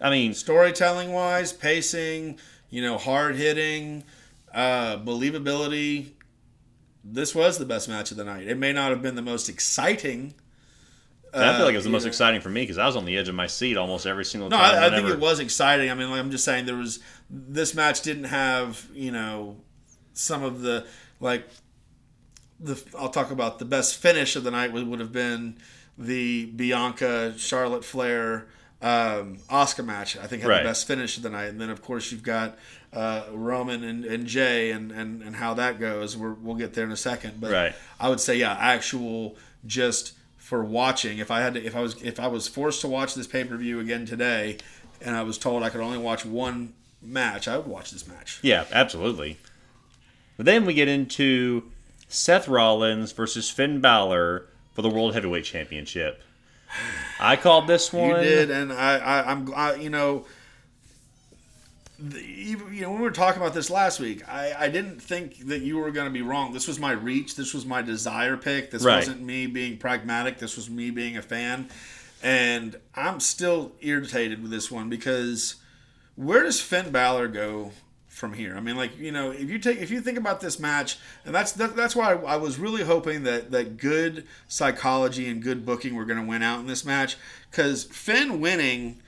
I 0.00 0.10
mean, 0.10 0.34
Storytelling 0.34 1.12
wise, 1.12 1.52
pacing, 1.52 2.38
you 2.70 2.82
know, 2.82 2.98
hard 2.98 3.36
hitting, 3.36 4.04
uh, 4.54 4.96
believability. 4.98 6.10
This 7.02 7.34
was 7.34 7.58
the 7.58 7.64
best 7.64 7.88
match 7.88 8.10
of 8.10 8.16
the 8.16 8.24
night. 8.24 8.46
It 8.46 8.58
may 8.58 8.72
not 8.72 8.90
have 8.90 9.02
been 9.02 9.14
the 9.14 9.22
most 9.22 9.48
exciting. 9.48 10.34
And 11.32 11.44
I 11.44 11.56
feel 11.56 11.64
like 11.64 11.74
it 11.74 11.78
was 11.78 11.84
the 11.84 11.90
uh, 11.90 11.92
most 11.92 12.04
know. 12.04 12.08
exciting 12.08 12.40
for 12.40 12.48
me 12.48 12.62
because 12.62 12.76
I 12.78 12.86
was 12.86 12.96
on 12.96 13.04
the 13.04 13.16
edge 13.16 13.28
of 13.28 13.34
my 13.34 13.46
seat 13.46 13.76
almost 13.76 14.06
every 14.06 14.24
single 14.24 14.50
No, 14.50 14.56
time. 14.56 14.82
I, 14.82 14.86
I 14.86 14.90
think 14.90 15.08
it 15.08 15.20
was 15.20 15.38
exciting. 15.38 15.90
I 15.90 15.94
mean, 15.94 16.10
like, 16.10 16.18
I'm 16.18 16.30
just 16.30 16.44
saying 16.44 16.66
there 16.66 16.74
was 16.76 16.98
this 17.30 17.74
match 17.74 18.02
didn't 18.02 18.24
have 18.24 18.88
you 18.92 19.12
know 19.12 19.56
some 20.12 20.42
of 20.42 20.60
the 20.60 20.86
like 21.20 21.48
the 22.58 22.82
I'll 22.98 23.10
talk 23.10 23.30
about 23.30 23.58
the 23.58 23.64
best 23.64 23.96
finish 23.96 24.36
of 24.36 24.44
the 24.44 24.50
night 24.50 24.72
would, 24.72 24.86
would 24.88 25.00
have 25.00 25.12
been 25.12 25.56
the 25.96 26.46
Bianca 26.46 27.34
Charlotte 27.38 27.84
Flair 27.84 28.48
um, 28.82 29.36
Asuka 29.50 29.84
match. 29.84 30.16
I 30.16 30.26
think 30.26 30.42
had 30.42 30.48
Right. 30.48 30.62
the 30.62 30.68
best 30.68 30.86
finish 30.86 31.16
of 31.16 31.22
the 31.22 31.30
night, 31.30 31.46
and 31.46 31.60
then 31.60 31.70
of 31.70 31.82
course 31.82 32.10
you've 32.12 32.22
got 32.22 32.56
uh, 32.92 33.24
Roman 33.32 33.84
and, 33.84 34.04
and 34.04 34.26
Jey 34.26 34.70
and, 34.70 34.90
and, 34.90 35.22
and 35.22 35.36
how 35.36 35.54
that 35.54 35.78
goes. 35.78 36.16
We're, 36.16 36.32
we'll 36.32 36.56
get 36.56 36.74
there 36.74 36.84
in 36.84 36.90
a 36.92 36.96
second, 36.96 37.40
but 37.40 37.52
Right. 37.52 37.74
I 38.00 38.08
would 38.08 38.20
say 38.20 38.36
yeah, 38.36 38.56
actual 38.58 39.36
just 39.66 40.14
for 40.38 40.64
watching. 40.64 41.18
If 41.18 41.30
I 41.30 41.40
had 41.40 41.54
to, 41.54 41.64
if 41.64 41.76
I 41.76 41.80
was 41.80 42.02
if 42.02 42.18
I 42.18 42.26
was 42.26 42.48
forced 42.48 42.80
to 42.80 42.88
watch 42.88 43.14
this 43.14 43.26
pay 43.26 43.44
per 43.44 43.56
view 43.56 43.78
again 43.80 44.06
today, 44.06 44.58
and 45.00 45.14
I 45.16 45.22
was 45.22 45.38
told 45.38 45.62
I 45.62 45.68
could 45.70 45.80
only 45.82 45.98
watch 45.98 46.24
one 46.24 46.72
match, 47.02 47.46
I 47.48 47.56
would 47.58 47.66
watch 47.66 47.90
this 47.90 48.06
match. 48.08 48.40
Yeah, 48.42 48.64
absolutely. 48.72 49.36
But 50.36 50.46
then 50.46 50.64
we 50.66 50.72
get 50.74 50.88
into 50.88 51.70
Seth 52.08 52.48
Rollins 52.48 53.12
versus 53.12 53.50
Finn 53.50 53.80
Balor 53.80 54.46
for 54.72 54.82
the 54.82 54.88
World 54.88 55.12
Heavyweight 55.14 55.44
Championship. 55.44 56.22
I 57.20 57.36
called 57.36 57.66
this 57.66 57.92
one. 57.92 58.08
You 58.10 58.16
did, 58.16 58.50
and 58.50 58.72
I, 58.72 58.98
I 58.98 59.30
I'm 59.30 59.52
I, 59.54 59.74
you 59.74 59.90
know. 59.90 60.24
The, 62.02 62.18
you 62.24 62.56
know, 62.80 62.92
when 62.92 63.00
we 63.00 63.04
were 63.04 63.10
talking 63.10 63.42
about 63.42 63.52
this 63.52 63.68
last 63.68 64.00
week, 64.00 64.26
I, 64.26 64.54
I 64.58 64.68
didn't 64.70 65.02
think 65.02 65.48
that 65.48 65.60
you 65.60 65.76
were 65.76 65.90
going 65.90 66.06
to 66.06 66.10
be 66.12 66.22
wrong. 66.22 66.54
This 66.54 66.66
was 66.66 66.78
my 66.80 66.92
reach. 66.92 67.36
This 67.36 67.52
was 67.52 67.66
my 67.66 67.82
desire 67.82 68.38
pick. 68.38 68.70
This 68.70 68.82
Right. 68.82 68.96
wasn't 68.96 69.20
me 69.20 69.46
being 69.46 69.76
pragmatic. 69.76 70.38
This 70.38 70.56
was 70.56 70.70
me 70.70 70.88
being 70.90 71.18
a 71.18 71.22
fan. 71.22 71.68
And 72.22 72.76
I'm 72.94 73.20
still 73.20 73.72
irritated 73.82 74.40
with 74.40 74.50
this 74.50 74.70
one 74.70 74.88
because 74.88 75.56
where 76.16 76.42
does 76.42 76.58
Finn 76.58 76.90
Balor 76.90 77.28
go 77.28 77.72
from 78.20 78.34
here? 78.34 78.54
I 78.56 78.60
mean, 78.60 78.76
like 78.76 78.96
you 78.98 79.10
know, 79.10 79.30
if 79.30 79.50
you 79.50 79.58
take 79.58 79.78
if 79.78 79.90
you 79.90 80.00
think 80.00 80.18
about 80.18 80.40
this 80.40 80.60
match, 80.60 80.98
and 81.24 81.34
that's 81.34 81.52
that, 81.52 81.74
that's 81.74 81.96
why 81.96 82.12
I, 82.12 82.34
I 82.34 82.36
was 82.36 82.58
really 82.58 82.84
hoping 82.84 83.24
that 83.24 83.50
that 83.50 83.78
good 83.78 84.26
psychology 84.46 85.28
and 85.28 85.42
good 85.42 85.66
booking 85.66 85.96
were 85.96 86.04
going 86.04 86.20
to 86.20 86.26
win 86.26 86.42
out 86.42 86.60
in 86.60 86.66
this 86.66 86.84
match 86.84 87.16
because 87.50 87.84
Finn 87.84 88.40
winning 88.40 89.00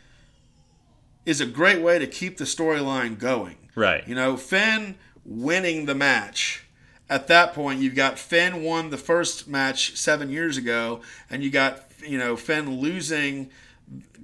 is 1.25 1.41
a 1.41 1.47
great 1.47 1.81
way 1.83 1.99
to 1.99 2.07
keep 2.07 2.39
the 2.39 2.45
storyline 2.45 3.19
going. 3.19 3.57
Right. 3.77 4.07
You 4.09 4.17
know, 4.17 4.37
Finn 4.37 4.97
winning 5.25 5.87
the 5.87 5.95
match. 5.95 6.65
At 7.09 7.29
that 7.29 7.55
point, 7.55 7.81
you've 7.81 7.95
got 7.95 8.19
Finn 8.19 8.63
won 8.65 8.89
the 8.89 8.97
first 8.97 9.47
match 9.47 9.97
seven 9.97 10.31
years 10.31 10.57
ago, 10.57 11.03
and 11.31 11.45
you 11.45 11.51
got 11.51 11.85
you 12.05 12.17
know 12.17 12.37
Finn 12.37 12.81
losing 12.81 13.51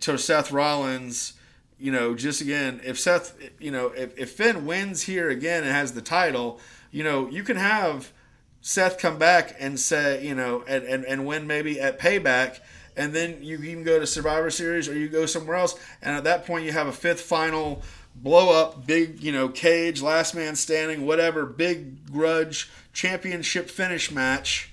to 0.00 0.16
Seth 0.16 0.50
Rollins. 0.50 1.34
You 1.78 1.92
know, 1.92 2.14
just 2.14 2.40
again, 2.40 2.80
if 2.84 2.98
Seth, 2.98 3.36
you 3.60 3.70
know, 3.70 3.88
if, 3.88 4.18
if 4.18 4.32
Finn 4.32 4.66
wins 4.66 5.02
here 5.02 5.30
again 5.30 5.62
and 5.62 5.72
has 5.72 5.92
the 5.92 6.02
title, 6.02 6.60
you 6.90 7.04
know, 7.04 7.28
you 7.28 7.42
can 7.44 7.56
have 7.56 8.12
Seth 8.60 8.98
come 8.98 9.18
back 9.18 9.54
and 9.60 9.78
say, 9.78 10.26
you 10.26 10.34
know, 10.34 10.64
and, 10.66 10.84
and, 10.84 11.04
and 11.04 11.24
win 11.24 11.46
maybe 11.46 11.80
at 11.80 11.98
payback, 11.98 12.58
and 12.96 13.14
then 13.14 13.38
you 13.42 13.62
even 13.62 13.84
go 13.84 14.00
to 14.00 14.06
Survivor 14.06 14.50
Series 14.50 14.88
or 14.88 14.98
you 14.98 15.08
go 15.08 15.24
somewhere 15.24 15.56
else, 15.56 15.78
and 16.02 16.16
at 16.16 16.24
that 16.24 16.44
point 16.44 16.64
you 16.64 16.72
have 16.72 16.88
a 16.88 16.92
fifth 16.92 17.20
final 17.20 17.82
blow 18.16 18.50
up, 18.50 18.86
big, 18.86 19.22
you 19.22 19.30
know, 19.30 19.48
cage, 19.48 20.02
last 20.02 20.34
man 20.34 20.56
standing, 20.56 21.06
whatever, 21.06 21.46
big 21.46 22.10
grudge 22.10 22.68
championship 22.92 23.70
finish 23.70 24.10
match. 24.10 24.72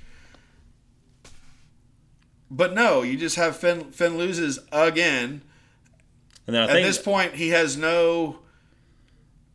But 2.49 2.73
no, 2.73 3.01
you 3.01 3.17
just 3.17 3.36
have 3.36 3.57
Finn 3.57 3.91
Finn 3.91 4.17
loses 4.17 4.59
again. 4.71 5.41
And 6.47 6.55
then 6.55 6.63
I 6.63 6.65
At 6.65 6.71
think 6.73 6.87
this 6.87 6.97
point, 6.99 7.33
he 7.35 7.49
has 7.49 7.75
no. 7.77 8.39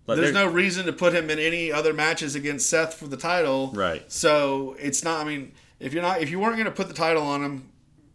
but 0.06 0.16
There's 0.16 0.32
no 0.34 0.46
reason 0.46 0.86
to 0.86 0.92
put 0.92 1.14
him 1.14 1.30
in 1.30 1.38
any 1.38 1.70
other 1.70 1.92
matches 1.92 2.34
against 2.34 2.68
Seth 2.68 2.94
for 2.94 3.06
the 3.06 3.16
title. 3.16 3.70
Right. 3.74 4.10
So 4.10 4.76
it's 4.78 5.04
not. 5.04 5.24
I 5.24 5.28
mean, 5.28 5.52
if 5.78 5.92
you're 5.92 6.02
not, 6.02 6.20
if 6.20 6.30
you 6.30 6.40
weren't 6.40 6.56
going 6.56 6.64
to 6.66 6.70
put 6.72 6.88
the 6.88 6.94
title 6.94 7.22
on 7.22 7.42
him, 7.44 7.66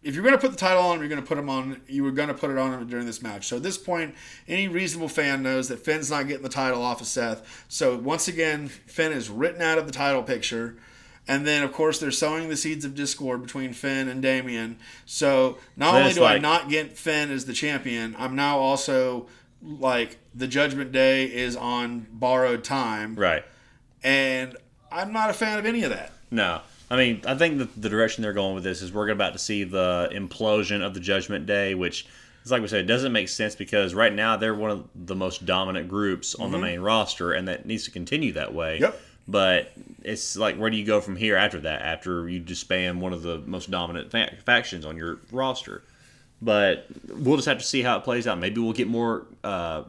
if 0.02 0.14
you're 0.14 0.22
going 0.22 0.34
to 0.36 0.40
put 0.40 0.52
the 0.52 0.58
title 0.58 0.82
on 0.82 0.96
him, 0.96 1.00
you're 1.00 1.08
going 1.08 1.20
to 1.22 1.26
put 1.26 1.38
him 1.38 1.48
on. 1.48 1.80
You 1.88 2.04
were 2.04 2.12
going 2.12 2.28
to 2.28 2.34
put 2.34 2.50
it 2.50 2.58
on 2.58 2.72
him 2.74 2.86
during 2.86 3.06
this 3.06 3.22
match. 3.22 3.46
So 3.48 3.56
at 3.56 3.62
this 3.62 3.78
point, 3.78 4.14
any 4.46 4.68
reasonable 4.68 5.08
fan 5.08 5.42
knows 5.42 5.68
that 5.68 5.80
Finn's 5.84 6.10
not 6.10 6.28
getting 6.28 6.42
the 6.42 6.48
title 6.48 6.82
off 6.82 7.00
of 7.00 7.06
Seth. 7.06 7.64
So 7.68 7.96
once 7.96 8.28
again, 8.28 8.68
Finn 8.68 9.10
is 9.12 9.28
written 9.30 9.62
out 9.62 9.78
of 9.78 9.86
the 9.86 9.92
title 9.92 10.22
picture. 10.22 10.76
And 11.28 11.46
then, 11.46 11.64
of 11.64 11.72
course, 11.72 11.98
they're 11.98 12.12
sowing 12.12 12.48
the 12.48 12.56
seeds 12.56 12.84
of 12.84 12.94
discord 12.94 13.42
between 13.42 13.72
Finn 13.72 14.08
and 14.08 14.22
Damian. 14.22 14.78
So 15.06 15.58
not 15.76 15.94
only 15.94 16.12
do 16.12 16.24
I 16.24 16.38
not 16.38 16.68
get 16.68 16.96
Finn 16.96 17.30
as 17.30 17.46
the 17.46 17.52
champion, 17.52 18.14
I'm 18.18 18.36
now 18.36 18.58
also 18.58 19.26
like 19.62 20.18
the 20.34 20.46
Judgment 20.46 20.92
Day 20.92 21.24
is 21.24 21.56
on 21.56 22.06
borrowed 22.12 22.62
time 22.62 23.16
right. 23.16 23.44
and 24.04 24.56
I'm 24.92 25.12
not 25.12 25.30
a 25.30 25.32
fan 25.32 25.58
of 25.58 25.66
any 25.66 25.82
of 25.82 25.90
that. 25.90 26.12
No. 26.30 26.60
I 26.90 26.96
mean, 26.96 27.22
I 27.26 27.34
think 27.34 27.58
that 27.58 27.80
the 27.80 27.88
direction 27.88 28.22
they're 28.22 28.32
going 28.32 28.54
with 28.54 28.62
this 28.62 28.80
is 28.80 28.92
we're 28.92 29.08
about 29.08 29.32
to 29.32 29.38
see 29.38 29.64
the 29.64 30.08
implosion 30.12 30.82
of 30.82 30.94
the 30.94 31.00
Judgment 31.00 31.46
Day, 31.46 31.74
which 31.74 32.06
is 32.44 32.52
like 32.52 32.62
we 32.62 32.68
said, 32.68 32.80
it 32.80 32.86
doesn't 32.86 33.12
make 33.12 33.28
sense 33.28 33.56
because 33.56 33.92
right 33.92 34.14
now 34.14 34.36
they're 34.36 34.54
one 34.54 34.70
of 34.70 34.88
the 34.94 35.16
most 35.16 35.44
dominant 35.44 35.88
groups 35.88 36.36
on 36.36 36.52
the 36.52 36.58
main 36.58 36.78
roster, 36.78 37.32
and 37.32 37.48
that 37.48 37.66
needs 37.66 37.84
to 37.84 37.90
continue 37.90 38.32
that 38.34 38.54
way. 38.54 38.74
Mm-hmm. 38.74 38.84
Yep. 38.84 39.00
But 39.28 39.72
it's 40.04 40.36
like, 40.36 40.56
where 40.56 40.70
do 40.70 40.76
you 40.76 40.84
go 40.84 41.00
from 41.00 41.16
here 41.16 41.36
after 41.36 41.60
that? 41.60 41.82
After 41.82 42.28
you 42.28 42.38
disband 42.38 43.00
one 43.00 43.12
of 43.12 43.22
the 43.22 43.38
most 43.38 43.70
dominant 43.70 44.10
fa- 44.10 44.32
factions 44.44 44.86
on 44.86 44.96
your 44.96 45.18
roster, 45.32 45.82
but 46.40 46.86
we'll 47.08 47.36
just 47.36 47.48
have 47.48 47.58
to 47.58 47.64
see 47.64 47.82
how 47.82 47.98
it 47.98 48.04
plays 48.04 48.26
out. 48.26 48.38
Maybe 48.38 48.60
we'll 48.60 48.72
get 48.72 48.86
more 48.86 49.26
uh, 49.42 49.82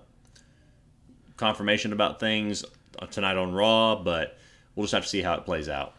confirmation 1.38 1.94
about 1.94 2.20
things 2.20 2.66
tonight 3.12 3.38
on 3.38 3.54
Raw, 3.54 3.96
but 3.96 4.38
we'll 4.76 4.86
just 4.86 4.94
have 4.94 5.04
to 5.04 5.10
see 5.10 5.22
how 5.22 5.36
it 5.36 5.46
plays 5.46 5.70
out. 5.70 5.94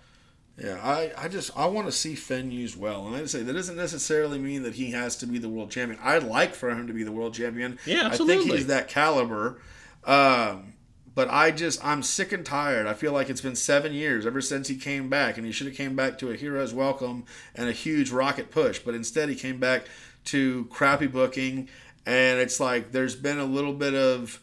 Yeah, 0.60 0.80
I, 0.82 1.12
I 1.16 1.28
just 1.28 1.56
I 1.56 1.66
want 1.66 1.86
to 1.86 1.92
see 1.92 2.16
Finn 2.16 2.50
used 2.50 2.76
well, 2.76 3.06
and 3.06 3.14
I 3.14 3.24
say 3.26 3.44
that 3.44 3.52
doesn't 3.52 3.76
necessarily 3.76 4.40
mean 4.40 4.64
that 4.64 4.74
he 4.74 4.90
has 4.90 5.14
to 5.18 5.26
be 5.26 5.38
the 5.38 5.48
world 5.48 5.70
champion. 5.70 6.00
I'd 6.02 6.24
like 6.24 6.52
for 6.52 6.70
him 6.70 6.88
to 6.88 6.92
be 6.92 7.04
the 7.04 7.12
world 7.12 7.34
champion. 7.34 7.78
Yeah, 7.86 8.06
absolutely. 8.06 8.34
I 8.34 8.38
think 8.38 8.52
he's 8.52 8.66
that 8.66 8.88
caliber. 8.88 9.60
Um, 10.04 10.72
but 11.18 11.28
I 11.30 11.50
just 11.50 11.84
I'm 11.84 12.04
sick 12.04 12.30
and 12.30 12.46
tired. 12.46 12.86
I 12.86 12.94
feel 12.94 13.10
like 13.10 13.28
it's 13.28 13.40
been 13.40 13.56
seven 13.56 13.92
years 13.92 14.24
ever 14.24 14.40
since 14.40 14.68
he 14.68 14.76
came 14.76 15.08
back, 15.08 15.36
and 15.36 15.44
he 15.44 15.50
should 15.50 15.66
have 15.66 15.74
came 15.74 15.96
back 15.96 16.16
to 16.18 16.30
a 16.30 16.36
hero's 16.36 16.72
welcome 16.72 17.24
and 17.56 17.68
a 17.68 17.72
huge 17.72 18.12
rocket 18.12 18.52
push. 18.52 18.78
But 18.78 18.94
instead, 18.94 19.28
he 19.28 19.34
came 19.34 19.58
back 19.58 19.86
to 20.26 20.66
crappy 20.66 21.08
booking, 21.08 21.68
and 22.06 22.38
it's 22.38 22.60
like 22.60 22.92
there's 22.92 23.16
been 23.16 23.40
a 23.40 23.44
little 23.44 23.72
bit 23.72 23.94
of 23.94 24.40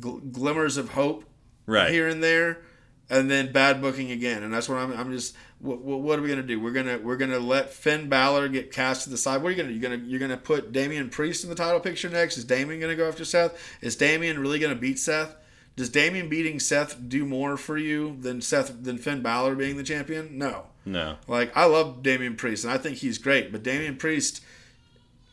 gl- 0.00 0.32
glimmers 0.32 0.78
of 0.78 0.88
hope 0.92 1.24
Right. 1.66 1.90
here 1.90 2.08
and 2.08 2.22
there, 2.22 2.62
and 3.10 3.30
then 3.30 3.52
bad 3.52 3.82
booking 3.82 4.10
again. 4.10 4.42
And 4.42 4.50
that's 4.50 4.66
what 4.66 4.78
I'm. 4.78 4.98
I'm 4.98 5.12
just. 5.12 5.36
What, 5.58 5.82
what, 5.82 6.00
what 6.00 6.18
are 6.18 6.22
we 6.22 6.30
gonna 6.30 6.42
do? 6.42 6.58
We're 6.58 6.72
gonna 6.72 7.00
we're 7.02 7.18
gonna 7.18 7.38
let 7.38 7.68
Finn 7.68 8.08
Balor 8.08 8.48
get 8.48 8.72
cast 8.72 9.04
to 9.04 9.10
the 9.10 9.18
side. 9.18 9.42
What 9.42 9.48
are 9.48 9.50
you 9.50 9.58
gonna 9.58 9.74
do? 9.74 9.78
You're 9.78 9.90
gonna 9.90 10.02
you're 10.08 10.20
gonna 10.20 10.38
put 10.38 10.72
Damian 10.72 11.10
Priest 11.10 11.44
in 11.44 11.50
the 11.50 11.54
title 11.56 11.80
picture 11.80 12.08
next? 12.08 12.38
Is 12.38 12.46
Damian 12.46 12.80
gonna 12.80 12.96
go 12.96 13.06
after 13.06 13.26
Seth? 13.26 13.60
Is 13.82 13.94
Damian 13.94 14.38
really 14.38 14.58
gonna 14.58 14.74
beat 14.74 14.98
Seth? 14.98 15.36
Does 15.76 15.88
Damian 15.88 16.28
beating 16.28 16.60
Seth 16.60 16.96
do 17.08 17.24
more 17.24 17.56
for 17.56 17.76
you 17.76 18.16
than 18.20 18.40
Seth 18.40 18.84
than 18.84 18.98
Finn 18.98 19.22
Balor 19.22 19.56
being 19.56 19.76
the 19.76 19.82
champion? 19.82 20.38
No. 20.38 20.66
No. 20.84 21.16
Like 21.26 21.56
I 21.56 21.64
love 21.64 22.02
Damian 22.02 22.36
Priest 22.36 22.64
and 22.64 22.72
I 22.72 22.78
think 22.78 22.98
he's 22.98 23.18
great, 23.18 23.50
but 23.50 23.62
Damian 23.62 23.96
Priest 23.96 24.42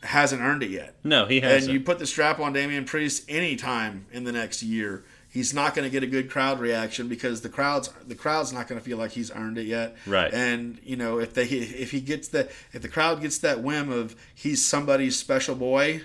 hasn't 0.02 0.42
earned 0.42 0.62
it 0.62 0.70
yet. 0.70 0.96
No, 1.04 1.26
he 1.26 1.40
hasn't. 1.40 1.64
And 1.64 1.72
you 1.72 1.80
put 1.80 1.98
the 1.98 2.06
strap 2.06 2.40
on 2.40 2.52
Damian 2.52 2.84
Priest 2.84 3.24
anytime 3.28 4.06
in 4.10 4.24
the 4.24 4.32
next 4.32 4.62
year, 4.62 5.04
he's 5.28 5.54
not 5.54 5.74
going 5.74 5.84
to 5.84 5.90
get 5.90 6.02
a 6.02 6.06
good 6.06 6.28
crowd 6.28 6.60
reaction 6.60 7.08
because 7.08 7.40
the 7.42 7.48
crowd's 7.48 7.88
the 8.06 8.14
crowd's 8.14 8.52
not 8.52 8.68
going 8.68 8.80
to 8.80 8.84
feel 8.84 8.98
like 8.98 9.12
he's 9.12 9.30
earned 9.30 9.58
it 9.58 9.66
yet. 9.66 9.96
Right. 10.06 10.32
And 10.32 10.78
you 10.82 10.96
know 10.96 11.18
if 11.18 11.34
they 11.34 11.44
if 11.44 11.90
he 11.90 12.00
gets 12.00 12.28
the 12.28 12.50
if 12.72 12.82
the 12.82 12.88
crowd 12.88 13.20
gets 13.20 13.38
that 13.38 13.62
whim 13.62 13.90
of 13.90 14.16
he's 14.34 14.64
somebody's 14.64 15.16
special 15.16 15.54
boy, 15.54 16.02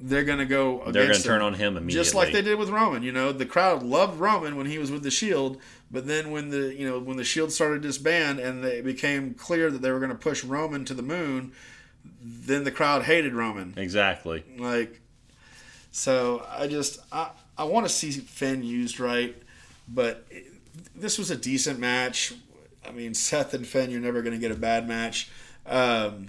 they're 0.00 0.24
going 0.24 0.38
to 0.38 0.46
go. 0.46 0.82
They're 0.90 1.06
going 1.06 1.16
to 1.16 1.22
turn 1.22 1.42
on 1.42 1.54
him 1.54 1.76
immediately. 1.76 1.92
Just 1.92 2.14
like 2.14 2.32
they 2.32 2.42
did 2.42 2.58
with 2.58 2.70
Roman, 2.70 3.02
you 3.02 3.12
know, 3.12 3.32
the 3.32 3.46
crowd 3.46 3.82
loved 3.82 4.18
Roman 4.18 4.56
when 4.56 4.66
he 4.66 4.78
was 4.78 4.90
with 4.90 5.02
the 5.02 5.10
Shield, 5.10 5.58
but 5.90 6.06
then 6.06 6.30
when 6.30 6.50
the 6.50 6.74
you 6.74 6.88
know 6.88 6.98
when 6.98 7.16
the 7.16 7.24
Shield 7.24 7.52
started 7.52 7.82
to 7.82 7.88
disband 7.88 8.38
and 8.40 8.64
it 8.64 8.84
became 8.84 9.34
clear 9.34 9.70
that 9.70 9.82
they 9.82 9.90
were 9.90 10.00
going 10.00 10.10
to 10.10 10.16
push 10.16 10.44
Roman 10.44 10.84
to 10.86 10.94
the 10.94 11.02
moon, 11.02 11.52
then 12.20 12.64
the 12.64 12.70
crowd 12.70 13.02
hated 13.02 13.34
Roman. 13.34 13.74
Exactly. 13.76 14.44
Like, 14.58 15.00
so 15.90 16.44
I 16.50 16.66
just 16.66 16.98
I 17.12 17.30
I 17.56 17.64
want 17.64 17.86
to 17.86 17.92
see 17.92 18.10
Finn 18.10 18.62
used 18.62 18.98
right, 18.98 19.34
but 19.88 20.26
it, 20.30 20.46
this 20.96 21.18
was 21.18 21.30
a 21.30 21.36
decent 21.36 21.78
match. 21.78 22.34
I 22.86 22.90
mean, 22.90 23.14
Seth 23.14 23.54
and 23.54 23.66
Finn, 23.66 23.90
you're 23.90 24.00
never 24.00 24.22
going 24.22 24.34
to 24.34 24.40
get 24.40 24.50
a 24.50 24.58
bad 24.58 24.86
match. 24.86 25.30
Um, 25.66 26.28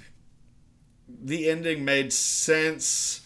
the 1.07 1.49
ending 1.49 1.83
made 1.83 2.13
sense. 2.13 3.24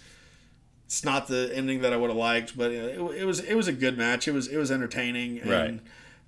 It's 0.90 1.06
not 1.06 1.28
the 1.28 1.52
ending 1.54 1.82
that 1.82 1.94
I 1.94 1.98
would 1.98 2.10
have 2.10 2.18
liked, 2.18 2.58
but 2.58 2.72
it, 2.72 2.98
it 2.98 3.24
was 3.24 3.42
it 3.42 3.54
was 3.54 3.68
a 3.68 3.72
good 3.72 3.96
match. 3.96 4.28
It 4.28 4.32
was 4.32 4.48
it 4.48 4.58
was 4.58 4.72
entertaining, 4.72 5.38
and 5.40 5.82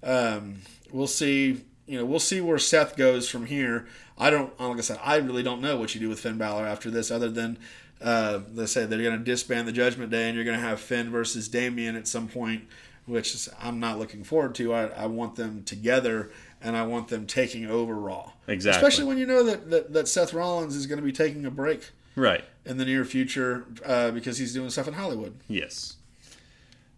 um, 0.04 0.62
we'll 0.92 1.08
see. 1.08 1.66
You 1.88 1.98
know, 1.98 2.06
we'll 2.06 2.20
see 2.20 2.42
where 2.42 2.60
Seth 2.60 2.96
goes 2.96 3.28
from 3.28 3.48
here. 3.48 3.88
I 4.20 4.30
don't, 4.30 4.58
like 4.60 4.78
I 4.78 4.82
said, 4.82 5.00
I 5.04 5.16
really 5.16 5.42
don't 5.42 5.62
know 5.62 5.78
what 5.78 5.96
you 5.96 6.00
do 6.00 6.10
with 6.10 6.20
Finn 6.20 6.38
Balor 6.38 6.68
after 6.68 6.92
this, 6.92 7.10
other 7.10 7.28
than 7.28 7.58
uh, 8.04 8.42
they 8.54 8.68
say 8.68 8.86
they're 8.86 9.02
going 9.02 9.18
to 9.18 9.26
disband 9.26 9.68
the 9.68 9.72
Judgment 9.72 10.12
Day, 10.12 10.28
and 10.28 10.36
you're 10.36 10.46
going 10.46 10.60
to 10.60 10.64
have 10.64 10.80
Finn 10.80 11.10
versus 11.10 11.48
Damian 11.48 11.96
at 11.96 12.08
some 12.08 12.28
point, 12.28 12.66
which 13.08 13.34
is, 13.34 13.50
I'm 13.60 13.80
not 13.80 13.98
looking 13.98 14.24
forward 14.24 14.54
to. 14.56 14.76
I, 14.76 14.86
I 14.90 15.06
want 15.08 15.38
them 15.38 15.64
together, 15.64 16.30
and 16.62 16.78
I 16.78 16.86
want 16.86 17.08
them 17.08 17.26
taking 17.26 17.66
over 17.66 17.96
Raw. 17.96 18.32
Exactly. 18.48 18.78
Especially 18.78 19.06
when 19.06 19.18
you 19.18 19.26
know 19.26 19.44
that, 19.44 19.72
that, 19.72 19.94
that 19.94 20.08
Seth 20.08 20.36
Rollins 20.36 20.76
is 20.76 20.86
going 20.86 21.00
to 21.00 21.06
be 21.06 21.12
taking 21.12 21.48
a 21.48 21.52
break 21.52 21.90
Right. 22.16 22.44
In 22.66 22.78
the 22.78 22.86
near 22.86 23.04
future 23.06 23.66
uh, 23.86 24.12
because 24.12 24.38
he's 24.38 24.54
doing 24.54 24.70
stuff 24.70 24.88
in 24.88 24.94
Hollywood. 24.94 25.34
Yes. 25.48 25.96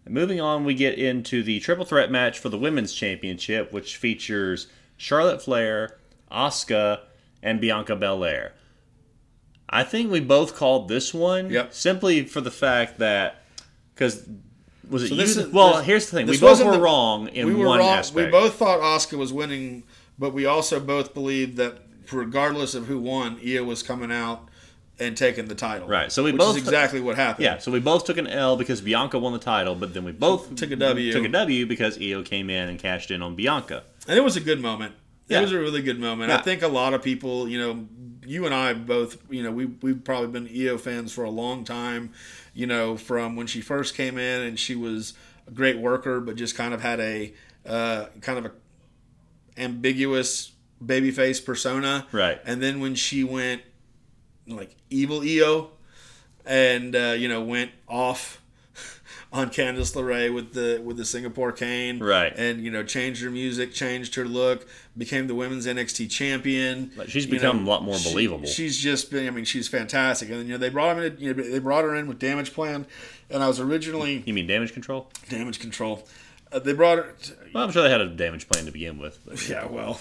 Moving 0.06 0.38
on, 0.40 0.64
we 0.66 0.74
get 0.74 0.98
into 0.98 1.42
the 1.42 1.58
triple 1.60 1.86
threat 1.86 2.10
match 2.10 2.38
for 2.38 2.50
the 2.50 2.58
women's 2.58 2.92
championship, 2.92 3.72
which 3.72 3.96
features 3.96 4.66
Charlotte 4.98 5.40
Flair, 5.40 5.96
Asuka, 6.30 7.00
and 7.42 7.58
Bianca 7.62 7.96
Belair. 7.96 8.52
I 9.70 9.82
think 9.82 10.10
we 10.12 10.20
both 10.20 10.54
called 10.54 10.88
this 10.88 11.14
one 11.14 11.48
Yep. 11.50 11.72
simply 11.72 12.24
for 12.26 12.42
the 12.42 12.50
fact 12.50 12.98
that 12.98 13.42
because 13.94 14.28
was 14.90 15.04
it 15.04 15.08
So 15.08 15.14
you? 15.14 15.20
this 15.22 15.34
that- 15.36 15.46
is- 15.46 15.52
well, 15.52 15.76
this- 15.78 15.86
here's 15.86 16.10
the 16.10 16.16
thing: 16.18 16.26
we 16.26 16.38
both 16.38 16.62
were 16.62 16.72
the- 16.72 16.80
wrong 16.80 17.28
in 17.28 17.46
we 17.46 17.54
were 17.54 17.66
one 17.68 17.78
wrong. 17.78 17.88
aspect. 17.88 18.26
We 18.26 18.30
both 18.30 18.56
thought 18.56 18.80
Asuka 18.80 19.16
was 19.16 19.32
winning, 19.32 19.84
but 20.18 20.34
we 20.34 20.44
also 20.44 20.78
both 20.78 21.14
believed 21.14 21.56
that 21.56 21.78
regardless 22.12 22.74
of 22.74 22.86
who 22.86 22.98
won, 22.98 23.40
Io 23.42 23.64
was 23.64 23.82
coming 23.82 24.12
out 24.12 24.50
and 24.98 25.16
taking 25.16 25.46
the 25.46 25.54
title. 25.54 25.88
Right, 25.88 26.12
so 26.12 26.22
we 26.22 26.32
which 26.32 26.38
both- 26.38 26.56
is 26.56 26.62
exactly 26.62 27.00
what 27.00 27.16
happened. 27.16 27.44
Yeah, 27.44 27.58
so 27.58 27.72
we 27.72 27.80
both 27.80 28.04
took 28.04 28.16
an 28.16 28.26
L 28.26 28.56
because 28.56 28.80
Bianca 28.80 29.18
won 29.18 29.32
the 29.32 29.38
title, 29.38 29.74
but 29.74 29.92
then 29.94 30.04
we 30.04 30.12
both 30.12 30.54
Took 30.54 30.70
a 30.70 30.76
W. 30.76 31.12
Took 31.12 31.24
a 31.24 31.28
W 31.28 31.66
because 31.66 31.98
Io 32.00 32.22
came 32.22 32.48
in 32.50 32.68
and 32.68 32.78
cashed 32.78 33.10
in 33.10 33.22
on 33.22 33.34
Bianca. 33.34 33.82
and 34.06 34.16
it 34.16 34.22
was 34.22 34.36
a 34.36 34.40
good 34.40 34.60
moment. 34.60 34.94
Yeah. 35.28 35.38
It 35.38 35.42
was 35.42 35.52
a 35.52 35.58
really 35.58 35.82
good 35.82 35.98
moment. 35.98 36.30
Yeah. 36.30 36.36
I 36.36 36.42
think 36.42 36.62
a 36.62 36.68
lot 36.68 36.92
of 36.92 37.02
people, 37.02 37.48
you 37.48 37.58
know, 37.58 37.86
you 38.26 38.44
and 38.46 38.54
I 38.54 38.74
both, 38.74 39.16
you 39.30 39.42
know, 39.42 39.50
we 39.50 39.66
we've 39.66 40.04
probably 40.04 40.28
been 40.28 40.46
Io 40.48 40.76
fans 40.78 41.12
for 41.12 41.24
a 41.24 41.30
long 41.30 41.64
time. 41.64 42.12
You 42.52 42.66
know, 42.66 42.96
from 42.96 43.34
when 43.34 43.46
she 43.46 43.60
first 43.60 43.94
came 43.96 44.16
in 44.18 44.42
and 44.42 44.58
she 44.60 44.76
was 44.76 45.14
a 45.48 45.50
great 45.50 45.78
worker, 45.78 46.20
but 46.20 46.36
just 46.36 46.54
kind 46.54 46.72
of 46.74 46.82
had 46.82 47.00
a 47.00 47.32
uh, 47.66 48.06
kind 48.20 48.38
of 48.38 48.44
a 48.46 48.52
ambiguous 49.56 50.52
babyface 50.84 51.44
persona. 51.44 52.06
Right. 52.12 52.40
And 52.44 52.62
then 52.62 52.80
when 52.80 52.94
she 52.94 53.24
went 53.24 53.62
like 54.46 54.76
evil 54.90 55.22
Io, 55.22 55.70
and 56.44 56.94
uh, 56.94 57.14
you 57.18 57.28
know 57.28 57.42
went 57.42 57.70
off 57.88 58.40
on 59.32 59.50
Candice 59.50 59.94
LeRae 59.94 60.32
with 60.32 60.52
the 60.54 60.80
with 60.84 60.96
the 60.96 61.04
Singapore 61.04 61.52
cane, 61.52 61.98
Right. 62.00 62.32
And 62.36 62.62
you 62.64 62.70
know 62.70 62.82
changed 62.82 63.22
her 63.22 63.30
music, 63.30 63.72
changed 63.72 64.14
her 64.16 64.24
look, 64.24 64.66
became 64.96 65.26
the 65.26 65.34
women's 65.34 65.66
NXT 65.66 66.10
champion. 66.10 66.90
Like, 66.96 67.08
she's 67.08 67.24
You 67.26 67.32
become 67.32 67.66
a 67.66 67.68
lot 67.70 67.82
more 67.82 67.96
she- 67.96 68.10
believable. 68.10 68.46
she's 68.46 68.78
just 68.78 69.10
been, 69.10 69.26
I 69.26 69.30
mean, 69.30 69.44
she's 69.44 69.68
fantastic. 69.68 70.28
And 70.28 70.38
then 70.40 70.46
you 70.46 70.52
know 70.52 70.58
they 70.58 70.70
brought 70.70 70.96
him 70.96 71.02
in, 71.04 71.16
you 71.18 71.32
know, 71.34 71.42
they 71.42 71.58
brought 71.58 71.84
her 71.84 71.94
in 71.94 72.06
with 72.06 72.18
Damage 72.18 72.52
Plan, 72.52 72.86
and 73.30 73.42
I 73.42 73.48
was 73.48 73.60
originally 73.60 74.22
You 74.26 74.34
mean 74.34 74.46
damage 74.46 74.72
control? 74.72 75.10
Damage 75.28 75.58
Control. 75.60 76.06
Uh, 76.52 76.58
they 76.60 76.72
brought 76.72 76.98
her. 76.98 77.14
Well, 77.52 77.64
I'm 77.64 77.72
sure 77.72 77.82
they 77.82 77.90
had 77.90 78.00
a 78.00 78.08
damage 78.08 78.48
plan 78.48 78.64
to 78.66 78.70
begin 78.70 78.98
with. 78.98 79.18
But 79.26 79.48
Yeah, 79.48 79.66
well, 79.66 79.98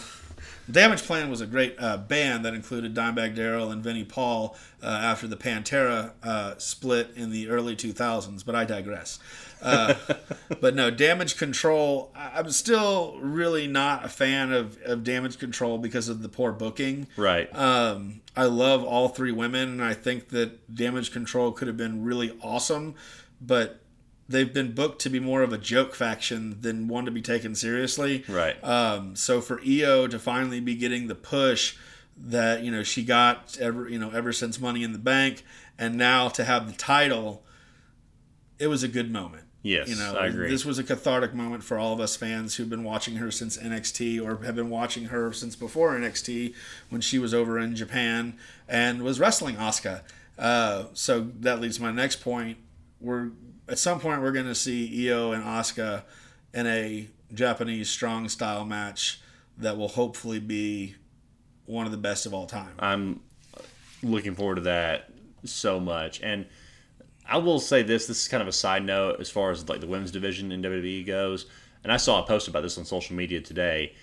Damage 0.71 1.03
Plan 1.03 1.29
was 1.29 1.41
a 1.41 1.45
great 1.45 1.75
uh, 1.77 1.97
band 1.97 2.45
that 2.45 2.53
included 2.53 2.93
Dimebag 2.93 3.35
Darrell 3.35 3.71
and 3.71 3.83
Vinnie 3.83 4.05
Paul 4.05 4.55
uh, 4.81 4.87
after 4.87 5.27
the 5.27 5.35
Pantera 5.35 6.11
uh, 6.23 6.55
split 6.57 7.11
in 7.15 7.31
the 7.31 7.49
early 7.49 7.75
2000s, 7.75 8.45
but 8.45 8.55
I 8.55 8.63
digress. 8.63 9.19
Uh, 9.61 9.95
but 10.61 10.75
no, 10.75 10.89
Damage 10.89 11.37
Control, 11.37 12.11
I'm 12.15 12.49
still 12.51 13.17
really 13.19 13.67
not 13.67 14.05
a 14.05 14.09
fan 14.09 14.53
of, 14.53 14.77
of 14.83 15.03
Damage 15.03 15.37
Control 15.37 15.77
because 15.77 16.07
of 16.07 16.21
the 16.21 16.29
poor 16.29 16.51
booking. 16.51 17.07
Right. 17.17 17.53
Um, 17.55 18.21
I 18.35 18.45
love 18.45 18.83
all 18.83 19.09
three 19.09 19.31
women, 19.31 19.69
and 19.69 19.83
I 19.83 19.93
think 19.93 20.29
that 20.29 20.73
Damage 20.73 21.11
Control 21.11 21.51
could 21.51 21.67
have 21.67 21.77
been 21.77 22.03
really 22.03 22.37
awesome, 22.41 22.95
but 23.41 23.82
they've 24.33 24.53
been 24.53 24.73
booked 24.73 25.01
to 25.03 25.09
be 25.09 25.19
more 25.19 25.43
of 25.43 25.53
a 25.53 25.57
joke 25.57 25.95
faction 25.95 26.59
than 26.59 26.87
one 26.87 27.05
to 27.05 27.11
be 27.11 27.21
taken 27.21 27.55
seriously. 27.55 28.25
Right. 28.27 28.61
Um, 28.63 29.15
so 29.15 29.39
for 29.39 29.61
Io 29.65 30.07
to 30.07 30.19
finally 30.19 30.59
be 30.59 30.75
getting 30.75 31.07
the 31.07 31.15
push 31.15 31.77
that 32.17 32.63
you 32.63 32.71
know 32.71 32.83
she 32.83 33.03
got 33.03 33.57
ever 33.59 33.87
you 33.87 33.97
know 33.97 34.11
ever 34.11 34.33
since 34.33 34.59
Money 34.59 34.83
in 34.83 34.91
the 34.91 34.99
Bank, 34.99 35.45
and 35.77 35.95
now 35.95 36.27
to 36.29 36.43
have 36.43 36.67
the 36.67 36.77
title, 36.77 37.43
it 38.59 38.67
was 38.67 38.83
a 38.83 38.87
good 38.87 39.11
moment. 39.11 39.45
Yes, 39.61 39.87
you 39.87 39.95
know, 39.95 40.15
I 40.15 40.25
agree. 40.25 40.49
This 40.49 40.65
was 40.65 40.77
a 40.77 40.83
cathartic 40.83 41.33
moment 41.33 41.63
for 41.63 41.79
all 41.79 41.93
of 41.93 42.01
us 42.01 42.17
fans 42.17 42.55
who've 42.55 42.69
been 42.69 42.83
watching 42.83 43.15
her 43.15 43.31
since 43.31 43.57
NXT 43.57 44.21
or 44.21 44.43
have 44.43 44.55
been 44.55 44.69
watching 44.69 45.05
her 45.05 45.31
since 45.31 45.55
before 45.55 45.97
NXT 45.97 46.53
when 46.89 46.99
she 46.99 47.17
was 47.17 47.33
over 47.33 47.57
in 47.57 47.73
Japan 47.73 48.35
and 48.67 49.03
was 49.03 49.21
wrestling 49.21 49.55
Asuka. 49.55 50.01
Uh, 50.37 50.85
so 50.93 51.29
that 51.39 51.61
leads 51.61 51.77
to 51.77 51.83
my 51.83 51.91
next 51.91 52.17
point. 52.17 52.57
We're 52.99 53.31
at 53.67 53.79
some 53.79 53.99
point 53.99 54.21
we're 54.21 54.31
going 54.31 54.45
to 54.45 54.55
see 54.55 55.09
Io 55.09 55.31
and 55.31 55.43
Asuka 55.43 56.03
in 56.53 56.67
a 56.67 57.07
Japanese 57.33 57.89
strong 57.89 58.29
style 58.29 58.65
match 58.65 59.21
that 59.57 59.77
will 59.77 59.87
hopefully 59.87 60.39
be 60.39 60.95
one 61.65 61.85
of 61.85 61.91
the 61.91 61.97
best 61.97 62.25
of 62.25 62.33
all 62.33 62.45
time. 62.45 62.73
I'm 62.79 63.21
looking 64.01 64.35
forward 64.35 64.55
to 64.55 64.61
that 64.61 65.09
so 65.45 65.79
much. 65.79 66.21
And 66.21 66.45
I 67.27 67.37
will 67.37 67.59
say 67.59 67.83
this: 67.83 68.07
this 68.07 68.21
is 68.21 68.27
kind 68.27 68.41
of 68.41 68.47
a 68.47 68.53
side 68.53 68.83
note 68.83 69.19
as 69.19 69.29
far 69.29 69.51
as 69.51 69.67
like 69.69 69.81
the 69.81 69.87
women's 69.87 70.11
division 70.11 70.51
in 70.51 70.61
WWE 70.61 71.05
goes. 71.05 71.45
And 71.83 71.91
I 71.91 71.97
saw 71.97 72.23
a 72.23 72.27
post 72.27 72.47
about 72.47 72.63
this 72.63 72.77
on 72.77 72.85
social 72.85 73.15
media 73.15 73.41
today. 73.41 73.93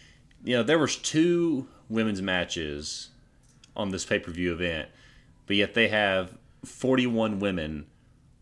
You 0.44 0.56
know, 0.56 0.62
there 0.62 0.78
was 0.78 0.96
two 0.96 1.68
women's 1.88 2.22
matches 2.22 3.10
on 3.76 3.90
this 3.90 4.04
pay 4.04 4.18
per 4.18 4.30
view 4.30 4.52
event, 4.52 4.88
but 5.46 5.56
yet 5.56 5.74
they 5.74 5.88
have 5.88 6.36
41 6.64 7.40
women 7.40 7.86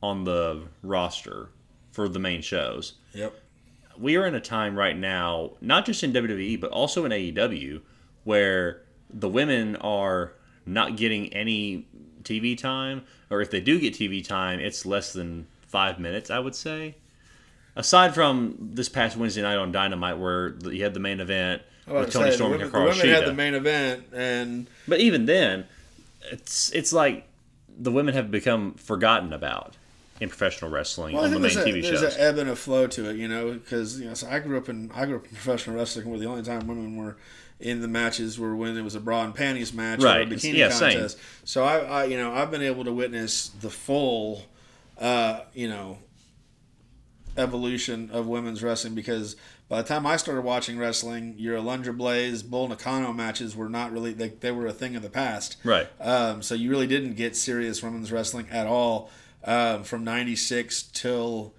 on 0.02 0.24
the 0.24 0.64
roster 0.82 1.48
for 1.90 2.08
the 2.08 2.18
main 2.18 2.42
shows. 2.42 2.94
Yep. 3.14 3.34
We 3.98 4.16
are 4.16 4.26
in 4.26 4.34
a 4.34 4.40
time 4.40 4.76
right 4.76 4.96
now, 4.96 5.52
not 5.60 5.84
just 5.84 6.04
in 6.04 6.12
WWE, 6.12 6.60
but 6.60 6.70
also 6.70 7.04
in 7.04 7.12
AEW, 7.12 7.80
where 8.24 8.82
the 9.10 9.28
women 9.28 9.76
are 9.76 10.32
not 10.64 10.96
getting 10.96 11.32
any 11.32 11.86
TV 12.22 12.56
time, 12.56 13.04
or 13.30 13.40
if 13.40 13.50
they 13.50 13.60
do 13.60 13.80
get 13.80 13.94
TV 13.94 14.24
time, 14.24 14.60
it's 14.60 14.86
less 14.86 15.12
than 15.12 15.46
five 15.62 15.98
minutes, 15.98 16.30
I 16.30 16.38
would 16.38 16.54
say. 16.54 16.94
Aside 17.74 18.14
from 18.14 18.56
this 18.60 18.88
past 18.88 19.16
Wednesday 19.16 19.42
night 19.42 19.56
on 19.56 19.72
Dynamite, 19.72 20.18
where 20.18 20.54
you 20.70 20.82
had 20.82 20.94
the 20.94 21.00
main 21.00 21.20
event 21.20 21.62
with 21.86 22.12
Toni 22.12 22.30
Say, 22.30 22.36
Storm 22.36 22.54
and 22.54 22.62
Hikaru 22.62 23.00
the 23.00 23.08
had 23.08 23.24
the 23.24 23.34
main 23.34 23.54
event, 23.54 24.04
and 24.12 24.68
But 24.86 25.00
even 25.00 25.26
then, 25.26 25.66
it's 26.30 26.70
it's 26.72 26.92
like 26.92 27.26
the 27.78 27.92
women 27.92 28.14
have 28.14 28.30
become 28.30 28.74
forgotten 28.74 29.32
about 29.32 29.76
in 30.20 30.28
professional 30.28 30.70
wrestling 30.70 31.14
well, 31.14 31.24
on 31.24 31.30
the 31.30 31.38
main 31.38 31.54
there's, 31.54 31.66
TV 31.66 31.78
a, 31.78 31.82
there's 31.82 32.00
shows. 32.00 32.14
an 32.16 32.20
ebb 32.20 32.38
and 32.38 32.50
a 32.50 32.56
flow 32.56 32.86
to 32.88 33.10
it, 33.10 33.16
you 33.16 33.28
know, 33.28 33.52
because 33.52 34.00
you 34.00 34.08
know, 34.08 34.14
so 34.14 34.28
I 34.28 34.38
grew 34.40 34.56
up 34.56 34.68
in 34.68 34.90
I 34.94 35.06
grew 35.06 35.16
up 35.16 35.24
in 35.24 35.30
professional 35.30 35.76
wrestling, 35.76 36.08
where 36.10 36.18
the 36.18 36.26
only 36.26 36.42
time 36.42 36.66
women 36.66 36.96
were 36.96 37.16
in 37.60 37.80
the 37.80 37.88
matches 37.88 38.38
were 38.38 38.54
when 38.54 38.76
it 38.76 38.82
was 38.82 38.94
a 38.94 39.00
bra 39.00 39.24
and 39.24 39.34
panties 39.34 39.72
match 39.72 40.00
or 40.00 40.06
Right. 40.06 40.30
a 40.30 40.34
bikini 40.34 40.54
Yeah, 40.54 40.70
same. 40.70 40.92
contest. 40.92 41.18
So 41.44 41.64
I, 41.64 41.78
I, 41.78 42.04
you 42.04 42.16
know, 42.16 42.32
I've 42.32 42.50
been 42.52 42.62
able 42.62 42.84
to 42.84 42.92
witness 42.92 43.48
the 43.48 43.68
full, 43.70 44.44
uh, 45.00 45.40
you 45.54 45.68
know, 45.68 45.98
evolution 47.36 48.10
of 48.12 48.26
women's 48.26 48.62
wrestling 48.62 48.94
because 48.94 49.36
by 49.68 49.82
the 49.82 49.88
time 49.88 50.06
I 50.06 50.16
started 50.16 50.42
watching 50.42 50.78
wrestling, 50.78 51.34
your 51.36 51.58
Alundra 51.58 51.96
Blaze, 51.96 52.42
Bull 52.42 52.68
Nakano 52.68 53.12
matches 53.12 53.54
were 53.54 53.68
not 53.68 53.92
really 53.92 54.12
they, 54.12 54.28
they 54.30 54.50
were 54.50 54.66
a 54.66 54.72
thing 54.72 54.96
of 54.96 55.02
the 55.02 55.10
past. 55.10 55.56
Right. 55.62 55.88
Um, 56.00 56.42
so 56.42 56.54
you 56.54 56.70
really 56.70 56.86
didn't 56.86 57.14
get 57.14 57.36
serious 57.36 57.82
women's 57.82 58.10
wrestling 58.10 58.48
at 58.50 58.66
all 58.66 59.10
um, 59.48 59.82
from 59.82 60.04
'96 60.04 60.82
till, 60.92 61.54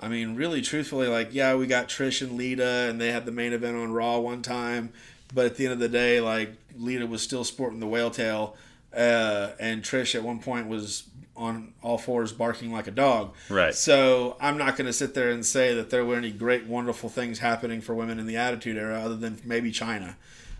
I 0.00 0.08
mean, 0.08 0.34
really, 0.34 0.62
truthfully, 0.62 1.06
like 1.06 1.34
yeah, 1.34 1.54
we 1.54 1.66
got 1.66 1.88
Trish 1.88 2.22
and 2.22 2.32
Lita, 2.32 2.88
and 2.88 2.98
they 3.00 3.12
had 3.12 3.26
the 3.26 3.32
main 3.32 3.52
event 3.52 3.76
on 3.76 3.92
Raw 3.92 4.18
one 4.18 4.40
time, 4.40 4.92
but 5.34 5.44
at 5.44 5.56
the 5.56 5.64
end 5.64 5.74
of 5.74 5.78
the 5.78 5.88
day, 5.88 6.20
like 6.20 6.54
Lita 6.76 7.06
was 7.06 7.22
still 7.22 7.44
sporting 7.44 7.78
the 7.78 7.86
whale 7.86 8.10
tail, 8.10 8.56
uh, 8.96 9.50
and 9.60 9.82
Trish 9.82 10.14
at 10.14 10.22
one 10.22 10.38
point 10.38 10.66
was 10.66 11.04
on 11.36 11.74
all 11.82 11.98
fours 11.98 12.32
barking 12.32 12.72
like 12.72 12.86
a 12.86 12.90
dog. 12.90 13.34
Right. 13.50 13.74
So 13.74 14.38
I'm 14.40 14.56
not 14.56 14.78
going 14.78 14.86
to 14.86 14.92
sit 14.92 15.12
there 15.12 15.30
and 15.30 15.44
say 15.44 15.74
that 15.74 15.90
there 15.90 16.02
were 16.06 16.16
any 16.16 16.30
great, 16.30 16.64
wonderful 16.64 17.10
things 17.10 17.40
happening 17.40 17.82
for 17.82 17.94
women 17.94 18.18
in 18.18 18.26
the 18.26 18.38
Attitude 18.38 18.78
Era, 18.78 18.98
other 19.00 19.16
than 19.16 19.38
maybe 19.44 19.70
Chyna. 19.70 20.14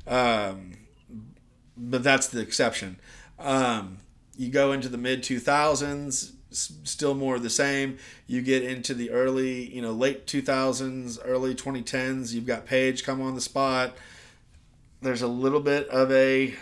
Um, 0.07 0.73
but 1.75 2.03
that's 2.03 2.29
the 2.29 2.41
exception. 2.41 2.99
Um, 3.39 3.99
you 4.37 4.51
go 4.51 4.73
into 4.73 4.91
the 4.91 4.99
mid 4.99 5.23
2000s, 5.23 6.33
still 6.51 7.15
more 7.15 7.37
of 7.37 7.43
the 7.43 7.51
same. 7.51 7.99
You 8.27 8.43
get 8.43 8.63
into 8.63 8.95
the 8.95 9.11
early, 9.11 9.73
you 9.75 9.83
know, 9.83 9.93
late 9.93 10.27
2000s, 10.27 11.19
early 11.25 11.55
2010s. 11.55 12.33
You've 12.33 12.47
got 12.47 12.67
Paige 12.67 13.05
come 13.05 13.21
on 13.21 13.35
the 13.35 13.41
spot. 13.41 13.95
There's 15.03 15.23
a 15.23 15.29
little 15.29 15.61
bit 15.61 15.89
of 15.89 16.11
a, 16.11 16.55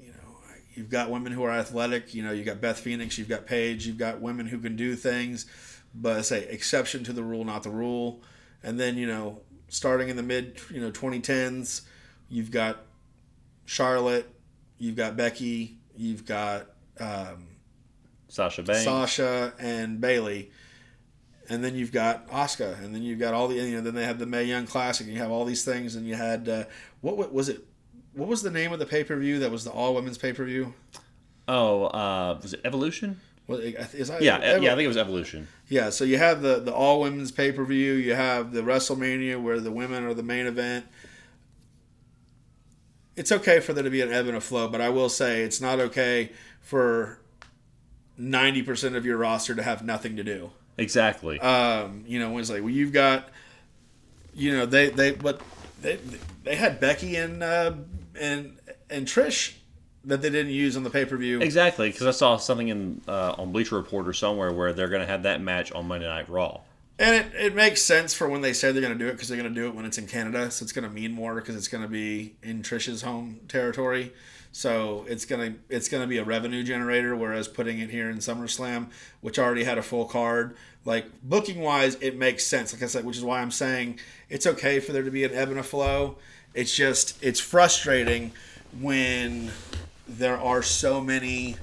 you 0.00 0.08
know, 0.08 0.36
you've 0.74 0.90
got 0.90 1.10
women 1.10 1.32
who 1.32 1.42
are 1.44 1.50
athletic. 1.50 2.14
You 2.14 2.22
know, 2.22 2.32
you've 2.32 2.46
got 2.46 2.60
Beth 2.60 2.78
Phoenix, 2.78 3.16
you've 3.18 3.28
got 3.28 3.46
Paige, 3.46 3.86
you've 3.86 3.98
got 3.98 4.20
women 4.20 4.46
who 4.46 4.58
can 4.58 4.76
do 4.76 4.94
things, 4.94 5.46
but 5.94 6.16
I 6.16 6.22
say 6.22 6.46
exception 6.48 7.04
to 7.04 7.12
the 7.12 7.22
rule, 7.22 7.44
not 7.44 7.62
the 7.62 7.70
rule. 7.70 8.22
And 8.62 8.78
then 8.78 8.96
you 8.96 9.06
know, 9.06 9.40
starting 9.68 10.08
in 10.08 10.16
the 10.16 10.22
mid, 10.22 10.60
you 10.70 10.80
know, 10.80 10.90
2010s, 10.90 11.82
you've 12.28 12.50
got 12.50 12.78
Charlotte, 13.64 14.30
you've 14.78 14.96
got 14.96 15.16
Becky, 15.16 15.78
you've 15.96 16.26
got 16.26 16.66
um, 17.00 17.47
Sasha 18.28 18.62
Banks. 18.62 18.84
Sasha 18.84 19.52
and 19.58 20.00
Bayley, 20.00 20.50
and 21.48 21.64
then 21.64 21.74
you've 21.74 21.92
got 21.92 22.28
Asuka, 22.28 22.78
and 22.84 22.94
then 22.94 23.02
you've 23.02 23.18
got 23.18 23.34
all 23.34 23.48
the 23.48 23.54
you 23.56 23.76
know. 23.76 23.80
Then 23.80 23.94
they 23.94 24.04
have 24.04 24.18
the 24.18 24.26
Mae 24.26 24.44
Young 24.44 24.66
Classic, 24.66 25.06
and 25.06 25.14
you 25.14 25.22
have 25.22 25.30
all 25.30 25.44
these 25.44 25.64
things, 25.64 25.94
and 25.96 26.06
you 26.06 26.14
had 26.14 26.48
uh, 26.48 26.64
what, 27.00 27.16
what 27.16 27.32
was 27.32 27.48
it? 27.48 27.64
What 28.14 28.28
was 28.28 28.42
the 28.42 28.50
name 28.50 28.72
of 28.72 28.78
the 28.78 28.86
pay 28.86 29.04
per 29.04 29.16
view 29.16 29.38
that 29.40 29.50
was 29.50 29.64
the 29.64 29.70
all 29.70 29.94
women's 29.94 30.18
pay 30.18 30.32
per 30.32 30.44
view? 30.44 30.74
Oh, 31.46 31.84
uh, 31.84 32.38
was 32.42 32.52
it 32.54 32.60
Evolution? 32.64 33.20
Well, 33.46 33.58
is 33.60 34.08
that, 34.08 34.20
Yeah, 34.20 34.38
e- 34.38 34.42
Ever- 34.42 34.62
yeah, 34.64 34.72
I 34.72 34.76
think 34.76 34.84
it 34.84 34.88
was 34.88 34.98
Evolution. 34.98 35.48
Yeah, 35.68 35.88
so 35.88 36.04
you 36.04 36.18
have 36.18 36.42
the 36.42 36.60
the 36.60 36.74
all 36.74 37.00
women's 37.00 37.32
pay 37.32 37.50
per 37.52 37.64
view. 37.64 37.94
You 37.94 38.14
have 38.14 38.52
the 38.52 38.60
WrestleMania 38.60 39.40
where 39.42 39.58
the 39.58 39.70
women 39.72 40.04
are 40.04 40.12
the 40.12 40.22
main 40.22 40.46
event. 40.46 40.84
It's 43.16 43.32
okay 43.32 43.58
for 43.60 43.72
there 43.72 43.82
to 43.82 43.90
be 43.90 44.00
an 44.00 44.12
ebb 44.12 44.26
and 44.26 44.36
a 44.36 44.40
flow, 44.40 44.68
but 44.68 44.80
I 44.80 44.90
will 44.90 45.08
say 45.08 45.42
it's 45.42 45.60
not 45.60 45.80
okay 45.80 46.30
for 46.60 47.18
ninety 48.18 48.62
percent 48.62 48.96
of 48.96 49.06
your 49.06 49.16
roster 49.16 49.54
to 49.54 49.62
have 49.62 49.84
nothing 49.84 50.16
to 50.16 50.24
do. 50.24 50.50
Exactly. 50.76 51.40
Um, 51.40 52.04
you 52.06 52.18
know, 52.18 52.30
when 52.30 52.40
it's 52.40 52.50
like, 52.50 52.62
well, 52.62 52.70
you've 52.70 52.92
got, 52.92 53.28
you 54.34 54.56
know, 54.56 54.66
they 54.66 54.90
they 54.90 55.12
but 55.12 55.40
they 55.80 55.98
they 56.44 56.56
had 56.56 56.80
Becky 56.80 57.16
and 57.16 57.42
uh, 57.42 57.72
and 58.20 58.58
and 58.90 59.06
Trish 59.06 59.54
that 60.04 60.22
they 60.22 60.30
didn't 60.30 60.52
use 60.52 60.76
on 60.76 60.84
the 60.84 60.90
pay 60.90 61.04
per 61.04 61.16
view. 61.16 61.40
exactly, 61.40 61.90
because 61.90 62.06
I 62.06 62.12
saw 62.12 62.36
something 62.36 62.68
in 62.68 63.00
uh, 63.08 63.34
on 63.38 63.52
Bleacher 63.52 63.76
Report 63.76 64.06
or 64.06 64.12
somewhere 64.12 64.52
where 64.52 64.72
they're 64.72 64.88
going 64.88 65.02
to 65.02 65.06
have 65.06 65.24
that 65.24 65.40
match 65.40 65.72
on 65.72 65.86
Monday 65.86 66.06
Night 66.06 66.28
Raw. 66.28 66.60
And 67.00 67.14
it, 67.14 67.32
it 67.34 67.54
makes 67.54 67.82
sense 67.82 68.12
for 68.12 68.28
when 68.28 68.40
they 68.40 68.52
say 68.52 68.72
they're 68.72 68.82
going 68.82 68.96
to 68.96 68.98
do 68.98 69.08
it 69.08 69.12
because 69.12 69.28
they're 69.28 69.38
going 69.38 69.52
to 69.52 69.60
do 69.60 69.68
it 69.68 69.74
when 69.74 69.84
it's 69.84 69.98
in 69.98 70.08
Canada. 70.08 70.50
So 70.50 70.64
it's 70.64 70.72
going 70.72 70.88
to 70.88 70.90
mean 70.90 71.12
more 71.12 71.36
because 71.36 71.54
it's 71.54 71.68
going 71.68 71.82
to 71.82 71.88
be 71.88 72.34
in 72.42 72.62
Trish's 72.62 73.02
home 73.02 73.40
territory. 73.46 74.12
So 74.52 75.04
it's 75.08 75.24
going 75.24 75.52
to 75.54 75.58
it's 75.68 75.88
to 75.88 76.06
be 76.06 76.18
a 76.18 76.24
revenue 76.24 76.62
generator. 76.62 77.14
Whereas 77.14 77.48
putting 77.48 77.78
it 77.80 77.90
here 77.90 78.10
in 78.10 78.18
SummerSlam, 78.18 78.86
which 79.20 79.38
already 79.38 79.64
had 79.64 79.78
a 79.78 79.82
full 79.82 80.04
card, 80.06 80.56
like 80.84 81.06
booking 81.22 81.60
wise, 81.60 81.96
it 82.00 82.16
makes 82.16 82.44
sense. 82.46 82.72
Like 82.72 82.82
I 82.82 82.86
said, 82.86 83.04
which 83.04 83.16
is 83.16 83.24
why 83.24 83.40
I'm 83.40 83.50
saying 83.50 83.98
it's 84.28 84.46
okay 84.46 84.80
for 84.80 84.92
there 84.92 85.02
to 85.02 85.10
be 85.10 85.24
an 85.24 85.32
ebb 85.34 85.50
and 85.50 85.58
a 85.58 85.62
flow. 85.62 86.16
It's 86.54 86.74
just 86.74 87.22
it's 87.22 87.40
frustrating 87.40 88.32
when 88.80 89.50
there 90.08 90.38
are 90.38 90.62
so 90.62 91.00
many 91.00 91.56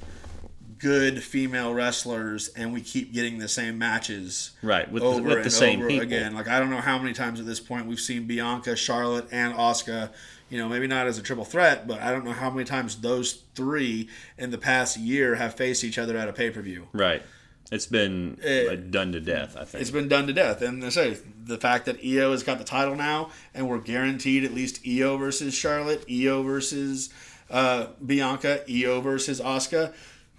good 0.78 1.24
female 1.24 1.74
wrestlers 1.74 2.50
and 2.50 2.72
we 2.74 2.82
keep 2.82 3.12
getting 3.14 3.40
the 3.40 3.48
same 3.48 3.78
matches 3.78 4.52
Right, 4.62 4.90
with 4.92 5.02
the- 5.02 5.10
over 5.10 5.22
with 5.24 5.34
the 5.38 5.42
and 5.44 5.52
same 5.52 5.80
over 5.80 5.88
people. 5.90 6.04
again. 6.04 6.36
Like 6.36 6.48
I 6.48 6.60
don't 6.60 6.70
know 6.70 6.82
how 6.82 6.98
many 7.00 7.14
times 7.14 7.40
at 7.40 7.46
this 7.46 7.60
point 7.60 7.88
we've 7.88 8.00
seen 8.00 8.26
Bianca, 8.28 8.76
Charlotte, 8.76 9.28
and 9.32 9.54
Asuka. 9.56 10.12
You 10.50 10.60
know, 10.60 10.70
maybe 10.70 10.86
not 10.88 11.08
as 11.08 11.18
a 11.18 11.22
triple 11.24 11.44
threat, 11.46 11.88
but 11.88 12.00
I 12.02 12.12
don't 12.12 12.24
know 12.24 12.32
how 12.32 12.50
many 12.52 12.66
times 12.66 12.98
those 12.98 13.42
three 13.56 14.10
in 14.38 14.52
the 14.52 14.58
past 14.60 14.96
year 14.98 15.36
have 15.36 15.56
faced 15.56 15.84
each 15.84 15.98
other 15.98 16.16
at 16.18 16.28
a 16.30 16.34
pay 16.34 16.50
per 16.52 16.62
view. 16.62 16.88
Right. 16.94 17.24
It's 17.72 17.88
been 17.88 18.40
uh, 18.46 18.76
done 18.76 19.12
to 19.14 19.20
death, 19.20 19.58
I 19.58 19.64
think. 19.66 19.82
It's 19.82 19.90
been 19.90 20.08
done 20.08 20.28
to 20.28 20.34
death. 20.34 20.62
And 20.62 20.84
I 20.86 20.90
say 20.90 21.18
the 21.44 21.58
fact 21.58 21.88
that 21.88 21.98
Io 22.06 22.30
has 22.32 22.44
got 22.44 22.60
the 22.60 22.64
title 22.64 22.96
now, 22.96 23.32
and 23.56 23.68
we're 23.68 23.80
guaranteed 23.80 24.44
at 24.44 24.54
least 24.54 24.82
Io 24.88 25.18
versus 25.18 25.56
Charlotte, 25.56 26.06
Io 26.08 26.44
versus 26.44 27.10
uh, 27.50 27.88
Bianca, 28.06 28.62
Io 28.70 29.02
versus 29.02 29.42
Asuka. 29.42 29.94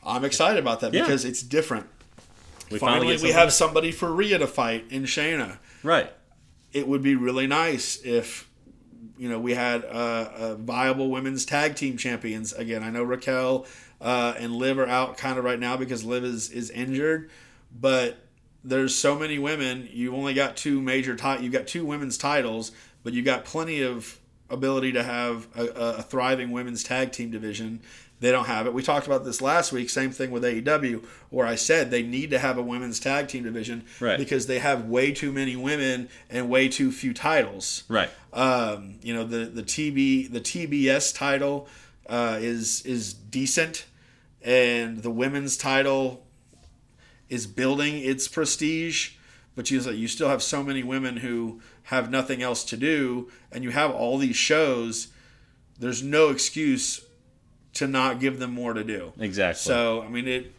I'm 0.07 0.25
excited 0.25 0.61
about 0.61 0.81
that 0.81 0.95
Yeah. 0.95 1.03
because 1.03 1.25
it's 1.25 1.43
different. 1.43 1.87
we 2.71 2.79
Finally, 2.79 3.15
get 3.17 3.23
we 3.23 3.33
have 3.33 3.53
somebody 3.53 3.91
for 3.91 4.13
Rhea 4.13 4.39
to 4.39 4.47
fight 4.47 4.85
in 4.91 5.03
Shayna. 5.03 5.59
right. 5.83 6.13
it 6.73 6.87
would 6.87 7.03
be 7.03 7.17
really 7.17 7.49
nice 7.49 7.99
if 8.05 8.49
you 9.19 9.29
know 9.29 9.39
we 9.39 9.55
had 9.55 9.85
uh, 9.85 10.29
uh, 10.37 10.55
viable 10.57 11.11
women's 11.11 11.45
tag 11.45 11.77
team 11.77 11.97
champions 11.97 12.53
again. 12.53 12.83
I 12.83 12.91
know 12.91 13.03
Raquel 13.03 13.67
uh, 14.01 14.35
and 14.39 14.55
Liv 14.55 14.79
are 14.79 14.87
out 14.87 15.17
kind 15.17 15.39
of 15.39 15.45
right 15.45 15.59
now 15.59 15.77
because 15.77 16.05
Liv 16.05 16.25
is 16.25 16.51
is 16.51 16.71
injured, 16.71 17.31
but 17.79 18.19
there's 18.65 18.95
so 18.95 19.19
many 19.19 19.39
women. 19.39 19.89
You've 19.93 20.15
only 20.15 20.35
got 20.35 20.57
two 20.57 20.81
major 20.83 21.15
ti- 21.15 21.39
You've 21.41 21.53
got 21.53 21.67
two 21.67 21.85
women's 21.87 22.19
titles, 22.19 22.73
but 23.05 23.13
you've 23.13 23.25
got 23.25 23.45
plenty 23.45 23.83
of 23.83 24.19
ability 24.51 24.93
to 24.93 25.03
have 25.03 25.49
a, 25.57 25.67
a 25.99 26.03
thriving 26.03 26.51
women's 26.51 26.83
tag 26.83 27.13
team 27.13 27.31
division. 27.31 27.81
They 28.19 28.31
don't 28.31 28.47
have 28.47 28.67
it. 28.67 28.73
We 28.73 28.83
talked 28.83 29.07
about 29.07 29.25
this 29.27 29.43
last 29.43 29.73
week. 29.73 29.91
Same 29.91 30.11
thing 30.11 30.31
with 30.31 30.43
AEW, 30.43 31.05
where 31.29 31.47
I 31.47 31.55
said 31.55 31.91
they 31.91 32.03
need 32.03 32.31
to 32.31 32.39
have 32.39 32.57
a 32.57 32.63
women's 32.63 32.99
tag 32.99 33.29
team 33.29 33.45
division 33.45 33.85
Right. 34.01 34.19
because 34.19 34.47
they 34.47 34.59
have 34.59 34.87
way 34.87 35.13
too 35.13 35.33
many 35.33 35.55
women 35.55 36.09
and 36.31 36.49
way 36.49 36.69
too 36.69 36.91
few 36.93 37.13
titles. 37.13 37.85
Right. 37.89 38.09
Um, 38.33 38.99
you 39.03 39.13
know 39.15 39.25
the 39.25 39.45
the 39.47 39.63
TB 39.63 40.33
the 40.33 40.41
TBS 40.41 41.15
title 41.15 41.69
uh, 42.09 42.39
is 42.41 42.81
is 42.87 43.13
decent, 43.13 43.85
and 44.43 45.03
the 45.03 45.11
women's 45.11 45.57
title 45.59 46.25
is 47.29 47.47
building 47.47 47.99
its 47.99 48.29
prestige, 48.29 49.11
but 49.55 49.71
you 49.71 49.81
you 49.93 50.09
still 50.09 50.29
have 50.29 50.43
so 50.43 50.63
many 50.63 50.83
women 50.83 51.19
who 51.19 51.61
have 51.85 52.11
nothing 52.11 52.43
else 52.43 52.65
to 52.65 52.77
do, 52.77 53.31
and 53.53 53.63
you 53.65 53.71
have 53.71 53.91
all 53.91 54.17
these 54.19 54.37
shows. 54.37 55.09
There's 55.79 56.03
no 56.03 56.31
excuse 56.31 57.05
to 57.77 57.87
not 57.87 58.21
give 58.21 58.39
them 58.39 58.53
more 58.53 58.75
to 58.75 58.85
do. 58.85 59.13
Exactly. 59.19 59.61
So 59.61 60.03
I 60.03 60.09
mean 60.09 60.29
it. 60.29 60.53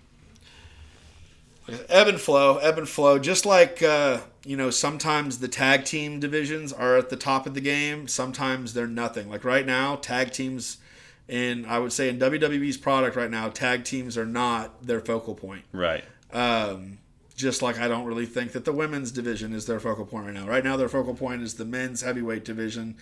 Ebb 1.89 2.07
and 2.07 2.19
flow, 2.19 2.57
ebb 2.59 2.77
and 2.77 2.87
flow. 2.87 3.19
Just 3.19 3.45
like 3.45 3.83
uh, 3.83 4.19
you 4.45 4.55
know, 4.55 4.69
sometimes 4.69 5.39
the 5.39 5.49
tag 5.49 5.83
team 5.83 6.19
divisions 6.19 6.71
are 6.71 6.95
at 6.95 7.09
the 7.09 7.17
top 7.17 7.45
of 7.45 7.53
the 7.53 7.61
game. 7.61 8.07
Sometimes 8.07 8.73
they're 8.73 8.87
nothing. 8.87 9.29
Like 9.29 9.43
right 9.43 9.65
now, 9.65 9.97
tag 9.97 10.31
teams 10.31 10.77
in 11.27 11.65
I 11.65 11.79
would 11.79 11.91
say 11.91 12.09
in 12.09 12.19
WWE's 12.19 12.77
product 12.77 13.15
right 13.15 13.29
now, 13.29 13.49
tag 13.49 13.83
teams 13.83 14.17
are 14.17 14.25
not 14.25 14.83
their 14.85 15.01
focal 15.01 15.35
point. 15.35 15.63
right. 15.73 16.03
Um, 16.33 16.99
just 17.37 17.61
like 17.61 17.79
I 17.79 17.87
don't 17.87 18.05
really 18.05 18.25
think 18.25 18.51
that 18.53 18.65
the 18.65 18.73
women's 18.73 19.11
division 19.11 19.53
is 19.53 19.65
their 19.65 19.79
focal 19.79 20.05
point 20.05 20.25
right 20.25 20.33
now. 20.33 20.47
Right 20.47 20.63
now, 20.63 20.75
their 20.75 20.89
focal 20.89 21.13
point 21.13 21.41
is 21.41 21.53
the 21.53 21.65
men's 21.65 22.01
heavyweight 22.01 22.43
division, 22.43 22.97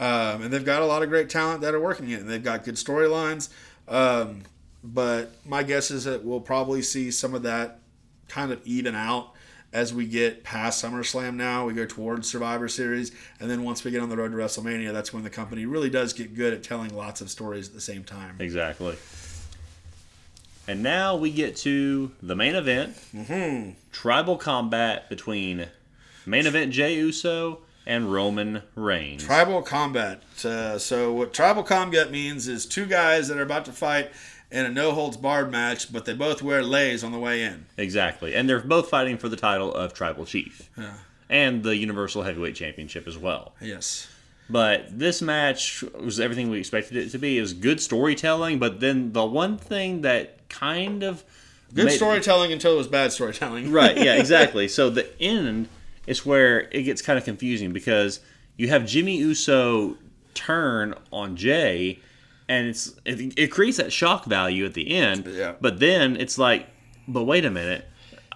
um, 0.00 0.42
and 0.42 0.52
they've 0.52 0.64
got 0.64 0.80
a 0.80 0.86
lot 0.86 1.02
of 1.02 1.10
great 1.10 1.28
talent 1.28 1.60
that 1.60 1.74
are 1.74 1.80
working 1.80 2.10
it, 2.10 2.20
and 2.20 2.28
they've 2.28 2.42
got 2.42 2.64
good 2.64 2.76
storylines. 2.76 3.50
Um, 3.86 4.42
but 4.82 5.32
my 5.44 5.62
guess 5.62 5.90
is 5.90 6.04
that 6.04 6.24
we'll 6.24 6.40
probably 6.40 6.80
see 6.80 7.10
some 7.10 7.34
of 7.34 7.42
that 7.42 7.80
kind 8.28 8.50
of 8.50 8.66
even 8.66 8.94
out 8.94 9.32
as 9.72 9.92
we 9.92 10.06
get 10.06 10.42
past 10.42 10.82
SummerSlam. 10.82 11.34
Now 11.34 11.66
we 11.66 11.74
go 11.74 11.84
towards 11.84 12.30
Survivor 12.30 12.66
Series, 12.66 13.12
and 13.40 13.50
then 13.50 13.62
once 13.62 13.84
we 13.84 13.90
get 13.90 14.00
on 14.00 14.08
the 14.08 14.16
road 14.16 14.32
to 14.32 14.38
WrestleMania, 14.38 14.90
that's 14.92 15.12
when 15.12 15.22
the 15.22 15.30
company 15.30 15.66
really 15.66 15.90
does 15.90 16.14
get 16.14 16.34
good 16.34 16.54
at 16.54 16.62
telling 16.62 16.96
lots 16.96 17.20
of 17.20 17.30
stories 17.30 17.68
at 17.68 17.74
the 17.74 17.80
same 17.80 18.02
time. 18.02 18.36
Exactly. 18.38 18.96
And 20.66 20.82
now 20.82 21.16
we 21.16 21.30
get 21.30 21.56
to 21.58 22.10
the 22.22 22.36
main 22.36 22.54
event 22.54 22.96
hmm 23.12 23.70
tribal 23.92 24.36
combat 24.36 25.10
between 25.10 25.66
main 26.24 26.46
event 26.46 26.72
Jey 26.72 26.94
Uso 26.94 27.58
and 27.90 28.12
Roman 28.12 28.62
Reigns. 28.76 29.24
Tribal 29.24 29.62
combat. 29.62 30.22
Uh, 30.44 30.78
so 30.78 31.12
what 31.12 31.34
tribal 31.34 31.64
combat 31.64 32.10
means 32.12 32.46
is 32.46 32.64
two 32.64 32.86
guys 32.86 33.26
that 33.28 33.36
are 33.36 33.42
about 33.42 33.64
to 33.64 33.72
fight 33.72 34.10
in 34.50 34.64
a 34.64 34.68
no 34.68 34.92
holds 34.92 35.16
barred 35.16 35.50
match, 35.50 35.92
but 35.92 36.04
they 36.04 36.14
both 36.14 36.40
wear 36.40 36.62
leis 36.62 37.02
on 37.02 37.10
the 37.10 37.18
way 37.18 37.42
in. 37.42 37.66
exactly. 37.76 38.34
And 38.34 38.48
they're 38.48 38.60
both 38.60 38.88
fighting 38.88 39.18
for 39.18 39.28
the 39.28 39.36
title 39.36 39.74
of 39.74 39.92
Tribal 39.92 40.24
Chief 40.24 40.70
Yeah. 40.78 40.94
and 41.28 41.62
the 41.64 41.76
Universal 41.76 42.22
Heavyweight 42.22 42.54
Championship 42.54 43.08
as 43.08 43.18
well. 43.18 43.54
Yes. 43.60 44.08
But 44.48 44.98
this 44.98 45.20
match 45.20 45.82
was 46.00 46.18
everything 46.20 46.48
we 46.50 46.58
expected 46.58 46.96
it 46.96 47.10
to 47.10 47.18
be. 47.18 47.38
It 47.38 47.40
was 47.40 47.52
good 47.52 47.80
storytelling, 47.80 48.58
but 48.60 48.80
then 48.80 49.12
the 49.12 49.24
one 49.26 49.56
thing 49.58 50.02
that 50.02 50.48
kind 50.48 51.02
of 51.02 51.24
Good 51.72 51.92
storytelling 51.92 52.52
until 52.52 52.72
it 52.74 52.76
was 52.78 52.88
bad 52.88 53.12
storytelling. 53.12 53.70
Right, 53.70 53.96
yeah, 53.96 54.14
exactly. 54.18 54.66
so 54.66 54.90
the 54.90 55.06
end 55.22 55.68
is 56.06 56.24
where 56.24 56.60
it 56.72 56.82
gets 56.82 57.02
kind 57.02 57.18
of 57.18 57.24
confusing 57.24 57.72
because 57.72 58.20
you 58.56 58.68
have 58.68 58.86
Jimmy 58.86 59.16
Uso 59.16 59.96
turn 60.34 60.94
on 61.12 61.36
Jey, 61.36 61.98
and 62.48 62.68
it's 62.68 62.94
it, 63.04 63.34
it 63.38 63.46
creates 63.48 63.76
that 63.76 63.92
shock 63.92 64.24
value 64.24 64.64
at 64.64 64.74
the 64.74 64.94
end. 64.94 65.26
Yeah. 65.26 65.54
But 65.60 65.80
then 65.80 66.16
it's 66.16 66.38
like, 66.38 66.68
but 67.06 67.24
wait 67.24 67.44
a 67.44 67.50
minute. 67.50 67.86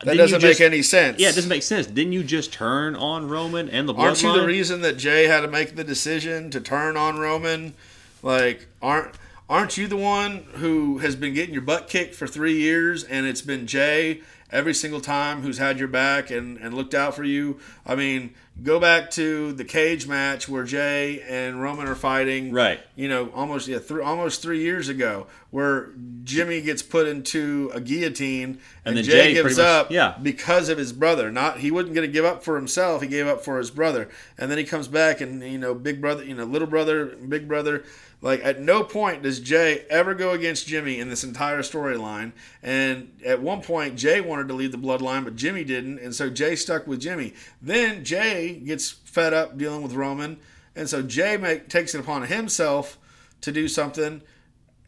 that 0.00 0.04
Didn't 0.04 0.18
doesn't 0.18 0.42
you 0.42 0.48
make 0.48 0.60
any 0.60 0.82
sense. 0.82 1.20
Yeah, 1.20 1.28
it 1.28 1.34
doesn't 1.34 1.48
make 1.48 1.62
sense. 1.62 1.86
Didn't 1.86 2.12
you 2.12 2.24
just 2.24 2.52
turn 2.52 2.94
on 2.96 3.28
Roman 3.28 3.68
and 3.68 3.88
the 3.88 3.94
bloodline? 3.94 3.98
Aren't 3.98 4.22
you 4.22 4.32
the 4.32 4.46
reason 4.46 4.80
that 4.82 4.96
Jey 4.96 5.26
had 5.26 5.40
to 5.40 5.48
make 5.48 5.76
the 5.76 5.84
decision 5.84 6.50
to 6.50 6.60
turn 6.60 6.96
on 6.96 7.18
Roman? 7.18 7.74
Like, 8.22 8.66
aren't 8.80 9.14
aren't 9.48 9.76
you 9.76 9.86
the 9.86 9.96
one 9.96 10.46
who 10.54 10.98
has 10.98 11.16
been 11.16 11.34
getting 11.34 11.52
your 11.52 11.62
butt 11.62 11.88
kicked 11.88 12.14
for 12.14 12.26
three 12.26 12.58
years, 12.58 13.04
and 13.04 13.26
it's 13.26 13.42
been 13.42 13.66
Jey 13.66 14.22
every 14.54 14.72
single 14.72 15.00
time 15.00 15.42
who's 15.42 15.58
had 15.58 15.78
your 15.78 15.88
back 15.88 16.30
and, 16.30 16.56
and 16.58 16.72
looked 16.72 16.94
out 16.94 17.14
for 17.14 17.24
you? 17.24 17.58
I 17.84 17.94
mean, 17.94 18.34
go 18.62 18.78
back 18.78 19.10
to 19.10 19.52
the 19.52 19.64
cage 19.64 20.06
match 20.06 20.48
where 20.48 20.64
Jey 20.64 21.20
and 21.28 21.60
Roman 21.60 21.86
are 21.88 21.94
fighting. 21.94 22.52
Right. 22.52 22.80
You 22.94 23.08
know, 23.08 23.30
almost 23.34 23.66
yeah, 23.66 23.78
th- 23.78 24.00
almost 24.00 24.42
three 24.42 24.62
years 24.62 24.88
ago, 24.88 25.26
where 25.50 25.90
Jimmy 26.22 26.60
gets 26.62 26.82
put 26.82 27.08
into 27.08 27.70
a 27.74 27.80
guillotine 27.80 28.44
and, 28.44 28.58
And 28.84 28.96
then 28.98 29.04
Jey, 29.04 29.10
Jey 29.10 29.34
gives 29.34 29.56
much- 29.58 29.66
up 29.66 29.90
yeah. 29.90 30.16
because 30.22 30.68
of 30.68 30.78
his 30.78 30.92
brother. 30.92 31.30
Not 31.30 31.58
he 31.58 31.70
wasn't 31.70 31.94
going 31.94 32.06
to 32.06 32.12
give 32.12 32.24
up 32.24 32.44
for 32.44 32.56
himself. 32.56 33.02
He 33.02 33.08
gave 33.08 33.26
up 33.26 33.44
for 33.44 33.58
his 33.58 33.70
brother, 33.70 34.08
and 34.38 34.50
then 34.50 34.58
he 34.58 34.64
comes 34.64 34.88
back 34.88 35.20
and 35.20 35.42
you 35.42 35.58
know, 35.58 35.74
big 35.74 36.00
brother, 36.00 36.24
you 36.24 36.34
know, 36.34 36.44
little 36.44 36.68
brother, 36.68 37.06
big 37.06 37.48
brother. 37.48 37.84
Like 38.22 38.42
at 38.42 38.58
no 38.58 38.82
point 38.84 39.22
does 39.22 39.38
Jey 39.38 39.84
ever 39.90 40.14
go 40.14 40.30
against 40.30 40.66
Jimmy 40.66 40.98
in 40.98 41.10
this 41.10 41.24
entire 41.24 41.58
storyline. 41.60 42.32
And 42.62 43.10
at 43.22 43.42
one 43.42 43.60
point, 43.60 43.96
Jey 43.98 44.22
wanted 44.22 44.48
to 44.48 44.54
leave 44.54 44.72
the 44.72 44.78
bloodline, 44.78 45.24
but 45.24 45.36
Jimmy 45.36 45.62
didn't, 45.62 45.98
and 45.98 46.14
so 46.14 46.30
Jey 46.30 46.56
stuck 46.56 46.86
with 46.86 47.00
Jimmy. 47.00 47.34
Then 47.60 48.02
Jey 48.02 48.43
gets 48.52 48.90
fed 48.90 49.32
up 49.32 49.56
dealing 49.56 49.82
with 49.82 49.92
Roman, 49.92 50.38
and 50.76 50.88
so 50.88 51.02
Jey 51.02 51.36
make, 51.36 51.68
takes 51.68 51.94
it 51.94 52.00
upon 52.00 52.22
himself 52.26 52.98
to 53.40 53.52
do 53.52 53.68
something, 53.68 54.22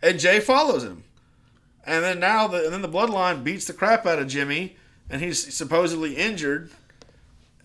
and 0.02 0.18
Jey 0.18 0.40
follows 0.40 0.84
him. 0.84 1.04
And 1.84 2.02
then 2.02 2.18
now, 2.18 2.48
the, 2.48 2.64
and 2.64 2.72
then 2.72 2.82
the 2.82 2.88
bloodline 2.88 3.44
beats 3.44 3.66
the 3.66 3.72
crap 3.72 4.06
out 4.06 4.18
of 4.18 4.26
Jimmy, 4.26 4.76
and 5.08 5.22
he's 5.22 5.54
supposedly 5.54 6.16
injured. 6.16 6.70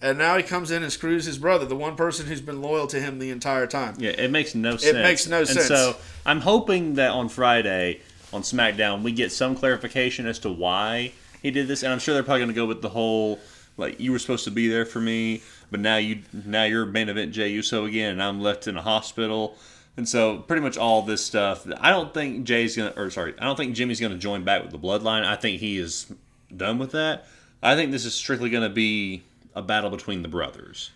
And 0.04 0.18
now 0.18 0.36
he 0.36 0.44
comes 0.44 0.72
in 0.72 0.82
and 0.82 0.92
screws 0.92 1.26
his 1.26 1.38
brother, 1.38 1.66
the 1.66 1.76
one 1.76 1.96
person 1.96 2.26
who's 2.26 2.42
been 2.42 2.62
loyal 2.62 2.88
to 2.88 3.00
him 3.00 3.20
the 3.20 3.30
entire 3.30 3.68
time. 3.68 3.96
Yeah, 4.00 4.12
it 4.12 4.32
makes 4.32 4.56
no 4.56 4.78
sense. 4.78 4.98
It 4.98 5.02
makes 5.02 5.28
no 5.28 5.40
and 5.40 5.48
sense. 5.48 5.68
so 5.68 5.96
I'm 6.26 6.42
hoping 6.42 6.96
that 6.96 7.12
on 7.12 7.30
Friday 7.30 8.02
on 8.34 8.42
SmackDown 8.42 9.04
we 9.04 9.12
get 9.12 9.32
some 9.32 9.56
clarification 9.56 10.26
as 10.26 10.40
to 10.40 10.52
why 10.52 11.12
he 11.42 11.52
did 11.52 11.68
this, 11.68 11.84
and 11.84 11.92
I'm 11.92 12.00
sure 12.00 12.14
they're 12.14 12.24
probably 12.24 12.42
going 12.42 12.50
to 12.50 12.56
go 12.56 12.66
with 12.66 12.82
the 12.82 12.90
whole 12.90 13.40
like 13.78 14.00
you 14.00 14.12
were 14.12 14.20
supposed 14.20 14.44
to 14.46 14.52
be 14.52 14.68
there 14.68 14.86
for 14.86 15.00
me, 15.00 15.42
but 15.72 15.80
now 15.80 15.98
you 15.98 16.22
now 16.32 16.66
you're 16.66 16.86
main 16.86 17.10
event 17.10 17.32
Jey 17.32 17.50
Uso 17.50 17.86
again, 17.86 18.12
and 18.12 18.22
I'm 18.24 18.40
left 18.42 18.68
in 18.68 18.78
a 18.78 18.82
hospital. 18.84 19.58
And 19.98 20.08
so, 20.08 20.38
pretty 20.38 20.62
much 20.62 20.78
all 20.78 21.02
this 21.02 21.26
stuff. 21.26 21.68
I 21.80 21.90
don't 21.90 22.14
think 22.14 22.46
Jey's 22.46 22.78
gonna, 22.78 22.94
or 22.96 23.10
sorry, 23.10 23.34
I 23.40 23.44
don't 23.46 23.56
think 23.58 23.76
Jimmy's 23.76 24.00
gonna 24.00 24.18
join 24.18 24.44
back 24.44 24.62
with 24.62 24.72
the 24.72 24.80
Bloodline. 24.80 25.26
I 25.26 25.36
think 25.36 25.60
he 25.60 25.78
is 25.78 26.12
done 26.56 26.78
with 26.78 26.92
that. 26.92 27.26
I 27.64 27.76
think 27.76 27.92
this 27.92 28.06
is 28.06 28.14
strictly 28.14 28.50
gonna 28.50 28.70
be 28.70 29.24
a 29.56 29.62
battle 29.62 29.90
between 29.90 30.22
the 30.22 30.28
brothers. 30.30 30.92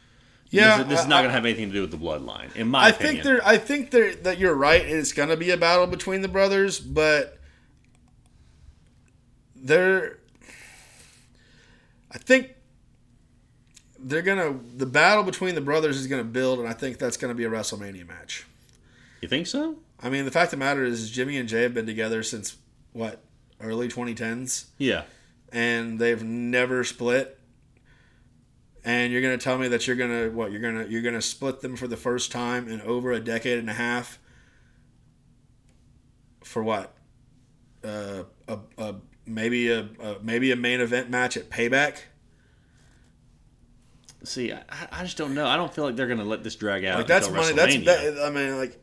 Yeah, 0.50 0.78
this, 0.78 0.88
this 0.88 1.00
is 1.02 1.08
not 1.08 1.24
I- 1.26 1.28
to 1.28 1.32
have 1.34 1.44
anything 1.46 1.68
to 1.68 1.74
do 1.74 1.82
with 1.82 1.92
the 1.92 1.98
bloodline, 1.98 2.56
in 2.56 2.70
my 2.70 2.84
I 2.86 2.90
opinion. 2.90 3.14
think 3.16 3.24
there. 3.26 3.42
I 3.46 3.58
think 3.58 3.92
there 3.92 4.16
that 4.16 4.38
you're 4.38 4.54
right. 4.56 4.82
and 4.82 4.92
It's 4.92 5.12
going 5.12 5.28
to 5.30 5.36
be 5.36 5.50
a 5.50 5.58
battle 5.58 5.88
between 5.88 6.22
the 6.22 6.28
brothers, 6.30 6.80
but 6.80 7.38
they're. 9.56 10.20
I 12.12 12.18
think 12.18 12.55
they're 14.06 14.22
gonna. 14.22 14.58
The 14.78 14.86
battle 14.86 15.24
between 15.24 15.56
the 15.56 15.62
brothers 15.62 15.98
is 15.98 16.08
gonna 16.08 16.24
build, 16.24 16.60
and 16.60 16.68
I 16.68 16.74
think 16.74 16.98
that's 17.00 17.18
gonna 17.18 17.34
be 17.34 17.44
a 17.44 17.50
WrestleMania 17.50 18.08
match. 18.08 18.46
You 19.22 19.28
think 19.28 19.48
so? 19.48 19.78
I 20.02 20.10
mean, 20.10 20.26
the 20.26 20.32
fact 20.32 20.54
of 20.54 20.60
the 20.60 20.66
matter 20.66 20.84
is, 20.84 21.10
Jimmy 21.10 21.38
and 21.38 21.50
Jey 21.50 21.64
have 21.64 21.74
been 21.74 21.86
together 21.88 22.22
since 22.22 22.58
what 22.94 23.22
early 23.60 23.88
2010s, 23.88 24.66
Yeah. 24.78 25.04
and 25.52 25.98
they've 26.00 26.22
never 26.24 26.84
split. 26.84 27.40
And 28.84 29.12
you're 29.12 29.22
gonna 29.24 29.38
tell 29.40 29.58
me 29.58 29.68
that 29.70 29.88
you're 29.88 29.96
gonna 29.96 30.30
what? 30.30 30.52
You're 30.52 30.62
gonna 30.62 30.86
you're 30.88 31.02
gonna 31.02 31.22
split 31.22 31.62
them 31.62 31.76
for 31.76 31.88
the 31.88 31.98
first 31.98 32.32
time 32.32 32.68
in 32.70 32.82
over 32.82 33.12
a 33.12 33.20
decade 33.20 33.58
and 33.58 33.70
a 33.70 33.74
half. 33.74 34.20
For 36.44 36.62
what? 36.64 36.94
Uh, 37.84 38.24
a, 38.48 38.60
a 38.78 38.96
maybe 39.26 39.70
a, 39.72 39.90
a 40.00 40.18
maybe 40.22 40.52
a 40.52 40.56
main 40.56 40.82
event 40.82 41.10
match 41.10 41.36
at 41.38 41.50
Payback. 41.50 41.98
See, 44.26 44.52
I, 44.52 44.62
I 44.92 45.04
just 45.04 45.18
don't 45.18 45.34
know. 45.34 45.48
I 45.48 45.58
don't 45.58 45.74
feel 45.74 45.84
like 45.84 45.96
they're 45.96 46.08
going 46.08 46.20
to 46.20 46.26
let 46.26 46.44
this 46.44 46.56
drag 46.56 46.86
out. 46.86 46.98
Like 46.98 47.08
that's 47.08 47.30
money. 47.30 47.54
That's 47.54 47.78
that, 47.86 48.22
I 48.24 48.30
mean, 48.30 48.58
like 48.58 48.80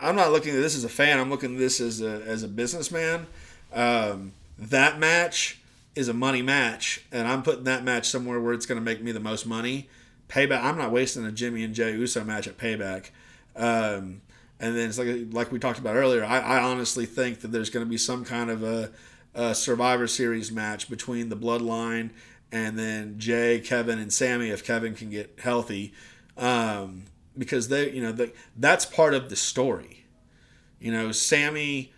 I'm 0.00 0.16
not 0.16 0.32
looking 0.32 0.54
at 0.54 0.60
this 0.60 0.76
as 0.76 0.84
a 0.84 0.88
fan. 0.88 1.18
I'm 1.18 1.30
looking 1.30 1.54
at 1.54 1.58
this 1.58 1.80
as 1.80 2.00
a 2.00 2.22
as 2.22 2.42
a 2.42 2.48
businessman. 2.48 3.26
Um, 3.72 4.32
that 4.58 4.98
match 4.98 5.60
is 5.94 6.08
a 6.08 6.14
money 6.14 6.42
match, 6.42 7.04
and 7.12 7.28
I'm 7.28 7.42
putting 7.42 7.64
that 7.64 7.84
match 7.84 8.08
somewhere 8.08 8.40
where 8.40 8.54
it's 8.54 8.66
going 8.66 8.78
to 8.78 8.84
make 8.84 9.02
me 9.02 9.12
the 9.12 9.20
most 9.20 9.46
money. 9.46 9.88
Payback. 10.28 10.62
I'm 10.62 10.78
not 10.78 10.90
wasting 10.90 11.26
a 11.26 11.32
Jimmy 11.32 11.62
and 11.62 11.74
Jey 11.74 11.92
Uso 11.92 12.24
match 12.24 12.46
at 12.48 12.56
Payback. 12.56 13.10
Um, 13.54 14.22
and 14.58 14.76
then 14.76 14.88
it's 14.88 14.98
like 14.98 15.08
like 15.32 15.52
we 15.52 15.58
talked 15.58 15.78
about 15.78 15.96
earlier. 15.96 16.24
I, 16.24 16.38
I 16.38 16.62
honestly 16.62 17.04
think 17.04 17.40
that 17.40 17.48
there's 17.48 17.68
going 17.68 17.84
to 17.84 17.90
be 17.90 17.98
some 17.98 18.24
kind 18.24 18.48
of 18.48 18.62
a, 18.62 18.90
a 19.34 19.54
Survivor 19.54 20.06
Series 20.06 20.50
match 20.50 20.88
between 20.88 21.28
the 21.28 21.36
Bloodline 21.36 22.10
and 22.52 22.78
then 22.78 23.18
Jey, 23.18 23.58
Kevin, 23.60 23.98
and 23.98 24.12
Sammy 24.12 24.50
if 24.50 24.64
Kevin 24.64 24.94
can 24.94 25.10
get 25.10 25.38
healthy, 25.42 25.92
um, 26.36 27.04
because 27.36 27.68
they 27.68 27.90
you 27.90 28.02
know 28.02 28.28
that's 28.56 28.84
part 28.84 29.14
of 29.14 29.30
the 29.30 29.36
story. 29.36 30.04
You 30.78 30.92
know, 30.92 31.10
Sammy 31.10 31.92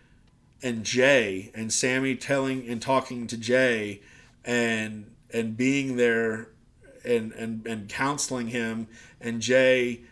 and 0.62 0.84
Jey, 0.84 1.50
and 1.54 1.72
Sammy 1.72 2.16
telling 2.16 2.66
and 2.68 2.80
talking 2.80 3.26
to 3.26 3.36
Jey, 3.36 4.00
and 4.44 5.10
and 5.32 5.56
being 5.56 5.96
there, 5.96 6.48
and 7.04 7.32
and 7.32 7.66
and 7.66 7.88
counseling 7.88 8.48
him, 8.48 8.86
and 9.20 9.42
Jey 9.42 10.04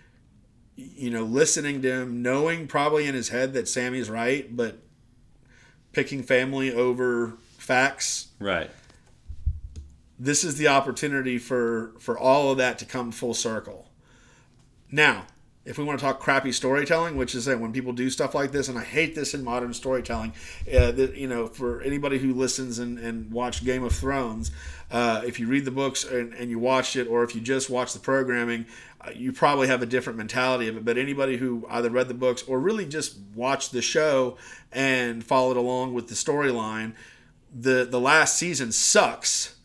you 0.76 1.10
know, 1.10 1.22
listening 1.22 1.82
to 1.82 1.90
him, 2.02 2.22
knowing 2.22 2.66
probably 2.66 3.06
in 3.06 3.14
his 3.14 3.28
head 3.28 3.52
that 3.52 3.68
Sammy's 3.68 4.08
right, 4.08 4.54
but 4.54 4.78
picking 5.92 6.22
family 6.22 6.72
over 6.72 7.34
facts. 7.58 8.28
right. 8.38 8.70
This 10.22 10.44
is 10.44 10.56
the 10.56 10.68
opportunity 10.68 11.36
for 11.36 11.92
for 11.98 12.16
all 12.16 12.52
of 12.52 12.58
that 12.58 12.78
to 12.78 12.84
come 12.84 13.10
full 13.10 13.34
circle. 13.34 13.88
Now, 14.90 15.26
if 15.64 15.78
we 15.78 15.84
want 15.84 15.98
to 15.98 16.04
talk 16.04 16.20
crappy 16.20 16.52
storytelling, 16.52 17.16
which 17.16 17.34
is 17.34 17.46
that 17.46 17.58
when 17.58 17.72
people 17.72 17.92
do 17.92 18.08
stuff 18.08 18.32
like 18.34 18.52
this, 18.52 18.68
and 18.68 18.78
I 18.78 18.84
hate 18.84 19.16
this 19.16 19.34
in 19.34 19.42
modern 19.42 19.74
storytelling, 19.74 20.32
uh, 20.68 20.92
that 20.92 21.16
you 21.16 21.26
know, 21.26 21.48
for 21.48 21.80
anybody 21.82 22.18
who 22.18 22.34
listens 22.34 22.78
and, 22.78 22.98
and 22.98 23.32
watched 23.32 23.64
Game 23.64 23.82
of 23.82 23.92
Thrones, 23.92 24.52
uh, 24.92 25.22
if 25.24 25.40
you 25.40 25.48
read 25.48 25.64
the 25.64 25.72
books 25.72 26.04
and, 26.04 26.32
and 26.34 26.50
you 26.50 26.58
watched 26.60 26.94
it, 26.94 27.08
or 27.08 27.24
if 27.24 27.34
you 27.34 27.40
just 27.40 27.68
watch 27.68 27.92
the 27.92 27.98
programming, 27.98 28.66
uh, 29.00 29.10
you 29.14 29.32
probably 29.32 29.66
have 29.66 29.82
a 29.82 29.86
different 29.86 30.18
mentality 30.18 30.68
of 30.68 30.76
it. 30.76 30.84
But 30.84 30.98
anybody 30.98 31.36
who 31.36 31.66
either 31.68 31.90
read 31.90 32.06
the 32.06 32.14
books 32.14 32.44
or 32.44 32.60
really 32.60 32.86
just 32.86 33.18
watched 33.34 33.72
the 33.72 33.82
show 33.82 34.36
and 34.70 35.24
followed 35.24 35.56
along 35.56 35.94
with 35.94 36.06
the 36.06 36.14
storyline, 36.14 36.92
the 37.52 37.84
the 37.90 38.00
last 38.00 38.36
season 38.36 38.70
sucks. 38.70 39.56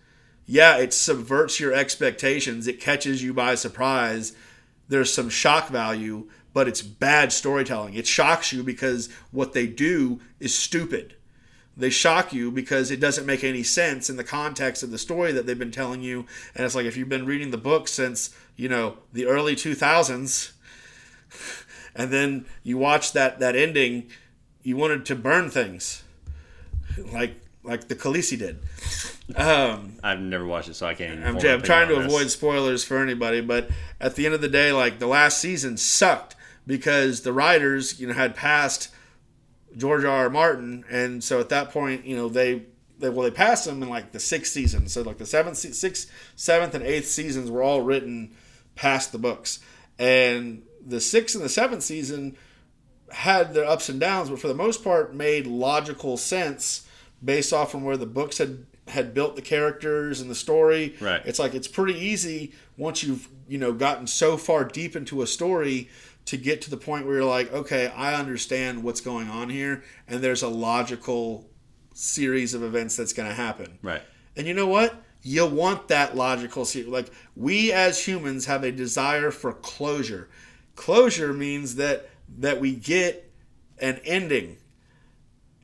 Yeah, 0.48 0.78
it 0.78 0.93
subverts 0.93 1.60
your 1.60 1.74
expectations. 1.74 2.68
It 2.68 2.80
catches 2.80 3.22
you 3.22 3.34
by 3.34 3.54
surprise 3.54 4.34
there's 4.89 5.14
some 5.14 5.30
shock 5.30 5.70
value, 5.70 6.30
but 6.54 6.68
it's 6.68 6.82
bad 6.82 7.32
storytelling. 7.34 7.93
It 7.93 8.08
shocks 8.08 8.54
you 8.54 8.64
because 8.64 9.10
what 9.32 9.54
they 9.54 9.68
do 9.68 10.20
is 10.39 10.58
stupid. 10.58 11.16
They 11.76 11.89
shock 11.89 12.34
you 12.34 12.50
because 12.50 12.89
it 12.89 13.00
doesn't 13.00 13.26
make 13.26 13.43
any 13.43 13.64
sense 13.64 14.10
in 14.10 14.18
the 14.18 14.24
context 14.24 14.82
of 14.82 14.89
the 14.89 14.98
story 14.98 15.32
that 15.34 15.45
they've 15.45 15.60
been 15.60 15.72
telling 15.72 16.02
you. 16.02 16.26
And 16.56 16.66
it's 16.66 16.74
like 16.74 16.86
if 16.86 16.98
you've 16.98 17.10
been 17.10 17.26
reading 17.26 17.52
the 17.52 17.58
book 17.58 17.88
since, 17.88 18.36
you 18.56 18.68
know, 18.68 18.98
the 19.14 19.28
early 19.28 19.56
2000s, 19.56 20.54
and 21.95 22.12
then 22.12 22.45
you 22.64 22.78
watch 22.78 23.12
that, 23.12 23.39
that 23.39 23.56
ending, 23.56 24.10
you 24.64 24.76
wanted 24.76 25.06
to 25.06 25.16
burn 25.16 25.52
things. 25.52 26.04
Like 27.12 27.36
like 27.68 27.88
the 27.88 27.95
Khaleesi 27.95 28.39
did. 28.39 28.59
Um, 29.36 29.97
I've 30.03 30.20
never 30.20 30.45
watched 30.45 30.70
it, 30.70 30.76
so 30.76 30.88
I 30.88 30.93
can't. 30.93 31.20
Even 31.20 31.24
I'm, 31.24 31.36
I'm 31.38 31.61
trying 31.61 31.89
to 31.89 31.95
avoid 31.95 32.32
spoilers 32.32 32.84
for 32.84 32.97
anybody, 32.97 33.41
but 33.41 33.70
at 33.99 34.15
the 34.15 34.26
end 34.26 34.34
of 34.34 34.41
the 34.41 34.47
day, 34.47 34.72
like 34.72 34.99
the 34.99 35.07
last 35.07 35.39
season 35.39 35.78
sucked 35.78 36.36
because 36.65 37.22
the 37.22 37.34
writers, 37.34 37.99
you 37.99 38.07
know, 38.07 38.13
had 38.13 38.36
passed 38.36 38.89
George 39.76 40.05
R. 40.05 40.24
R. 40.24 40.30
Martin, 40.30 40.86
and 40.89 41.24
so 41.24 41.39
at 41.39 41.49
that 41.49 41.72
point, 41.72 42.05
you 42.05 42.15
know, 42.15 42.30
they 42.30 42.63
they 42.99 43.09
well 43.09 43.24
they 43.24 43.36
passed 43.36 43.68
him 43.68 43.84
in 43.84 43.89
like 43.89 44.13
the 44.13 44.20
sixth 44.20 44.53
season, 44.53 44.88
so 44.88 45.01
like 45.01 45.18
the 45.18 45.26
seventh, 45.26 45.57
sixth, 45.57 46.09
seventh, 46.36 46.74
and 46.74 46.84
eighth 46.84 47.07
seasons 47.07 47.51
were 47.51 47.61
all 47.61 47.82
written 47.82 48.34
past 48.76 49.11
the 49.11 49.20
books, 49.20 49.59
and 49.99 50.63
the 50.86 51.01
sixth 51.01 51.36
and 51.36 51.43
the 51.43 51.49
seventh 51.49 51.84
season 51.84 52.38
had 53.11 53.53
their 53.53 53.65
ups 53.65 53.89
and 53.89 53.99
downs, 53.99 54.30
but 54.30 54.39
for 54.39 54.47
the 54.47 54.53
most 54.53 54.84
part, 54.84 55.13
made 55.13 55.47
logical 55.47 56.18
sense 56.18 56.86
based 57.24 57.53
off 57.53 57.72
from 57.72 57.84
where 57.84 57.97
the 57.97 58.05
books 58.05 58.38
had 58.38 58.65
had 58.88 59.13
built 59.13 59.36
the 59.36 59.41
characters 59.41 60.22
and 60.22 60.30
the 60.30 60.36
story. 60.36 60.95
Right. 61.01 61.22
It's 61.26 61.39
like 61.39 61.53
it's 61.53 61.68
pretty 61.68 61.99
easy 61.99 62.53
once 62.78 63.03
you've 63.03 63.28
you 63.47 63.57
know 63.57 63.74
gotten 63.74 64.07
so 64.07 64.38
far 64.38 64.63
deep 64.63 64.95
into 64.95 65.22
a 65.22 65.28
story 65.28 65.89
to 66.26 66.38
get 66.38 66.61
to 66.61 66.70
the 66.70 66.78
point 66.78 67.05
where 67.05 67.15
you're 67.15 67.26
like, 67.26 67.51
okay, 67.53 67.88
I 67.88 68.15
understand 68.15 68.84
what's 68.84 68.99
going 68.99 69.30
on 69.30 69.49
here, 69.49 69.84
and 70.07 70.22
there's 70.22 70.43
a 70.43 70.49
logical 70.49 71.49
series 71.93 72.53
of 72.53 72.63
events 72.63 72.97
that's 72.97 73.13
going 73.13 73.30
to 73.30 73.34
happen. 73.34 73.80
Right. 73.82 74.01
And 74.36 74.45
you 74.45 74.53
know 74.53 74.68
what? 74.68 75.01
You 75.24 75.45
want 75.45 75.88
that 75.88 76.15
logical 76.15 76.65
series. 76.65 76.89
Like 76.89 77.11
we 77.36 77.72
as 77.72 78.05
humans 78.05 78.45
have 78.45 78.63
a 78.63 78.72
desire 78.72 79.32
for 79.32 79.53
closure. 79.53 80.30
Closure 80.76 81.34
means 81.34 81.76
that 81.76 82.09
that 82.38 82.59
we 82.59 82.76
get 82.76 83.32
an 83.80 83.99
ending. 84.03 84.57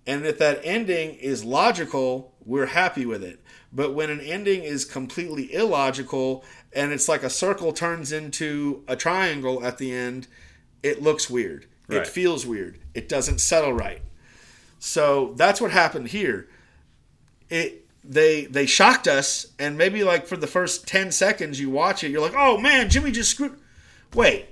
And 0.05 0.25
if 0.25 0.37
that 0.39 0.59
ending 0.63 1.15
is 1.15 1.43
logical, 1.45 2.33
we're 2.45 2.67
happy 2.67 3.05
with 3.05 3.23
it. 3.23 3.39
But 3.71 3.93
when 3.93 4.09
an 4.09 4.19
ending 4.19 4.63
is 4.63 4.85
completely 4.85 5.53
illogical 5.53 6.43
and 6.73 6.91
it's 6.91 7.07
like 7.07 7.23
a 7.23 7.29
circle 7.29 7.71
turns 7.71 8.11
into 8.11 8.83
a 8.87 8.95
triangle 8.95 9.65
at 9.65 9.77
the 9.77 9.93
end, 9.93 10.27
it 10.81 11.01
looks 11.01 11.29
weird. 11.29 11.67
It 11.89 12.07
feels 12.07 12.45
weird. 12.45 12.79
It 12.93 13.07
doesn't 13.07 13.39
settle 13.39 13.73
right. 13.73 14.01
So 14.79 15.33
that's 15.35 15.61
what 15.61 15.71
happened 15.71 16.07
here. 16.07 16.49
It 17.49 17.85
they 18.03 18.45
they 18.45 18.65
shocked 18.65 19.07
us, 19.07 19.47
and 19.59 19.77
maybe 19.77 20.03
like 20.03 20.27
for 20.27 20.35
the 20.35 20.47
first 20.47 20.87
ten 20.87 21.11
seconds 21.11 21.59
you 21.59 21.69
watch 21.69 22.03
it, 22.03 22.09
you're 22.09 22.21
like, 22.21 22.33
oh 22.35 22.57
man, 22.57 22.89
Jimmy 22.89 23.11
just 23.11 23.31
screwed. 23.31 23.57
Wait, 24.13 24.47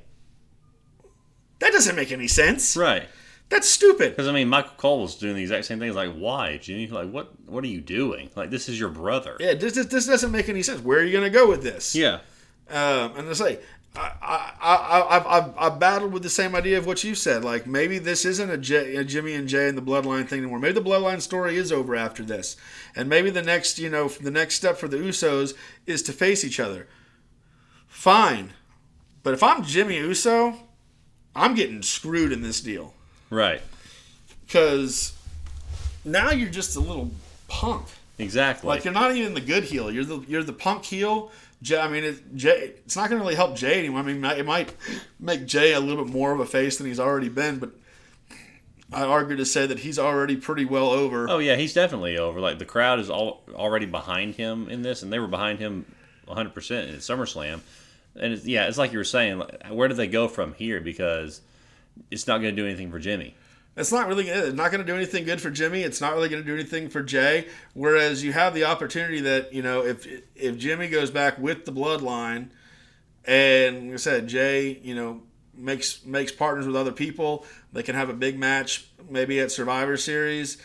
that 1.60 1.72
doesn't 1.72 1.96
make 1.96 2.12
any 2.12 2.28
sense. 2.28 2.78
Right. 2.78 3.10
That's 3.52 3.70
stupid. 3.70 4.14
Because 4.14 4.30
I 4.30 4.32
mean, 4.32 4.48
Michael 4.48 4.72
Cole 4.78 5.02
was 5.02 5.16
doing 5.16 5.36
the 5.36 5.42
exact 5.42 5.66
same 5.66 5.78
thing. 5.78 5.90
He's 5.90 5.96
like, 5.96 6.14
why, 6.14 6.58
Jimmy? 6.58 6.88
Like, 6.88 7.12
what? 7.12 7.34
What 7.48 7.66
are 7.66 7.68
you 7.68 7.82
doing? 7.82 8.30
Like, 8.34 8.50
this 8.50 8.70
is 8.70 8.80
your 8.80 8.90
brother. 8.90 9.36
Yeah, 9.42 9.56
this, 9.56 9.74
this, 9.74 9.88
this 9.88 10.08
doesn't 10.08 10.32
make 10.32 10.48
any 10.48 10.64
sense. 10.64 10.82
Where 10.82 11.00
are 11.00 11.04
you 11.04 11.12
going 11.12 11.26
to 11.26 11.30
go 11.30 11.50
with 11.50 11.62
this? 11.62 11.94
Yeah. 11.94 12.22
Um, 12.70 13.18
and 13.18 13.30
I 13.30 13.34
say, 13.34 13.60
I, 13.94 14.14
I, 14.22 14.54
I, 14.62 15.18
I've, 15.18 15.28
I've, 15.28 15.58
I've 15.58 15.80
battled 15.80 16.14
with 16.14 16.24
the 16.24 16.30
same 16.30 16.56
idea 16.56 16.78
of 16.78 16.86
what 16.86 17.04
you 17.04 17.14
said. 17.14 17.44
Like 17.44 17.68
maybe 17.68 17.98
this 17.98 18.24
isn't 18.24 18.50
a, 18.50 18.58
J, 18.58 18.96
a 18.96 19.04
Jimmy 19.04 19.34
and 19.34 19.50
Jey 19.50 19.68
and 19.68 19.78
the 19.78 19.82
Bloodline 19.82 20.30
thing 20.30 20.40
anymore. 20.40 20.60
Maybe 20.60 20.80
the 20.80 20.90
Bloodline 20.90 21.20
story 21.20 21.58
is 21.58 21.74
over 21.74 21.94
after 21.94 22.24
this, 22.24 22.56
and 22.96 23.10
maybe 23.10 23.30
the 23.30 23.42
next, 23.42 23.80
you 23.80 23.90
know, 23.90 24.08
the 24.08 24.32
next 24.32 24.56
step 24.56 24.78
for 24.78 24.88
the 24.88 24.96
Usos 24.96 25.54
is 25.86 26.02
to 26.04 26.14
face 26.14 26.46
each 26.46 26.58
other. 26.58 26.88
Fine, 27.86 28.54
but 29.24 29.34
if 29.34 29.44
I'm 29.44 29.66
Jimmy 29.66 29.98
Uso, 29.98 30.56
I'm 31.36 31.54
getting 31.54 31.82
screwed 31.82 32.32
in 32.32 32.44
this 32.44 32.62
deal 32.62 32.94
Right. 33.32 33.62
because 34.46 35.14
now 36.06 36.30
you're 36.32 36.50
just 36.50 36.76
a 36.76 36.80
little 36.80 37.10
punk. 37.48 37.88
Exactly. 38.20 38.68
Like 38.68 38.84
you're 38.86 38.94
not 38.94 39.16
even 39.16 39.34
the 39.34 39.42
good 39.42 39.64
heel. 39.64 39.92
You're 39.92 40.06
the 40.06 40.20
you're 40.28 40.44
the 40.44 40.54
punk 40.54 40.86
heel. 40.86 41.32
Jey, 41.64 41.80
I 41.80 41.88
mean, 41.88 42.04
it, 42.04 42.36
Jey, 42.36 42.74
it's 42.86 42.96
not 42.96 43.10
going 43.10 43.20
to 43.20 43.24
really 43.24 43.36
help 43.36 43.56
Jey 43.56 43.80
anymore. 43.80 44.00
I 44.02 44.04
mean, 44.04 44.24
it 44.26 44.46
might 44.46 44.76
make 45.20 45.46
Jey 45.46 45.74
a 45.74 45.80
little 45.80 46.04
bit 46.04 46.14
more 46.14 46.32
of 46.32 46.40
a 46.40 46.46
face 46.46 46.78
than 46.78 46.88
he's 46.88 47.00
already 47.00 47.30
been, 47.30 47.60
but 47.60 47.70
I 48.92 49.04
argue 49.04 49.36
to 49.38 49.46
say 49.46 49.68
that 49.68 49.80
he's 49.80 49.98
already 50.00 50.36
pretty 50.36 50.66
well 50.66 50.90
over. 50.90 51.30
oh 51.30 51.38
yeah, 51.38 51.56
he's 51.56 51.74
definitely 51.74 52.18
over. 52.18 52.40
Like 52.40 52.60
the 52.60 52.66
crowd 52.66 53.00
is 53.00 53.10
all 53.10 53.44
already 53.54 53.86
behind 53.86 54.36
him 54.36 54.70
in 54.70 54.82
this, 54.82 55.02
and 55.04 55.14
they 55.14 55.20
were 55.20 55.28
behind 55.28 55.60
him 55.60 55.86
100 56.26 56.54
percent 56.54 56.90
at 56.90 57.00
SummerSlam. 57.00 57.62
And 58.16 58.34
it's, 58.34 58.46
yeah, 58.46 58.68
it's 58.68 58.78
like 58.78 58.92
you 58.92 58.98
were 58.98 59.04
saying. 59.06 59.42
Where 59.70 59.88
do 59.88 59.94
they 59.94 60.08
go 60.08 60.28
from 60.28 60.54
here? 60.56 60.82
Because 60.82 61.42
it's 62.10 62.28
not 62.28 62.42
going 62.42 62.56
to 62.56 62.62
do 62.62 62.68
anything 62.68 62.92
for 62.92 63.00
Jimmy. 63.00 63.36
It's 63.78 63.92
not 63.92 64.08
really 64.08 64.28
it's 64.28 64.56
not 64.56 64.72
going 64.72 64.86
to 64.86 64.92
do 64.92 64.96
anything 64.96 65.24
good 65.24 65.40
for 65.40 65.50
Jimmy. 65.50 65.82
It's 65.84 66.02
not 66.02 66.14
really 66.14 66.28
going 66.28 66.44
to 66.44 66.48
do 66.48 66.54
anything 66.54 66.90
for 66.90 67.02
Jey. 67.02 67.48
Whereas 67.74 68.24
you 68.24 68.34
have 68.34 68.54
the 68.54 68.66
opportunity 68.66 69.22
that 69.22 69.54
you 69.54 69.62
know 69.62 69.86
if 69.86 70.06
if 70.36 70.58
Jimmy 70.58 70.90
goes 70.90 71.10
back 71.10 71.38
with 71.38 71.66
the 71.66 71.72
bloodline, 71.72 72.50
and 73.24 73.88
like 73.88 73.94
I 73.94 73.98
said, 73.98 74.28
Jey, 74.28 74.80
you 74.84 74.94
know 74.94 75.22
makes 75.54 76.06
makes 76.06 76.32
partners 76.32 76.68
with 76.68 76.76
other 76.76 76.92
people, 76.92 77.46
they 77.72 77.84
can 77.84 77.96
have 77.96 78.10
a 78.10 78.14
big 78.14 78.38
match 78.38 78.88
maybe 79.10 79.40
at 79.40 79.52
Survivor 79.52 79.96
Series. 79.96 80.58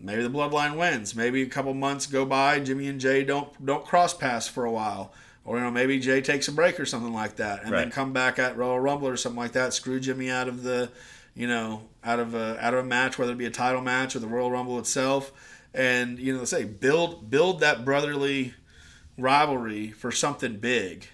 Maybe 0.00 0.22
the 0.22 0.30
bloodline 0.30 0.76
wins. 0.76 1.14
Maybe 1.14 1.42
a 1.42 1.46
couple 1.46 1.72
months 1.74 2.06
go 2.06 2.24
by, 2.24 2.60
Jimmy 2.60 2.86
and 2.88 3.00
Jey 3.00 3.24
don't 3.24 3.64
don't 3.64 3.84
cross 3.84 4.14
paths 4.14 4.46
for 4.46 4.64
a 4.64 4.70
while. 4.70 5.12
Or 5.44 5.58
you 5.58 5.62
know 5.62 5.70
maybe 5.70 6.00
Jey 6.00 6.22
takes 6.22 6.48
a 6.48 6.52
break 6.52 6.80
or 6.80 6.86
something 6.86 7.12
like 7.12 7.36
that, 7.36 7.64
and 7.64 7.72
then 7.72 7.90
come 7.90 8.12
back 8.12 8.38
at 8.38 8.56
Royal 8.56 8.80
Rumble 8.80 9.08
or 9.08 9.16
something 9.16 9.38
like 9.38 9.52
that. 9.52 9.74
Screw 9.74 10.00
Jimmy 10.00 10.30
out 10.30 10.48
of 10.48 10.62
the 10.62 10.90
you 11.34 11.48
know, 11.48 11.82
out 12.04 12.20
of 12.20 12.34
a 12.34 12.56
out 12.64 12.74
of 12.74 12.80
a 12.80 12.86
match, 12.86 13.18
whether 13.18 13.32
it 13.32 13.38
be 13.38 13.46
a 13.46 13.50
title 13.50 13.80
match 13.80 14.14
or 14.14 14.20
the 14.20 14.26
Royal 14.26 14.50
Rumble 14.50 14.78
itself, 14.78 15.32
and 15.74 16.18
you 16.18 16.32
know, 16.32 16.40
let's 16.40 16.50
say 16.50 16.64
build 16.64 17.28
build 17.28 17.60
that 17.60 17.84
brotherly 17.84 18.54
rivalry 19.18 19.90
for 19.90 20.12
something 20.12 20.58
big, 20.58 21.08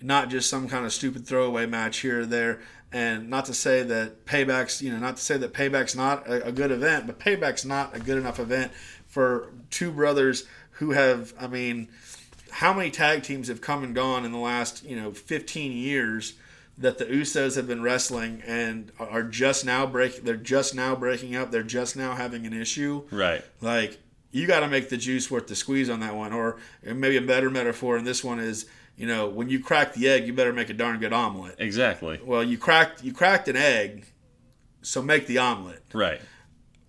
not 0.00 0.30
just 0.30 0.48
some 0.48 0.68
kind 0.68 0.86
of 0.86 0.92
stupid 0.92 1.26
throwaway 1.26 1.66
match 1.66 1.98
here 1.98 2.20
or 2.20 2.26
there. 2.26 2.60
And 2.92 3.30
not 3.30 3.44
to 3.44 3.54
say 3.54 3.84
that 3.84 4.24
payback's 4.24 4.82
you 4.82 4.90
know 4.90 4.98
not 4.98 5.16
to 5.18 5.22
say 5.22 5.36
that 5.36 5.52
payback's 5.52 5.94
not 5.94 6.26
a, 6.26 6.46
a 6.46 6.52
good 6.52 6.70
event, 6.70 7.06
but 7.06 7.20
payback's 7.20 7.64
not 7.64 7.94
a 7.94 8.00
good 8.00 8.18
enough 8.18 8.40
event 8.40 8.72
for 9.06 9.52
two 9.70 9.92
brothers 9.92 10.46
who 10.72 10.92
have 10.92 11.34
I 11.38 11.46
mean, 11.46 11.88
how 12.50 12.72
many 12.72 12.90
tag 12.90 13.22
teams 13.22 13.48
have 13.48 13.60
come 13.60 13.84
and 13.84 13.94
gone 13.94 14.24
in 14.24 14.32
the 14.32 14.38
last 14.38 14.84
you 14.84 14.96
know 14.96 15.12
15 15.12 15.72
years? 15.72 16.34
that 16.80 16.96
the 16.96 17.04
Usos 17.04 17.56
have 17.56 17.66
been 17.66 17.82
wrestling 17.82 18.42
and 18.46 18.90
are 18.98 19.22
just 19.22 19.66
now 19.66 19.84
breaking. 19.84 20.24
They're 20.24 20.36
just 20.36 20.74
now 20.74 20.96
breaking 20.96 21.36
up. 21.36 21.50
They're 21.50 21.62
just 21.62 21.94
now 21.94 22.14
having 22.14 22.46
an 22.46 22.54
issue. 22.54 23.04
Right. 23.10 23.44
Like 23.60 23.98
you 24.32 24.46
got 24.46 24.60
to 24.60 24.68
make 24.68 24.88
the 24.88 24.96
juice 24.96 25.30
worth 25.30 25.46
the 25.46 25.54
squeeze 25.54 25.90
on 25.90 26.00
that 26.00 26.16
one. 26.16 26.32
Or 26.32 26.56
maybe 26.82 27.18
a 27.18 27.22
better 27.22 27.50
metaphor 27.50 27.98
in 27.98 28.04
this 28.04 28.24
one 28.24 28.40
is, 28.40 28.66
you 28.96 29.06
know, 29.06 29.28
when 29.28 29.50
you 29.50 29.60
crack 29.60 29.92
the 29.92 30.08
egg, 30.08 30.26
you 30.26 30.32
better 30.32 30.54
make 30.54 30.70
a 30.70 30.74
darn 30.74 30.98
good 30.98 31.12
omelet. 31.12 31.56
Exactly. 31.58 32.18
Well, 32.24 32.42
you 32.42 32.56
cracked 32.56 33.04
you 33.04 33.12
cracked 33.12 33.48
an 33.48 33.56
egg, 33.56 34.06
so 34.80 35.02
make 35.02 35.26
the 35.26 35.38
omelet. 35.38 35.82
Right. 35.92 36.20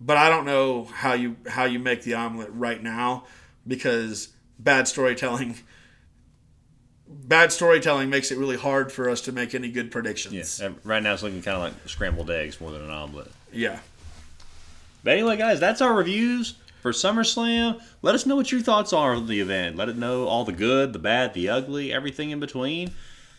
But 0.00 0.16
I 0.16 0.30
don't 0.30 0.46
know 0.46 0.84
how 0.84 1.12
you 1.12 1.36
how 1.46 1.64
you 1.64 1.78
make 1.78 2.02
the 2.02 2.14
omelet 2.14 2.48
right 2.52 2.82
now 2.82 3.24
because 3.66 4.28
bad 4.62 4.88
storytelling. 4.88 5.58
Bad 7.08 7.52
storytelling 7.52 8.08
makes 8.08 8.30
it 8.30 8.38
really 8.38 8.56
hard 8.56 8.90
for 8.90 9.10
us 9.10 9.20
to 9.22 9.32
make 9.32 9.54
any 9.54 9.70
good 9.70 9.90
predictions. 9.90 10.34
Yes. 10.34 10.62
Right 10.82 11.02
now 11.02 11.12
it's 11.12 11.22
looking 11.22 11.42
kind 11.42 11.56
of 11.56 11.62
like 11.62 11.88
scrambled 11.88 12.30
eggs 12.30 12.60
more 12.60 12.70
than 12.70 12.82
an 12.82 12.90
omelet. 12.90 13.30
Yeah. 13.52 13.80
But 15.04 15.14
anyway, 15.14 15.36
guys, 15.36 15.60
that's 15.60 15.80
our 15.82 15.92
reviews 15.92 16.54
for 16.80 16.92
SummerSlam. 16.92 17.82
Let 18.00 18.14
us 18.14 18.24
know 18.24 18.36
what 18.36 18.50
your 18.50 18.60
thoughts 18.62 18.92
are 18.92 19.14
on 19.14 19.26
the 19.26 19.40
event. 19.40 19.76
Let 19.76 19.88
it 19.88 19.96
know 19.96 20.26
all 20.26 20.44
the 20.44 20.52
good, 20.52 20.92
the 20.92 20.98
bad, 20.98 21.34
the 21.34 21.48
ugly, 21.48 21.92
everything 21.92 22.30
in 22.30 22.40
between. 22.40 22.92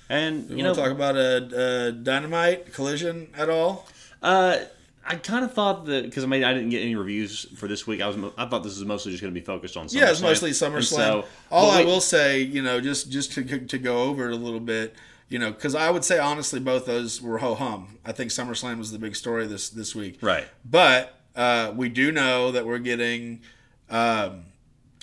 And 0.10 0.50
You, 0.50 0.58
you 0.58 0.64
know, 0.64 0.74
talk 0.76 0.92
about 0.92 1.16
a, 1.16 1.88
a 1.88 1.92
dynamite 1.94 2.74
collision 2.74 3.30
at 3.36 3.50
all? 3.50 3.88
uh, 4.22 4.58
I 5.06 5.16
kind 5.16 5.44
of 5.44 5.54
thought 5.54 5.86
that 5.86 6.06
because 6.06 6.24
I 6.24 6.28
mean 6.28 6.44
I 6.44 6.54
didn't 6.54 6.70
get 6.70 6.82
any 6.82 6.96
reviews 6.96 7.46
for 7.58 7.68
this 7.68 7.86
week. 7.86 8.02
I 8.02 8.08
was 8.08 8.18
I 8.38 8.46
thought 8.48 8.64
this 8.64 8.78
was 8.78 8.86
mostly 8.86 9.12
just 9.12 9.22
going 9.22 9.34
to 9.34 9.40
be 9.40 9.46
focused 9.46 9.76
on. 9.78 9.88
SummerSlam. 9.88 10.00
Yeah, 10.00 10.12
it's 10.12 10.22
mostly 10.22 10.52
SummerSlam. 10.52 10.82
so- 10.96 11.26
All 11.52 11.72
I 11.72 11.84
will 11.84 12.02
say, 12.02 12.42
you 12.42 12.62
know, 12.62 12.80
just 12.82 13.12
just 13.12 13.34
to 13.34 13.44
to 13.60 13.78
go 13.78 14.04
over 14.04 14.30
it 14.30 14.34
a 14.34 14.38
little 14.38 14.60
bit, 14.62 14.96
you 15.30 15.40
know, 15.40 15.52
because 15.52 15.76
I 15.76 15.90
would 15.90 16.06
say 16.06 16.20
honestly, 16.20 16.60
both 16.60 16.86
those 16.86 17.22
were 17.22 17.40
ho 17.40 17.56
hum. 17.56 17.98
I 18.06 18.12
think 18.14 18.32
SummerSlam 18.32 18.78
was 18.78 18.92
the 18.92 19.00
big 19.00 19.16
story 19.16 19.46
this 19.48 19.70
this 19.70 19.94
week. 19.96 20.20
right. 20.22 20.48
But 20.64 21.20
uh, 21.36 21.74
we 21.76 21.90
do 21.90 22.12
know 22.12 22.52
that 22.52 22.66
we're 22.66 22.78
getting, 22.80 23.42
um, 23.90 24.44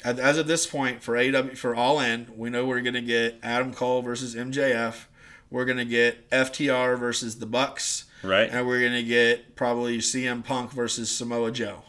as 0.05 0.18
as 0.18 0.38
of 0.38 0.46
this 0.46 0.66
point 0.66 1.03
for 1.03 1.16
AW 1.18 1.55
for 1.57 1.74
All 1.74 2.01
In, 2.01 2.26
we 2.36 2.48
know 2.51 2.64
we're 2.64 2.80
going 2.80 2.94
to 2.94 3.03
get 3.03 3.38
Adam 3.42 3.72
Cole 3.74 4.01
versus 4.03 4.34
MJF. 4.34 5.05
We're 5.51 5.64
going 5.64 5.78
to 5.78 5.84
get 5.84 6.30
FTR 6.30 6.96
versus 6.98 7.40
the 7.40 7.46
Bucks, 7.46 8.05
Right. 8.23 8.49
and 8.51 8.66
we're 8.66 8.81
going 8.81 8.93
to 8.93 9.03
get 9.03 9.57
probably 9.57 9.99
CM 9.99 10.45
Punk 10.45 10.73
versus 10.73 11.11
Samoa 11.11 11.51
Joe. 11.53 11.83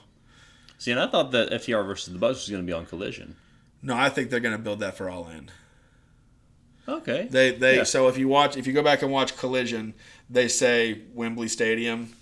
See, 0.78 0.92
and 0.92 1.00
I 1.00 1.08
thought 1.08 1.32
that 1.32 1.50
FTR 1.52 1.86
versus 1.86 2.12
the 2.14 2.20
Bucks 2.20 2.40
was 2.40 2.50
going 2.50 2.64
to 2.64 2.66
be 2.68 2.74
on 2.74 2.86
Collision. 2.86 3.36
No, 3.84 3.96
I 3.96 4.10
think 4.10 4.30
they're 4.30 4.40
going 4.40 4.56
to 4.56 4.62
build 4.62 4.80
that 4.80 4.96
for 4.98 5.10
All 5.10 5.28
In. 5.28 5.50
Okay. 6.88 7.28
They 7.30 7.52
they 7.52 7.78
Yeah. 7.78 7.84
so 7.84 8.08
if 8.08 8.18
you 8.18 8.28
watch 8.28 8.58
if 8.58 8.66
you 8.68 8.74
go 8.74 8.82
back 8.84 9.02
and 9.02 9.12
watch 9.12 9.38
Collision, 9.38 9.94
they 10.30 10.48
say 10.48 11.02
Wembley 11.14 11.48
Stadium. 11.48 12.14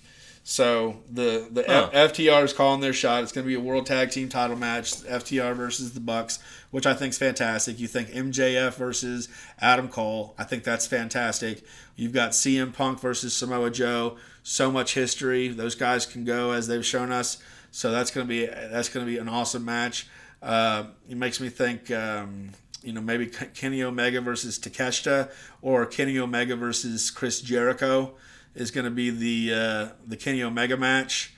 So 0.44 1.02
the 1.12 1.48
the 1.52 1.64
Huh. 1.68 1.90
F- 1.94 2.14
FTR 2.14 2.44
is 2.44 2.54
calling 2.54 2.82
their 2.82 2.94
shot. 2.94 3.22
It's 3.24 3.32
going 3.32 3.46
to 3.46 3.48
be 3.48 3.54
a 3.56 3.60
World 3.60 3.86
Tag 3.86 4.10
Team 4.10 4.30
Title 4.30 4.56
match, 4.58 4.94
FTR 5.04 5.56
versus 5.56 5.94
the 5.94 6.00
Bucks, 6.00 6.40
which 6.72 6.88
I 6.88 6.94
think 6.94 7.12
is 7.12 7.18
fantastic. 7.20 7.80
You 7.80 7.88
think 7.88 8.10
MJF 8.10 8.74
versus 8.76 9.30
Adam 9.60 9.90
Cole? 9.90 10.34
I 10.38 10.44
think 10.46 10.64
that's 10.64 10.88
fantastic. 10.88 11.64
You've 11.96 12.14
got 12.14 12.32
CM 12.32 12.74
Punk 12.74 13.00
versus 13.00 13.36
Samoa 13.36 13.70
Joe. 13.70 14.18
So 14.42 14.72
much 14.72 14.96
history. 14.96 15.50
Those 15.50 15.76
guys 15.76 16.06
can 16.06 16.26
go 16.26 16.52
as 16.52 16.68
they've 16.68 16.86
shown 16.86 17.12
us. 17.12 17.38
So 17.72 17.92
that's 17.92 18.10
going 18.10 18.26
to 18.26 18.30
be 18.30 18.46
that's 18.48 18.90
going 18.90 19.06
to 19.06 19.12
be 19.12 19.20
an 19.20 19.30
awesome 19.30 19.64
match. 19.66 20.08
Uh, 20.42 20.86
it 21.08 21.18
makes 21.18 21.40
me 21.40 21.50
think. 21.50 21.92
Um, 21.92 22.50
you 22.82 22.94
know, 22.94 23.02
maybe 23.02 23.28
Kenny 23.28 23.84
Omega 23.84 24.22
versus 24.22 24.58
Takeshita 24.58 25.30
or 25.62 25.86
Kenny 25.86 26.18
Omega 26.18 26.56
versus 26.56 27.12
Chris 27.12 27.42
Jericho 27.42 28.14
is 28.56 28.72
going 28.72 28.86
to 28.86 28.92
be 28.92 29.10
the 29.10 29.54
uh, 29.54 29.88
the 30.08 30.18
Kenny 30.18 30.44
Omega 30.44 30.78
match. 30.78 31.34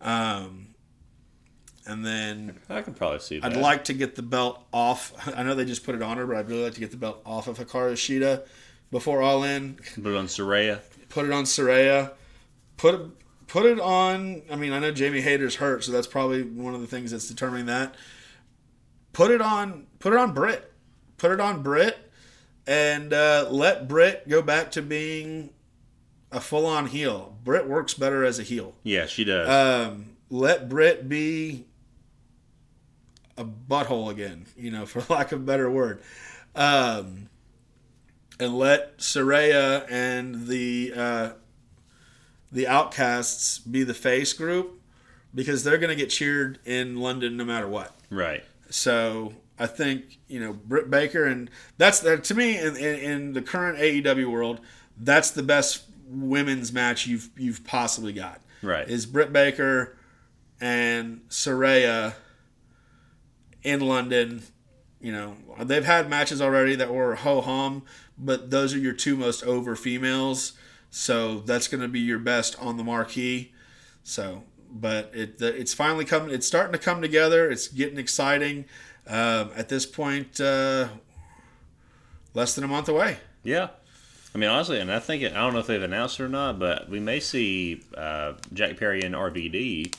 Um, 0.00 0.68
and 1.86 2.04
then 2.04 2.58
I 2.68 2.82
can 2.82 2.94
probably 2.94 3.20
see 3.20 3.38
that. 3.38 3.52
I'd 3.52 3.56
like 3.60 3.84
to 3.84 3.94
get 3.94 4.16
the 4.16 4.22
belt 4.22 4.64
off. 4.72 5.12
I 5.36 5.42
know 5.42 5.54
they 5.54 5.64
just 5.64 5.84
put 5.84 5.94
it 5.94 6.02
on 6.02 6.16
her, 6.16 6.26
but 6.26 6.36
I'd 6.36 6.48
really 6.48 6.64
like 6.64 6.74
to 6.74 6.80
get 6.80 6.90
the 6.90 6.96
belt 6.96 7.22
off 7.24 7.46
of 7.46 7.58
Hikaru 7.58 7.92
Shida 7.92 8.44
before 8.90 9.22
All 9.22 9.44
In. 9.44 9.74
put 9.74 10.12
it 10.12 10.16
on 10.16 10.26
Saraya. 10.26 10.80
Put 11.08 11.26
it 11.26 11.32
on 11.32 11.44
Saraya. 11.44 12.12
Put 12.76 12.94
it 12.94 13.00
put 13.46 13.66
it 13.66 13.80
on. 13.80 14.42
I 14.50 14.56
mean, 14.56 14.72
I 14.72 14.80
know 14.80 14.90
Jamie 14.90 15.20
Hayter's 15.20 15.56
hurt, 15.56 15.84
so 15.84 15.92
that's 15.92 16.06
probably 16.06 16.42
one 16.42 16.74
of 16.74 16.80
the 16.80 16.86
things 16.86 17.12
that's 17.12 17.28
determining 17.28 17.66
that. 17.66 17.94
Put 19.12 19.30
it 19.30 19.40
on. 19.40 19.86
Put 19.98 20.12
it 20.12 20.18
on 20.18 20.34
Britt. 20.34 20.72
Put 21.16 21.30
it 21.30 21.40
on 21.40 21.62
Britt, 21.62 21.96
and 22.66 23.12
uh, 23.12 23.46
let 23.50 23.88
Britt 23.88 24.28
go 24.28 24.42
back 24.42 24.72
to 24.72 24.82
being 24.82 25.50
a 26.32 26.40
full 26.40 26.66
on 26.66 26.86
heel. 26.86 27.36
Britt 27.44 27.68
works 27.68 27.94
better 27.94 28.24
as 28.24 28.38
a 28.38 28.42
heel. 28.42 28.74
Yeah, 28.82 29.06
she 29.06 29.24
does. 29.24 29.48
Um, 29.48 30.16
let 30.30 30.68
Britt 30.68 31.08
be 31.08 31.66
a 33.36 33.44
butthole 33.44 34.10
again, 34.10 34.46
you 34.56 34.70
know, 34.70 34.86
for 34.86 35.02
lack 35.12 35.32
of 35.32 35.40
a 35.40 35.44
better 35.44 35.70
word. 35.70 36.00
Um, 36.54 37.28
and 38.38 38.56
let 38.58 38.98
Saraya 38.98 39.86
and 39.90 40.46
the 40.46 40.92
uh, 40.94 41.30
the 42.52 42.66
Outcasts 42.66 43.58
be 43.58 43.82
the 43.82 43.94
face 43.94 44.32
group 44.32 44.80
because 45.34 45.64
they're 45.64 45.78
going 45.78 45.90
to 45.90 45.96
get 45.96 46.10
cheered 46.10 46.58
in 46.64 46.96
London 46.96 47.36
no 47.36 47.44
matter 47.44 47.68
what. 47.68 47.94
right. 48.10 48.44
So 48.68 49.32
I 49.58 49.66
think 49.66 50.18
you 50.28 50.40
know 50.40 50.52
Britt 50.52 50.90
Baker, 50.90 51.24
and 51.24 51.50
that's 51.78 52.04
uh, 52.04 52.16
to 52.16 52.34
me 52.34 52.58
in, 52.58 52.76
in, 52.76 52.94
in 52.96 53.32
the 53.32 53.42
current 53.42 53.78
AEW 53.78 54.30
world, 54.30 54.60
that's 54.98 55.30
the 55.30 55.42
best 55.42 55.85
women's 56.06 56.72
match 56.72 57.06
you've 57.06 57.30
you've 57.36 57.64
possibly 57.64 58.12
got. 58.12 58.40
Right. 58.62 58.88
Is 58.88 59.06
Britt 59.06 59.32
Baker 59.32 59.96
and 60.60 61.20
Saraya 61.28 62.14
in 63.62 63.80
London. 63.80 64.42
You 65.00 65.12
know 65.12 65.36
they've 65.62 65.84
had 65.84 66.08
matches 66.08 66.40
already 66.40 66.74
that 66.76 66.92
were 66.92 67.16
ho 67.16 67.40
hum, 67.40 67.82
but 68.18 68.50
those 68.50 68.74
are 68.74 68.78
your 68.78 68.94
two 68.94 69.16
most 69.16 69.42
over 69.44 69.76
females. 69.76 70.52
So 70.90 71.40
that's 71.40 71.68
going 71.68 71.82
to 71.82 71.88
be 71.88 72.00
your 72.00 72.18
best 72.18 72.58
on 72.58 72.76
the 72.76 72.84
marquee. 72.84 73.52
So, 74.02 74.44
but 74.70 75.10
it 75.14 75.40
it's 75.40 75.74
finally 75.74 76.04
coming. 76.04 76.30
It's 76.30 76.46
starting 76.46 76.72
to 76.72 76.78
come 76.78 77.02
together. 77.02 77.50
It's 77.50 77.68
getting 77.68 77.98
exciting. 77.98 78.64
Um, 79.06 79.50
at 79.54 79.68
this 79.68 79.86
point, 79.86 80.40
uh, 80.40 80.88
less 82.34 82.54
than 82.54 82.64
a 82.64 82.68
month 82.68 82.88
away. 82.88 83.18
Yeah. 83.44 83.68
I 84.36 84.38
mean, 84.38 84.50
honestly, 84.50 84.80
and 84.80 84.92
I 84.92 84.98
think 84.98 85.22
it, 85.22 85.32
I 85.32 85.36
don't 85.36 85.54
know 85.54 85.60
if 85.60 85.66
they've 85.66 85.82
announced 85.82 86.20
it 86.20 86.24
or 86.24 86.28
not, 86.28 86.58
but 86.58 86.90
we 86.90 87.00
may 87.00 87.20
see 87.20 87.80
uh, 87.96 88.34
Jack 88.52 88.76
Perry 88.76 89.00
and 89.00 89.14
RVD. 89.14 89.94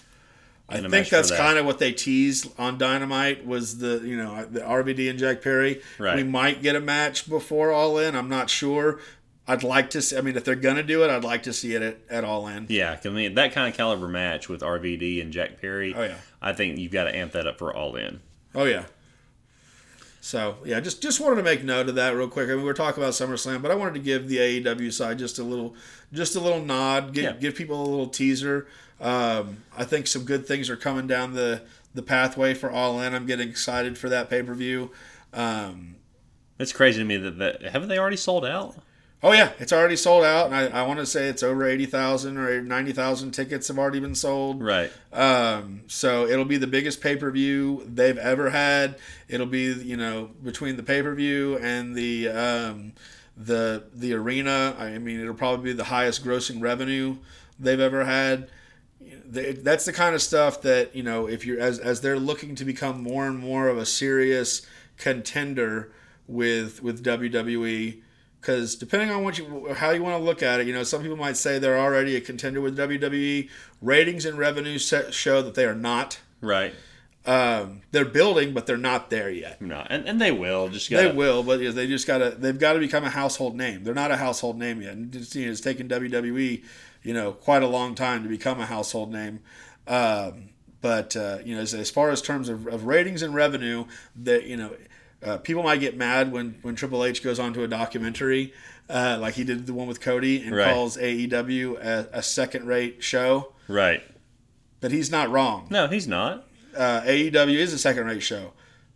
I 0.69 0.79
think 0.79 1.09
that's 1.09 1.31
that. 1.31 1.39
kind 1.39 1.57
of 1.57 1.65
what 1.65 1.79
they 1.79 1.91
teased 1.91 2.47
on 2.59 2.77
Dynamite 2.77 3.47
was 3.47 3.79
the 3.79 3.99
you 4.05 4.15
know 4.15 4.45
the 4.45 4.59
RVD 4.59 5.09
and 5.09 5.17
Jack 5.17 5.41
Perry. 5.41 5.81
Right. 5.97 6.17
We 6.17 6.23
might 6.23 6.61
get 6.61 6.75
a 6.75 6.79
match 6.79 7.27
before 7.27 7.71
All 7.71 7.97
In. 7.97 8.15
I'm 8.15 8.29
not 8.29 8.51
sure. 8.51 8.99
I'd 9.47 9.63
like 9.63 9.89
to. 9.91 10.03
See, 10.03 10.15
I 10.15 10.21
mean, 10.21 10.37
if 10.37 10.43
they're 10.43 10.53
gonna 10.53 10.83
do 10.83 11.03
it, 11.03 11.09
I'd 11.09 11.23
like 11.23 11.41
to 11.43 11.53
see 11.53 11.73
it 11.73 11.81
at, 11.81 11.97
at 12.07 12.23
All 12.23 12.47
In. 12.47 12.67
Yeah, 12.69 12.99
I 13.03 13.09
mean 13.09 13.33
that 13.33 13.53
kind 13.53 13.67
of 13.67 13.75
caliber 13.75 14.07
match 14.07 14.47
with 14.49 14.61
RVD 14.61 15.19
and 15.19 15.33
Jack 15.33 15.59
Perry. 15.59 15.95
Oh, 15.95 16.03
yeah. 16.03 16.17
I 16.43 16.53
think 16.53 16.77
you've 16.77 16.91
got 16.91 17.05
to 17.05 17.15
amp 17.15 17.31
that 17.31 17.47
up 17.47 17.57
for 17.57 17.73
All 17.73 17.95
In. 17.95 18.19
Oh 18.53 18.65
yeah. 18.65 18.83
So 20.19 20.57
yeah, 20.65 20.79
just 20.79 21.01
just 21.01 21.19
wanted 21.21 21.35
to 21.37 21.43
make 21.43 21.63
note 21.63 21.87
of 21.89 21.95
that 21.95 22.09
real 22.15 22.27
quick. 22.27 22.49
I 22.49 22.53
mean, 22.53 22.63
we 22.63 22.69
are 22.69 22.73
talking 22.73 23.01
about 23.01 23.13
SummerSlam, 23.13 23.61
but 23.61 23.71
I 23.71 23.75
wanted 23.75 23.93
to 23.93 23.99
give 23.99 24.27
the 24.27 24.37
AEW 24.37 24.91
side 24.91 25.19
just 25.19 25.39
a 25.39 25.43
little, 25.43 25.75
just 26.11 26.35
a 26.35 26.39
little 26.39 26.61
nod, 26.63 27.13
give, 27.13 27.23
Yeah. 27.23 27.31
give 27.33 27.55
people 27.55 27.79
a 27.81 27.87
little 27.87 28.07
teaser. 28.07 28.67
Um, 28.99 29.63
I 29.77 29.83
think 29.85 30.07
some 30.07 30.23
good 30.25 30.45
things 30.47 30.69
are 30.69 30.75
coming 30.75 31.07
down 31.07 31.33
the 31.33 31.61
the 31.93 32.01
pathway 32.01 32.53
for 32.53 32.69
All 32.69 32.99
In. 33.01 33.13
I'm 33.13 33.25
getting 33.25 33.47
excited 33.49 33.97
for 33.97 34.09
that 34.09 34.29
pay 34.29 34.41
per 34.43 34.53
view. 34.53 34.91
Um, 35.33 35.95
It's 36.59 36.73
crazy 36.73 36.97
to 36.99 37.05
me 37.05 37.17
that, 37.17 37.37
that 37.37 37.61
haven't 37.61 37.89
they 37.89 37.99
already 37.99 38.17
sold 38.17 38.43
out? 38.45 38.75
Oh 39.23 39.31
yeah, 39.31 39.51
it's 39.59 39.73
already 39.73 39.95
sold 39.95 40.23
out, 40.23 40.45
and 40.47 40.55
I, 40.55 40.81
I 40.81 40.81
want 40.83 40.99
to 40.99 41.05
say 41.05 41.27
it's 41.27 41.43
over 41.43 41.65
eighty 41.67 41.85
thousand 41.85 42.37
or 42.37 42.61
ninety 42.61 42.91
thousand 42.91 43.31
tickets 43.31 43.67
have 43.67 43.77
already 43.79 43.99
been 43.99 44.15
sold. 44.15 44.61
Right. 44.63 44.91
Um, 45.13 45.81
so 45.87 46.25
it'll 46.27 46.45
be 46.45 46.57
the 46.57 46.67
biggest 46.67 47.01
pay 47.01 47.15
per 47.15 47.31
view 47.31 47.83
they've 47.87 48.17
ever 48.17 48.49
had. 48.51 48.97
It'll 49.27 49.45
be 49.47 49.73
you 49.73 49.97
know 49.97 50.31
between 50.43 50.77
the 50.77 50.83
pay 50.83 51.01
per 51.01 51.13
view 51.15 51.57
and 51.59 51.95
the 51.95 52.29
um, 52.29 52.93
the 53.35 53.83
the 53.93 54.13
arena. 54.13 54.75
I 54.77 54.97
mean, 54.97 55.19
it'll 55.19 55.33
probably 55.33 55.71
be 55.71 55.73
the 55.73 55.85
highest 55.85 56.23
grossing 56.23 56.61
revenue 56.61 57.17
they've 57.59 57.79
ever 57.79 58.05
had. 58.05 58.49
They- 59.25 59.53
That's 59.53 59.85
the 59.85 59.93
kind 59.93 60.15
of 60.15 60.21
stuff 60.21 60.61
that 60.61 60.95
you 60.95 61.03
know 61.03 61.27
if 61.27 61.45
you're 61.45 61.59
as 61.59 61.79
as 61.79 62.01
they're 62.01 62.19
looking 62.19 62.55
to 62.55 62.65
become 62.65 63.01
more 63.01 63.25
and 63.25 63.37
more 63.39 63.67
of 63.67 63.77
a 63.77 63.85
serious 63.85 64.65
contender 64.97 65.91
with 66.27 66.81
with 66.83 67.03
WWE. 67.03 68.01
Because 68.39 68.75
depending 68.75 69.09
on 69.09 69.23
what 69.23 69.37
you 69.37 69.73
how 69.73 69.91
you 69.91 70.01
want 70.03 70.17
to 70.17 70.23
look 70.23 70.41
at 70.43 70.59
it, 70.59 70.67
you 70.67 70.73
know, 70.73 70.83
some 70.83 71.01
people 71.01 71.17
might 71.17 71.37
say 71.37 71.59
they're 71.59 71.79
already 71.79 72.15
a 72.15 72.21
contender 72.21 72.61
with 72.61 72.77
WWE. 72.77 73.49
Ratings 73.81 74.25
and 74.25 74.37
revenue 74.37 74.77
set, 74.77 75.13
show 75.13 75.41
that 75.41 75.55
they 75.55 75.65
are 75.65 75.75
not. 75.75 76.19
Right. 76.41 76.73
Um, 77.25 77.81
they're 77.91 78.05
building, 78.05 78.53
but 78.53 78.67
they're 78.67 78.77
not 78.77 79.09
there 79.09 79.29
yet. 79.29 79.61
No, 79.61 79.85
and, 79.89 80.07
and 80.07 80.21
they 80.21 80.31
will. 80.31 80.69
Just 80.69 80.89
They 80.89 81.03
gotta, 81.03 81.13
will, 81.13 81.43
but 81.43 81.57
they 81.59 81.85
just 81.87 82.07
gotta. 82.07 82.31
They've 82.31 82.57
got 82.57 82.73
to 82.73 82.79
become 82.79 83.03
a 83.03 83.09
household 83.09 83.55
name. 83.55 83.83
They're 83.83 83.93
not 83.93 84.11
a 84.11 84.17
household 84.17 84.57
name 84.57 84.81
yet. 84.81 84.93
And 84.93 85.13
it's, 85.13 85.35
you 85.35 85.45
know, 85.45 85.51
it's 85.51 85.59
taken 85.59 85.89
WWE, 85.89 86.63
you 87.03 87.13
know, 87.13 87.33
quite 87.33 87.63
a 87.63 87.67
long 87.67 87.95
time 87.95 88.23
to 88.23 88.29
become 88.29 88.61
a 88.61 88.65
household 88.65 89.11
name. 89.11 89.41
Um, 89.87 90.49
but 90.79 91.17
uh, 91.17 91.39
you 91.43 91.55
know, 91.55 91.61
as, 91.61 91.73
as 91.73 91.89
far 91.89 92.11
as 92.11 92.21
terms 92.21 92.47
of, 92.47 92.65
of 92.67 92.85
ratings 92.85 93.21
and 93.21 93.33
revenue, 93.33 93.85
that 94.15 94.45
you 94.45 94.55
know, 94.55 94.73
uh, 95.23 95.37
people 95.37 95.63
might 95.63 95.79
get 95.79 95.97
mad 95.97 96.31
when 96.31 96.59
when 96.61 96.75
Triple 96.75 97.03
H 97.03 97.23
goes 97.23 97.39
on 97.39 97.53
to 97.53 97.63
a 97.63 97.67
documentary, 97.67 98.53
uh, 98.89 99.17
like 99.19 99.33
he 99.35 99.43
did 99.43 99.65
the 99.67 99.73
one 99.73 99.87
with 99.87 99.99
Cody, 100.01 100.41
and 100.43 100.55
Right. 100.55 100.71
calls 100.73 100.97
AEW 100.97 101.77
a, 101.83 102.07
a 102.13 102.23
second-rate 102.23 103.03
show. 103.03 103.53
Right. 103.67 104.03
But 104.79 104.91
he's 104.91 105.09
not 105.11 105.29
wrong. 105.29 105.67
No, 105.71 105.87
he's 105.87 106.07
not. 106.07 106.47
Uh, 106.75 107.01
AEW 107.01 107.57
is 107.57 107.73
a 107.73 107.79
second-rate 107.79 108.21
show, 108.21 108.53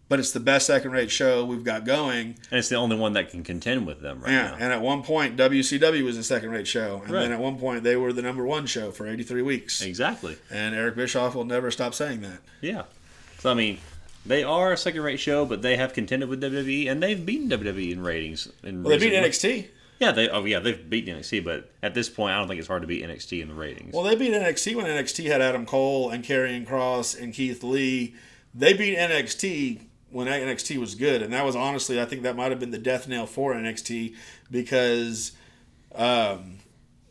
but 0.07 0.19
it's 0.19 0.31
the 0.31 0.39
best 0.39 0.67
second-rate 0.67 1.09
show 1.09 1.43
we've 1.43 1.63
got 1.63 1.85
going. 1.85 2.35
And 2.51 2.59
it's 2.59 2.69
the 2.69 2.75
only 2.75 2.95
one 2.95 3.13
that 3.13 3.31
can 3.31 3.43
contend 3.43 3.87
with 3.87 4.01
them 4.01 4.21
right 4.21 4.31
Yeah, 4.31 4.51
now. 4.51 4.53
and 4.59 4.71
at 4.71 4.81
one 4.81 5.01
point 5.01 5.35
WCW 5.37 6.03
was 6.03 6.17
a 6.17 6.23
second-rate 6.23 6.67
show, 6.67 7.01
and 7.03 7.11
Right. 7.11 7.21
then 7.23 7.31
at 7.31 7.39
one 7.39 7.57
point 7.57 7.83
they 7.83 7.95
were 7.95 8.13
the 8.13 8.21
number 8.21 8.45
one 8.45 8.67
show 8.67 8.91
for 8.91 9.07
83 9.07 9.41
weeks. 9.41 9.81
Exactly. 9.81 10.37
And 10.51 10.75
Eric 10.75 10.95
Bischoff 10.95 11.33
will 11.33 11.45
never 11.45 11.71
stop 11.71 11.95
saying 11.95 12.21
that. 12.21 12.41
Yeah. 12.61 12.83
So 13.39 13.49
I 13.49 13.53
mean, 13.55 13.79
they 14.25 14.43
are 14.43 14.71
a 14.71 14.77
second-rate 14.77 15.19
show, 15.19 15.45
but 15.45 15.61
they 15.61 15.77
have 15.77 15.93
contended 15.93 16.29
with 16.29 16.41
WWE, 16.41 16.89
and 16.89 17.01
they've 17.01 17.25
beaten 17.25 17.49
WWE 17.49 17.91
in 17.91 18.03
ratings. 18.03 18.51
In 18.63 18.83
Well, 18.83 18.97
they 18.97 19.09
beat 19.09 19.13
NXT. 19.13 19.67
Yeah, 19.99 20.11
they 20.11 20.29
oh 20.29 20.43
yeah 20.45 20.57
they've 20.57 20.89
beaten 20.89 21.15
NXT, 21.15 21.43
but 21.43 21.69
at 21.83 21.93
this 21.93 22.09
point, 22.09 22.33
I 22.33 22.39
don't 22.39 22.47
think 22.47 22.57
it's 22.57 22.67
hard 22.67 22.81
to 22.81 22.87
beat 22.87 23.03
NXT 23.03 23.39
in 23.39 23.49
the 23.49 23.53
ratings. 23.53 23.93
Well, 23.93 24.03
they 24.03 24.15
beat 24.15 24.33
NXT 24.33 24.75
when 24.75 24.85
NXT 24.85 25.27
had 25.27 25.41
Adam 25.41 25.63
Cole 25.65 26.09
and 26.09 26.23
Karrion 26.23 26.65
Kross 26.65 27.19
and 27.19 27.33
Keith 27.33 27.63
Lee. 27.63 28.15
They 28.55 28.73
beat 28.73 28.97
NXT 28.97 29.81
when 30.09 30.27
NXT 30.27 30.77
was 30.77 30.95
good, 30.95 31.21
and 31.21 31.31
that 31.33 31.45
was 31.45 31.55
honestly, 31.55 32.01
I 32.01 32.05
think 32.05 32.23
that 32.23 32.35
might 32.35 32.49
have 32.49 32.59
been 32.59 32.71
the 32.71 32.79
death 32.79 33.07
knell 33.07 33.27
for 33.27 33.53
NXT 33.53 34.15
because 34.49 35.33
um, 35.93 36.57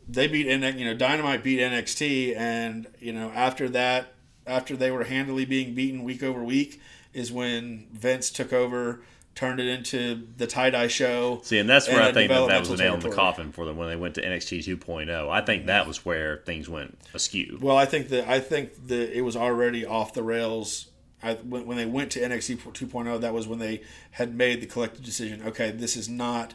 they 0.07 0.27
beat 0.27 0.47
you 0.47 0.85
know 0.85 0.93
Dynamite 0.93 1.45
beat 1.45 1.59
NXT, 1.59 2.35
and 2.35 2.87
you 2.99 3.13
know 3.13 3.31
after 3.33 3.69
that, 3.69 4.13
after 4.45 4.75
they 4.75 4.91
were 4.91 5.05
handily 5.05 5.45
being 5.45 5.73
beaten 5.73 6.03
week 6.03 6.21
over 6.23 6.43
week, 6.43 6.81
is 7.13 7.31
when 7.31 7.87
Vince 7.91 8.29
took 8.29 8.53
over. 8.53 9.01
Turned 9.33 9.61
it 9.61 9.67
into 9.67 10.27
the 10.35 10.45
tie 10.45 10.71
dye 10.71 10.89
show. 10.89 11.39
See, 11.43 11.57
and 11.57 11.69
that's 11.69 11.87
where 11.87 11.99
and 11.99 12.05
I 12.07 12.11
think 12.11 12.29
that, 12.29 12.47
that 12.49 12.59
was 12.59 12.67
the 12.67 12.75
nail 12.75 12.95
in 12.95 12.99
the 12.99 13.11
coffin 13.11 13.53
for 13.53 13.63
them 13.63 13.77
when 13.77 13.87
they 13.87 13.95
went 13.95 14.15
to 14.15 14.21
NXT 14.21 14.77
2.0. 14.77 15.29
I 15.29 15.39
think 15.39 15.67
that 15.67 15.87
was 15.87 16.03
where 16.03 16.41
things 16.45 16.67
went 16.67 16.99
askew. 17.13 17.57
Well, 17.61 17.77
I 17.77 17.85
think 17.85 18.09
that 18.09 18.27
I 18.27 18.41
think 18.41 18.87
that 18.87 19.17
it 19.17 19.21
was 19.21 19.37
already 19.37 19.85
off 19.85 20.13
the 20.13 20.21
rails. 20.21 20.87
I, 21.23 21.35
when, 21.35 21.65
when 21.65 21.77
they 21.77 21.85
went 21.85 22.11
to 22.11 22.19
NXT 22.19 22.57
2.0, 22.57 23.21
that 23.21 23.33
was 23.33 23.47
when 23.47 23.59
they 23.59 23.83
had 24.11 24.35
made 24.35 24.59
the 24.59 24.65
collective 24.67 25.05
decision. 25.05 25.41
Okay, 25.47 25.71
this 25.71 25.95
is 25.95 26.09
not. 26.09 26.53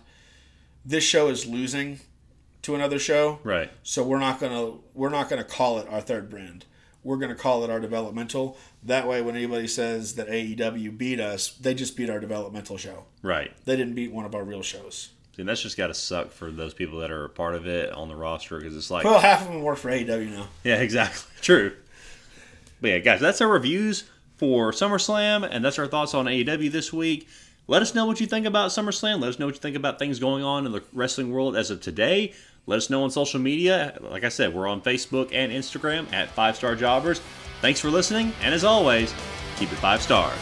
This 0.85 1.03
show 1.03 1.29
is 1.29 1.47
losing 1.47 2.01
to 2.61 2.75
another 2.75 2.99
show, 2.99 3.39
Right. 3.43 3.71
so 3.85 4.03
we're 4.05 4.19
not 4.19 4.39
gonna 4.39 4.73
we're 4.93 5.09
not 5.09 5.31
gonna 5.31 5.45
call 5.45 5.79
it 5.79 5.89
our 5.89 6.03
third 6.03 6.29
brand. 6.29 6.67
We're 7.07 7.17
gonna 7.19 7.35
call 7.37 7.63
it 7.65 7.71
our 7.71 7.79
developmental. 7.81 8.59
That 8.83 9.07
way, 9.07 9.23
when 9.23 9.37
anybody 9.37 9.69
says 9.69 10.17
that 10.17 10.29
AEW 10.29 10.99
beat 10.99 11.21
us, 11.21 11.51
they 11.53 11.73
just 11.73 11.97
beat 11.97 12.11
our 12.11 12.19
developmental 12.21 12.77
show. 12.77 13.05
Right. 13.23 13.53
They 13.65 13.77
didn't 13.77 13.95
beat 13.95 14.13
one 14.13 14.25
of 14.25 14.35
our 14.35 14.43
real 14.45 14.63
shows. 14.63 15.11
And 15.39 15.49
that's 15.49 15.61
just 15.63 15.77
got 15.77 15.89
to 15.89 15.95
suck 15.95 16.31
for 16.33 16.51
those 16.51 16.73
people 16.75 16.99
that 17.01 17.11
are 17.11 17.27
a 17.27 17.29
part 17.29 17.55
of 17.55 17.67
it 17.67 17.93
on 17.93 18.09
the 18.09 18.17
roster 18.17 18.59
because 18.59 18.75
it's 18.77 18.91
like, 18.91 19.05
Well, 19.05 19.21
half 19.21 19.43
of 19.47 19.49
them 19.53 19.63
work 19.63 19.79
for 19.79 19.91
AEW 19.91 20.31
now. 20.33 20.49
yeah, 20.65 20.77
exactly. 20.81 21.31
True. 21.43 21.77
But 22.81 22.89
yeah, 22.89 22.99
guys, 22.99 23.21
that's 23.21 23.41
our 23.41 23.49
reviews 23.49 24.05
for 24.39 24.73
SummerSlam, 24.73 25.47
and 25.51 25.65
that's 25.65 25.79
our 25.79 25.87
thoughts 25.87 26.15
on 26.15 26.25
AEW 26.27 26.71
this 26.73 26.93
week. 26.93 27.29
Let 27.69 27.83
us 27.83 27.95
know 27.95 28.07
what 28.07 28.21
you 28.21 28.27
think 28.27 28.47
about 28.47 28.71
SummerSlam. 28.71 29.21
Let 29.21 29.29
us 29.31 29.39
know 29.39 29.47
what 29.47 29.55
you 29.57 29.61
think 29.61 29.77
about 29.77 29.99
things 29.99 30.19
going 30.19 30.43
on 30.45 30.67
in 30.67 30.73
the 30.73 30.83
wrestling 30.93 31.31
world 31.31 31.57
as 31.57 31.71
of 31.71 31.81
today. 31.81 32.33
Let 32.67 32.77
us 32.77 32.91
know 32.91 33.05
on 33.05 33.11
social 33.11 33.41
media. 33.41 33.99
Like 34.01 34.25
I 34.25 34.29
said, 34.29 34.55
we're 34.55 34.67
on 34.67 34.81
Facebook 34.81 35.33
and 35.33 35.53
Instagram 35.53 36.13
at 36.13 36.31
Five 36.31 36.57
Star 36.57 36.75
Jobbers. 36.75 37.21
Thanks 37.61 37.81
for 37.81 37.91
listening, 37.91 38.33
and 38.43 38.55
as 38.55 38.65
always, 38.65 39.15
keep 39.57 39.73
it 39.73 39.77
five 39.77 40.03
stars. 40.03 40.39